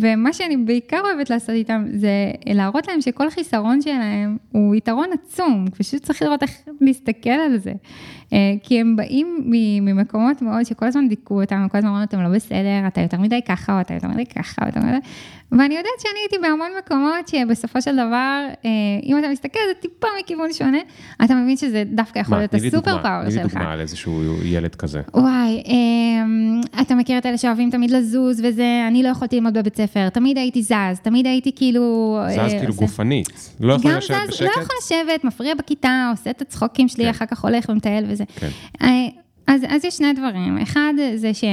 [0.00, 2.10] ומה שאני בעיקר אוהבת לעשות איתם, זה
[2.46, 6.50] להראות להם שכל חיסרון שלהם הוא יתרון עצום, פשוט צריך לראות איך
[6.80, 7.72] להסתכל על זה.
[8.32, 9.44] אה, כי הם באים
[9.80, 13.40] ממקומות מאוד שכל הזמן דיכאו אותם, כל הזמן אמרו, אתם לא בסדר, אתה יותר מדי
[13.48, 14.98] ככה, או אתה יותר מדי ככה, או אתה יותר מדי...
[15.52, 18.70] ואני יודעת שאני הייתי בהמון מקומות שבסופו של דבר, אה,
[19.04, 20.78] אם אתה מסתכל, זה טיפה מכיוון שונה,
[21.24, 23.52] אתה מבין שזה דווקא יכול מה, להיות הסופר פאוור תני לי שלך.
[23.52, 25.00] דוגמה על איזשהו ילד כזה.
[25.14, 29.76] וואי, אמ, אתה מכיר את אלה שאוהבים תמיד לזוז וזה, אני לא יכולתי ללמוד בבית
[29.76, 32.16] ספר, תמיד הייתי זז, תמיד הייתי כאילו...
[32.30, 33.54] זז אה, כאילו עושה- גופנית.
[33.60, 34.62] לא יכול גם לשבת זז, לא בשקט?
[34.62, 37.10] יכול לשבת, מפריע בכיתה, עושה את הצחוקים שלי, כן.
[37.10, 38.24] אחר כך הולך ומטייל וזה.
[38.36, 38.48] כן.
[38.82, 39.06] אה,
[39.46, 41.44] אז, אז יש שני דברים, אחד זה ש,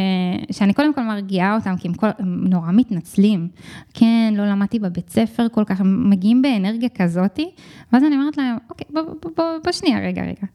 [0.51, 3.47] שאני קודם כל מרגיעה אותם, כי הם, כל, הם נורא מתנצלים.
[3.93, 7.49] כן, לא למדתי בבית ספר כל כך, הם מגיעים באנרגיה כזאתי,
[7.93, 10.47] ואז אני אומרת להם, אוקיי, בוא, בוא, בוא, בוא שנייה, רגע, רגע.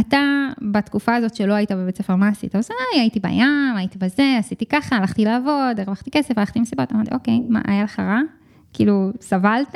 [0.00, 2.56] אתה, בתקופה הזאת שלא היית בבית ספר, מה עשית?
[2.56, 7.40] אז הייתי בים, הייתי בזה, עשיתי ככה, הלכתי לעבוד, הרווחתי כסף, הלכתי מסיבות, אמרתי, אוקיי,
[7.48, 8.20] מה, היה לך רע?
[8.72, 9.74] כאילו, סבלת?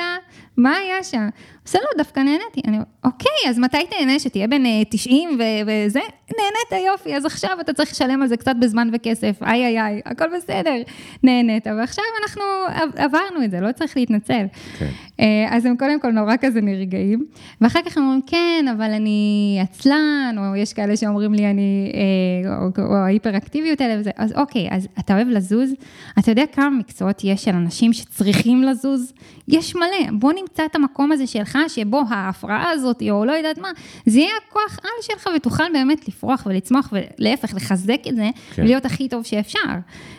[0.59, 1.29] מה היה שם?
[1.67, 2.61] עושה לא, דווקא נהניתי.
[2.67, 4.19] אני, אוקיי, אז מתי תהנה?
[4.19, 6.01] שתהיה בן אה, 90 ו- וזה?
[6.39, 10.01] נהנית, יופי, אז עכשיו אתה צריך לשלם על זה קצת בזמן וכסף, איי איי איי,
[10.07, 10.75] הכל בסדר,
[11.23, 14.47] נהנית, ועכשיו אנחנו עב- עברנו את זה, לא צריך להתנצל.
[14.79, 14.89] כן.
[15.21, 17.25] אה, אז הם קודם כל נורא כזה נרגעים,
[17.61, 22.57] ואחר כך הם אומרים, כן, אבל אני עצלן, או יש כאלה שאומרים לי, אני, אה,
[22.57, 25.71] או, או ההיפראקטיביות האלה וזה, אז אוקיי, אז אתה אוהב לזוז?
[26.19, 29.13] אתה יודע כמה מקצועות יש של אנשים שצריכים לזוז?
[29.49, 33.69] יש מלא, בוא נמצא את המקום הזה שלך, שבו ההפרעה הזאת, או לא יודעת מה,
[34.07, 38.63] זה יהיה הכוח על שלך, ותוכל באמת לפרוח ולצמוח, ולהפך, לחזק את זה, כן.
[38.63, 39.59] ולהיות הכי טוב שאפשר.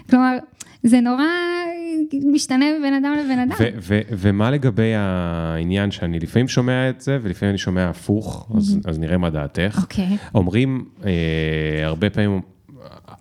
[0.10, 0.38] כלומר,
[0.84, 1.23] זה נורא
[2.34, 3.56] משתנה מבין אדם לבין אדם.
[3.60, 8.80] ו- ו- ומה לגבי העניין שאני לפעמים שומע את זה, ולפעמים אני שומע הפוך, אז-
[8.85, 9.80] אז נראה מה דעתך.
[9.81, 10.18] אוקיי.
[10.35, 11.11] אומרים אה,
[11.85, 12.41] הרבה פעמים,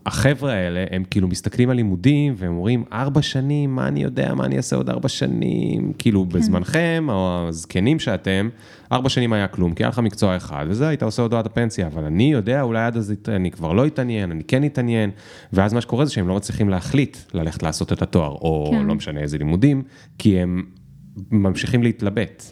[0.06, 4.44] החבר'ה האלה, הם כאילו מסתכלים על לימודים, והם אומרים, ארבע שנים, מה אני יודע, מה
[4.44, 5.92] אני אעשה עוד ארבע שנים?
[5.98, 6.38] כאילו, כן.
[6.38, 8.48] בזמנכם, או הזקנים שאתם,
[8.92, 11.86] ארבע שנים היה כלום, כי היה לך מקצוע אחד, וזה, היית עושה עוד עד הפנסיה,
[11.86, 15.10] אבל אני יודע, אולי עד אז אני כבר לא אתעניין, אני כן אתעניין,
[15.52, 18.86] ואז מה שקורה זה שהם לא מצליחים להחליט ללכת לעשות את התואר, או כן.
[18.86, 19.82] לא משנה איזה לימודים,
[20.18, 20.64] כי הם
[21.30, 22.44] ממשיכים להתלבט.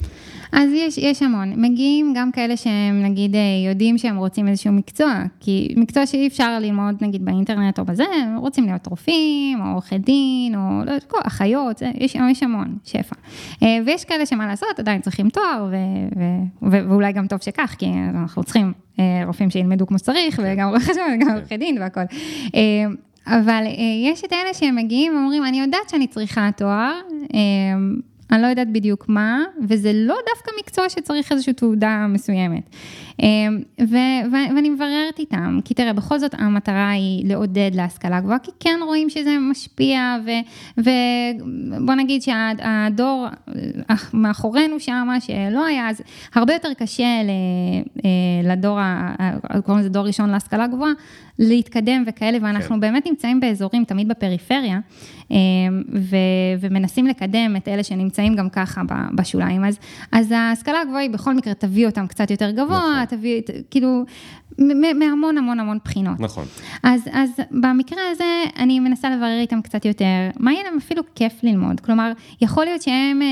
[0.59, 1.53] אז יש, יש המון.
[1.57, 6.59] מגיעים גם כאלה שהם נגיד אה, יודעים שהם רוצים איזשהו מקצוע, כי מקצוע שאי אפשר
[6.59, 11.05] ללמוד נגיד באינטרנט או בזה, הם רוצים להיות רופאים, או עורכי דין, או לא יודעת,
[11.05, 13.17] כל, אחיות, זה, יש, יש המון, שפע.
[13.63, 15.77] אה, ויש כאלה שמה לעשות, עדיין צריכים תואר, ו,
[16.17, 16.23] ו,
[16.71, 20.81] ו, ואולי גם טוב שכך, כי אנחנו צריכים אה, רופאים שילמדו כמו שצריך, וגם רואי
[20.81, 22.01] חשבון, וגם עורכי דין והכל.
[23.27, 23.65] אבל
[24.05, 27.01] יש את אלה שהם מגיעים ואומרים, אני יודעת שאני צריכה תואר,
[28.33, 32.71] אני לא יודעת בדיוק מה, וזה לא דווקא מקצוע שצריך איזושהי תעודה מסוימת.
[33.23, 38.39] אמ, ו- ו- ואני מבררת איתם, כי תראה, בכל זאת המטרה היא לעודד להשכלה גבוהה,
[38.39, 43.27] כי כן רואים שזה משפיע, ו- ובוא נגיד שהדור
[44.15, 46.03] מאחורינו שם, שלא היה, אז
[46.35, 48.11] הרבה יותר קשה אה,
[48.45, 48.79] לדור,
[49.65, 50.93] קוראים לזה דור ראשון להשכלה גבוהה,
[51.39, 52.81] להתקדם וכאלה, ואנחנו כן.
[52.81, 54.79] באמת נמצאים באזורים, תמיד בפריפריה,
[55.31, 55.37] אמ,
[55.95, 56.17] ו-
[56.61, 58.07] ומנסים לקדם את אלה שנמצאים.
[58.07, 58.83] נמצאים גם ככה
[59.15, 59.65] בשוליים.
[59.65, 59.79] אז,
[60.13, 63.19] אז ההשכלה הגבוהה היא בכל מקרה תביא אותם קצת יותר גבוה, נכון.
[63.19, 64.05] תביא, ת- כאילו,
[64.95, 66.21] מהמון המון המון בחינות.
[66.21, 66.45] נכון.
[66.83, 68.25] אז, אז במקרה הזה
[68.59, 70.05] אני מנסה לברר איתם קצת יותר,
[70.39, 71.81] מה יהיה להם אפילו כיף ללמוד.
[71.81, 73.27] כלומר, יכול להיות שהם אה,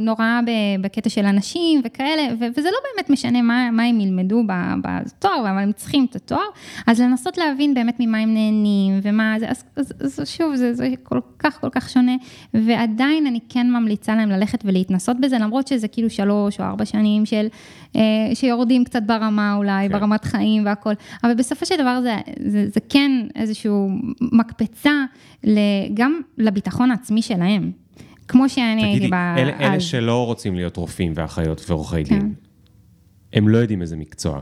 [0.00, 0.40] נורא
[0.80, 4.42] בקטע של אנשים וכאלה, וזה לא באמת משנה מה, מה הם ילמדו
[4.82, 6.40] בתואר, אבל הם צריכים את התואר,
[6.86, 10.88] אז לנסות להבין באמת ממה הם נהנים ומה זה, אז, אז, אז שוב, זה, זה
[11.02, 12.16] כל כך כל כך שונה,
[12.54, 17.26] ועדיין אני כן ממליצה להם ללכת ולהתנסות בזה, למרות שזה כאילו שלוש או ארבע שנים
[17.26, 17.46] של,
[17.96, 18.00] אה,
[18.34, 19.98] שיורדים קצת ברמה אולי, כן.
[19.98, 20.92] ברמת חיים והכל,
[21.24, 22.16] אבל בסופו של דבר זה,
[22.46, 23.70] זה, זה כן איזושהי
[24.20, 25.04] מקפצה
[25.94, 27.70] גם לביטחון העצמי שלהם.
[28.28, 29.80] כמו שאני הייתי תגידי, בה אלה, אלה.
[29.80, 32.18] שלא רוצים להיות רופאים ואחיות ועורכי כן.
[32.18, 32.34] דין,
[33.32, 34.40] הם לא יודעים איזה מקצוע.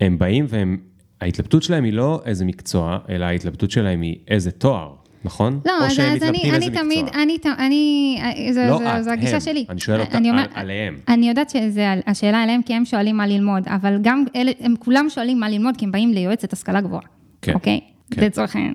[0.00, 0.76] הם באים והם,
[1.22, 4.92] ההתלבטות שלהם היא לא איזה מקצוע, אלא ההתלבטות שלהם היא איזה תואר,
[5.24, 5.60] נכון?
[5.66, 7.06] לא, או אז, שהם אז אני, מתלבטים אני איזה תמיד.
[7.14, 9.40] אני, אני, זו, לא זו, את, זו הגישה הם.
[9.40, 9.64] שלי.
[9.68, 10.96] אני שואל אותה אני על- אומר- עליהם.
[11.08, 15.06] אני יודעת שזה השאלה עליהם, כי הם שואלים מה ללמוד, אבל גם אלה, הם כולם
[15.08, 17.02] שואלים מה ללמוד, כי הם באים ליועצת השכלה גבוהה,
[17.42, 17.80] כן, אוקיי?
[18.10, 18.22] כן.
[18.24, 18.74] לצורך העניין.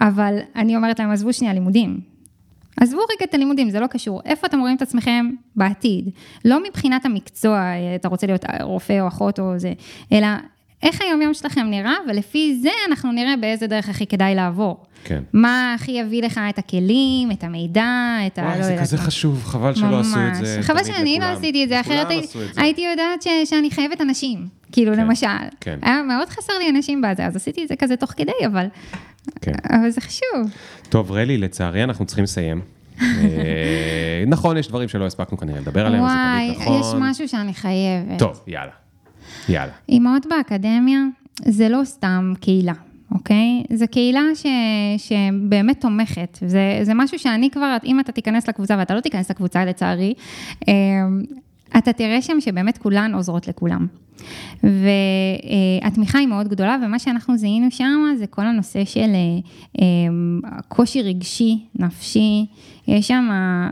[0.00, 2.00] אבל אני אומרת להם, עזבו שנייה לימודים.
[2.80, 4.20] עזבו רגע את הלימודים, זה לא קשור.
[4.24, 6.08] איפה אתם רואים את עצמכם בעתיד?
[6.44, 7.62] לא מבחינת המקצוע,
[7.94, 9.72] אתה רוצה להיות רופא או אחות או זה,
[10.12, 10.26] אלא
[10.84, 14.84] איך היום-יום שלכם נראה, ולפי זה אנחנו נראה באיזה דרך הכי כדאי לעבור.
[15.04, 15.22] כן.
[15.32, 18.42] מה הכי יביא לך את הכלים, את המידע, את ה...
[18.42, 18.98] וואי, זה כזה.
[18.98, 21.24] חשוב, חבל שלא עשו את זה חבל תמיד שאני לא.
[21.24, 22.06] עשיתי את זה, אחרת.
[22.56, 25.26] הייתי יודעת ש- שאני חייבת אנשים, כאילו כן, למשל.
[25.60, 25.78] כן.
[25.82, 28.66] היה מאוד חסר לי אנשים בזה, אז עשיתי את זה כזה תוך כדי, אבל
[29.40, 29.52] כן.
[29.70, 30.50] אבל זה חשוב.
[30.88, 32.60] טוב, רלי, לצערי אנחנו צריכים לסיים.
[33.00, 33.04] אה,
[34.26, 36.80] נכון, יש דברים שלא הספקנו כנראה לדבר עליהם, זה וואי, תמיד נכון.
[36.80, 38.18] יש משהו שאני חייבת.
[38.18, 38.83] טוב, יאללה.
[39.48, 39.72] יאללה.
[39.88, 41.00] אימהות באקדמיה
[41.44, 42.72] זה לא סתם קהילה,
[43.10, 43.62] אוקיי?
[43.72, 44.46] זו קהילה ש,
[44.98, 46.38] שבאמת תומכת.
[46.46, 50.14] זה, זה משהו שאני כבר, אם אתה תיכנס לקבוצה, ואתה לא תיכנס לקבוצה לצערי,
[50.68, 50.72] אמ,
[51.78, 53.86] אתה תראה שם שבאמת כולן עוזרות לכולם.
[54.62, 59.38] והתמיכה היא מאוד גדולה, ומה שאנחנו זיהינו שם זה כל הנושא של אה,
[59.82, 62.46] אמ, קושי רגשי, נפשי.
[62.88, 63.28] יש שם,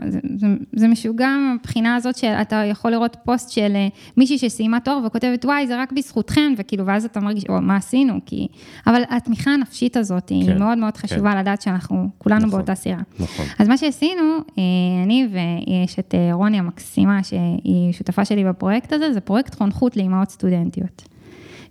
[0.07, 3.87] זה, זה, זה משוגע מבחינה הזאת שאתה יכול לראות פוסט של אה,
[4.17, 8.19] מישהי שסיימה תואר וכותבת, וואי, זה רק בזכותכם, וכאילו, ואז אתה מרגיש, או, מה עשינו?
[8.25, 8.47] כי...
[8.87, 12.49] אבל התמיכה הנפשית הזאת היא כן, מאוד מאוד חשובה לדעת שאנחנו כולנו נכון.
[12.49, 13.01] באותה סירה.
[13.19, 13.45] נכון.
[13.59, 14.23] אז מה שעשינו,
[14.57, 14.63] אה,
[15.03, 20.29] אני ויש את אה, רוני המקסימה, שהיא שותפה שלי בפרויקט הזה, זה פרויקט חונכות לאימהות
[20.33, 21.03] סטודנטיות.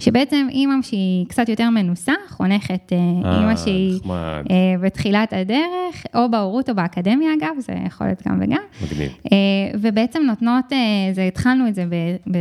[0.02, 4.42] שבעצם אימא שהיא קצת יותר מנוסה, חונכת אה, אה, אימא שהיא נחמד.
[4.50, 8.62] אה, בתחילת הדרך, או בהורות או באקדמיה אגב, זה יכול להיות גם וגם.
[8.82, 9.12] מגניב.
[9.32, 9.38] אה,
[9.80, 10.78] ובעצם נותנות, אה,
[11.14, 11.94] זה, התחלנו את זה ב...
[12.30, 12.36] ב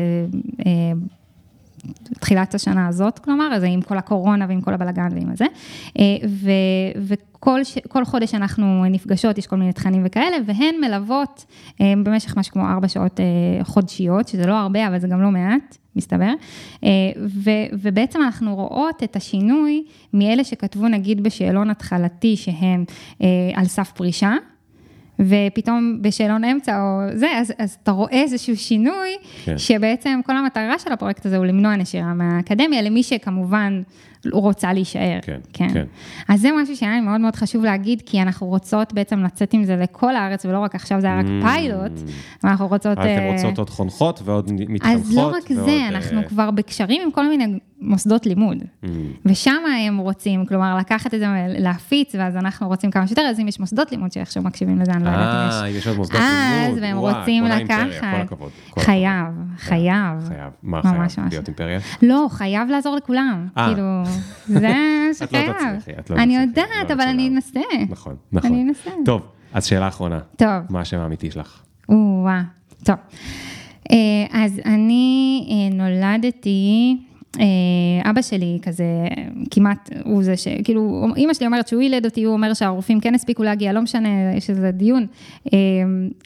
[0.66, 0.72] אה,
[2.20, 5.46] תחילת השנה הזאת, כלומר, אז עם כל הקורונה ועם כל הבלגן ועם הזה.
[6.00, 6.52] אה, ו,
[7.42, 11.46] וכל ש, כל חודש אנחנו נפגשות, יש כל מיני תכנים וכאלה, והן מלוות
[11.82, 13.26] אה, במשך משהו כמו ארבע שעות אה,
[13.64, 16.34] חודשיות, שזה לא הרבה, אבל זה גם לא מעט, מסתבר.
[16.84, 16.90] אה,
[17.26, 22.86] ו, ובעצם אנחנו רואות את השינוי מאלה שכתבו נגיד בשאלון התחלתי שהם
[23.56, 24.34] על סף פרישה.
[25.20, 29.10] ופתאום בשאלון אמצע או זה, אז, אז אתה רואה איזשהו שינוי.
[29.46, 29.58] כן.
[29.58, 33.82] שבעצם כל המטרה של הפרויקט הזה הוא למנוע נשירה מהאקדמיה, למי שכמובן
[34.32, 35.20] רוצה להישאר.
[35.22, 35.84] כן, כן.
[36.28, 39.64] אז זה משהו שהיה לי מאוד מאוד חשוב להגיד, כי אנחנו רוצות בעצם לצאת עם
[39.64, 41.46] זה לכל הארץ, ולא רק עכשיו, זה היה רק Mm.
[41.46, 41.92] פיילוט,
[42.44, 42.98] ואנחנו רוצות...
[42.98, 45.02] אז אתם אה, רוצות עוד חונכות ועוד מתחנכות.
[45.02, 48.58] אז לא רק ועוד, זה, אה, אנחנו כבר בקשרים עם כל מיני מוסדות לימוד.
[48.84, 48.88] mm,
[49.26, 49.56] ושם
[49.88, 53.60] הם רוצים, כלומר, לקחת את זה, להפיץ, ואז אנחנו רוצים כמה שיותר, אז אם יש
[53.60, 55.56] מוסדות לימוד שאיכשהו מקשיבים לזה, אני לא יודעת אם יש.
[55.56, 56.78] אה, אם יש עוד מוסדות לימוד.
[56.78, 57.88] אז, והם וואו, רוצים לקחת.
[58.00, 58.50] כל הכבוד.
[58.70, 59.26] כל חייב.
[59.58, 60.28] חייב.
[60.28, 60.50] חייב.
[60.64, 61.28] מה חייב?
[61.32, 61.80] להיות אימפריה?
[62.02, 63.48] לא, חייב לעזור לכולם.
[63.58, 63.68] אה.
[63.68, 64.04] כאילו,
[64.48, 65.14] זה לא.
[65.14, 67.28] תצליחי, את לא אני יודעת, לא אבל אני.
[67.28, 67.60] אנסה.
[67.90, 68.52] נכון, נכון.
[68.52, 68.92] אני אנסה.
[69.06, 69.22] טוב,
[69.54, 70.20] אז שאלה אחרונה.
[70.38, 70.48] טוב.
[70.70, 71.62] מה השם האמיתי שלך?
[71.90, 72.42] או-אה,
[72.84, 72.96] טוב.
[73.92, 73.98] אה,
[74.32, 76.98] אז אני אה, נולדתי,
[77.40, 77.46] אה,
[78.10, 79.08] אבא שלי כזה,
[79.52, 80.48] כמעט הוא זה ש...
[80.64, 84.10] כאילו, אימא שלי אומרת שהוא ילד אותי, הוא אומר שהרופאים כן הספיקו להגיע, לא משנה,
[84.36, 85.06] יש איזה דיון.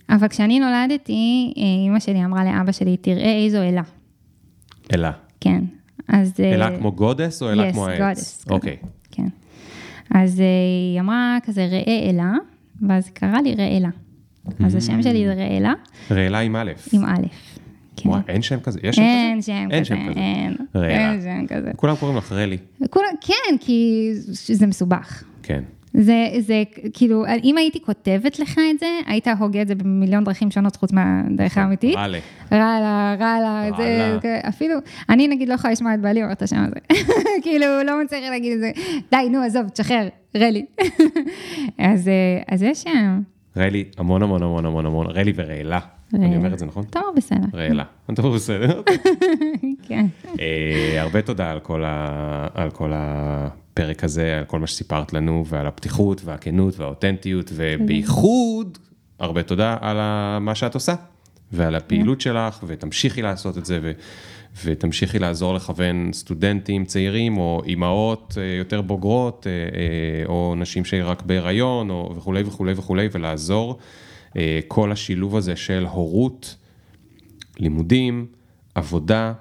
[0.09, 3.81] אבל כשאני נולדתי, אימא שלי אמרה לאבא שלי, תראה איזו אלה.
[4.93, 5.11] אלה.
[5.41, 5.63] כן.
[6.07, 6.33] אז...
[6.39, 8.43] אה, אלה כמו גודס או אלה yes, כמו העץ?
[8.45, 8.53] כזה.
[8.53, 8.77] אוקיי.
[9.11, 9.27] כן.
[10.11, 10.45] אז אה,
[10.93, 12.33] היא אמרה כזה, ראה אלה,
[12.87, 13.89] ואז קרא לי ראלה.
[14.65, 15.73] אז השם שלי זה ראלה,
[16.11, 16.71] רעלה עם א'.
[16.93, 17.27] עם א'.
[17.95, 18.09] כן.
[18.09, 18.79] וואי, אין שם כזה?
[18.83, 19.45] יש שם אין כזה?
[19.45, 20.87] שם אין כזה, שם כזה.
[20.87, 21.71] אין, שם כזה.
[21.75, 22.57] כולם קוראים לך רלי.
[22.89, 25.23] כולם, כן, כי זה מסובך.
[25.43, 25.63] כן.
[25.97, 26.63] זה, זה
[26.93, 30.91] כאילו, אם הייתי כותבת לך את זה, היית הוגה את זה במיליון דרכים שונות חוץ
[30.91, 31.95] מהדרך האמיתית.
[31.95, 32.19] רלה.
[32.51, 34.39] רעלה, רעלה, זה, רעלה.
[34.49, 34.75] אפילו,
[35.09, 37.03] אני נגיד לא יכולה לשמוע את בעלי אומר את השם הזה.
[37.43, 38.71] כאילו, לא מצליחה להגיד את זה,
[39.11, 40.65] די, נו, עזוב, תשחרר, רלי.
[41.77, 43.21] אז, אה, אז יש שם,
[43.57, 45.79] ריילי, המון המון המון המון המון, ריילי ורעלה.
[46.13, 46.25] רעלה.
[46.25, 46.83] אני אומר את זה נכון?
[46.83, 47.47] טוב, בסדר.
[47.53, 47.83] רעלה.
[48.15, 48.81] טוב, בסדר.
[49.87, 50.05] כן.
[50.39, 52.91] אה, הרבה תודה על כל, ה, על כל
[53.75, 58.77] הפרק הזה, על כל מה שסיפרת לנו, ועל הפתיחות והכנות והאותנטיות, ובייחוד,
[59.19, 59.97] הרבה תודה על
[60.39, 60.95] מה שאת עושה,
[61.51, 63.91] ועל הפעילות שלך, ותמשיכי לעשות את זה, ו,
[64.65, 71.21] ותמשיכי לעזור לכוון סטודנטים צעירים, או אימהות אה, יותר בוגרות, אה, אה, או נשים שרק
[71.21, 73.79] בהיריון, או וכולי וכולי וכולי, ולעזור.
[74.67, 76.55] כל השילוב הזה של הורות,
[77.59, 78.25] לימודים,
[78.75, 79.33] עבודה,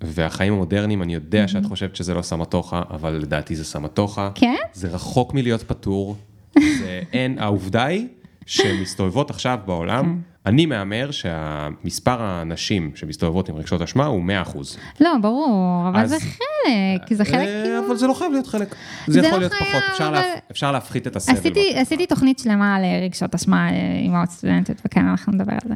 [0.00, 4.30] והחיים המודרניים, אני יודע שאת חושבת שזה לא סמטוחה, אבל לדעתי זה סמטוחה.
[4.34, 4.54] כן?
[4.72, 6.16] זה רחוק מלהיות פתור.
[6.58, 8.06] זה אין, העובדה היא
[8.46, 14.56] שמסתובבות עכשיו בעולם, אני מהמר שהמספר הנשים שמסתובבות עם רגשות אשמה הוא 100%.
[15.00, 17.86] לא, ברור, אבל אז- זה חלק, זה חלק אה, כאילו...
[17.86, 18.74] אבל זה לא חייב להיות חלק.
[19.06, 21.34] זה זה יכול לא להיות חייב, פחות, אפשר אבל- להפ- אפשר להפחית את הסבל.
[21.38, 25.68] עשיתי, עשיתי תוכנית שלמה על אה, רגשות אשמה, אה, אימהות סטודנטיות, וכן, אנחנו נדבר על
[25.68, 25.74] זה.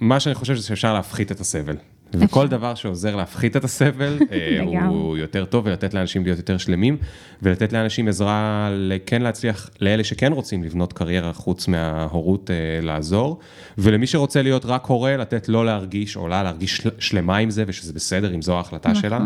[0.00, 1.76] מה שאני חושב זה שאפשר להפחית את הסבל.
[2.14, 4.82] וכל דבר שעוזר להפחית את הסבל, אה.
[4.88, 6.96] הוא יותר טוב ולתת לאנשים להיות יותר שלמים,
[7.42, 8.70] ולתת לאנשים עזרה
[9.06, 13.38] כן להצליח, לאלה שכן רוצים לבנות קריירה חוץ מההורות אה, לעזור,
[13.78, 17.64] ולמי שרוצה להיות רק הורה, לתת לו להרגיש, או לה להרגיש של- שלמה עם זה,
[17.66, 19.02] ושזה בסדר, אם זו ההחלטה נכון.
[19.02, 19.18] שלה.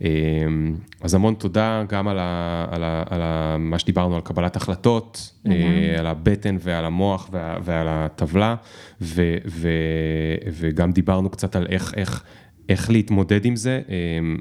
[0.00, 4.56] אמ, אז המון תודה גם על, ה, על, ה, על ה, מה שדיברנו על קבלת
[4.56, 8.54] החלטות, אה, על הבטן ועל המוח וה, ועל הטבלה,
[9.00, 9.68] ו, ו,
[10.52, 12.24] וגם דיברנו קצת על איך, איך,
[12.68, 13.80] איך להתמודד עם זה.
[13.88, 14.38] אמ,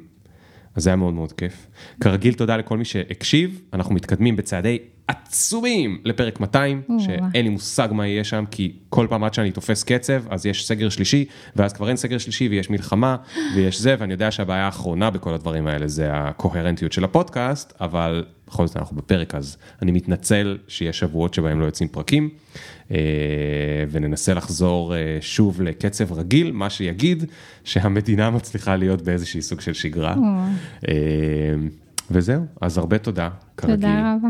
[0.76, 1.68] אז זה היה מאוד מאוד כיף.
[2.02, 4.80] כרגיל, תודה לכל מי שהקשיב, אנחנו מתקדמים בצעדי
[5.10, 7.00] עצומים לפרק 200, או.
[7.00, 10.68] שאין לי מושג מה יהיה שם, כי כל פעם עד שאני תופס קצב, אז יש
[10.68, 11.26] סגר שלישי,
[11.56, 13.16] ואז כבר אין סגר שלישי ויש מלחמה,
[13.56, 18.68] ויש זה, ואני יודע שהבעיה האחרונה בכל הדברים האלה זה הקוהרנטיות של הפודקאסט, אבל בכל
[18.68, 22.30] זאת אנחנו בפרק, אז אני מתנצל שיש שבועות שבהם לא יוצאים פרקים,
[22.92, 22.98] אה,
[23.92, 27.24] וננסה לחזור אה, שוב לקצב רגיל, מה שיגיד
[27.64, 30.16] שהמדינה מצליחה להיות באיזשהי סוג של שגרה.
[32.12, 33.76] אה, וזהו, אז הרבה תודה, כרגיל.
[33.76, 34.30] תודה רבה.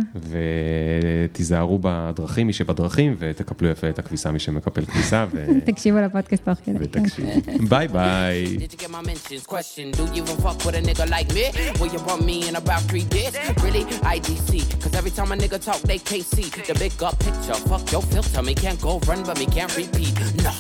[1.32, 5.46] ותיזהרו בדרכים, מי שבדרכים, ותקפלו יפה את הכביסה, מי שמקפל כביסה, ו...
[5.66, 6.78] תקשיבו לפודקאסט תוך כדי.
[6.82, 7.26] ותקשיב.
[7.70, 8.58] ביי ביי.
[8.58, 9.46] Did you get my mentions?
[9.46, 11.46] Question, do you even fuck with a nigga like me?
[11.80, 13.34] Will you run me in about three days?
[13.64, 13.84] Really?
[14.16, 14.50] IDC.
[14.82, 17.58] Cause every time a nigga talk, they can't see the big up picture.
[17.70, 20.14] Fuck your filter, me can't go run, but me can't repeat.
[20.44, 20.58] Nah.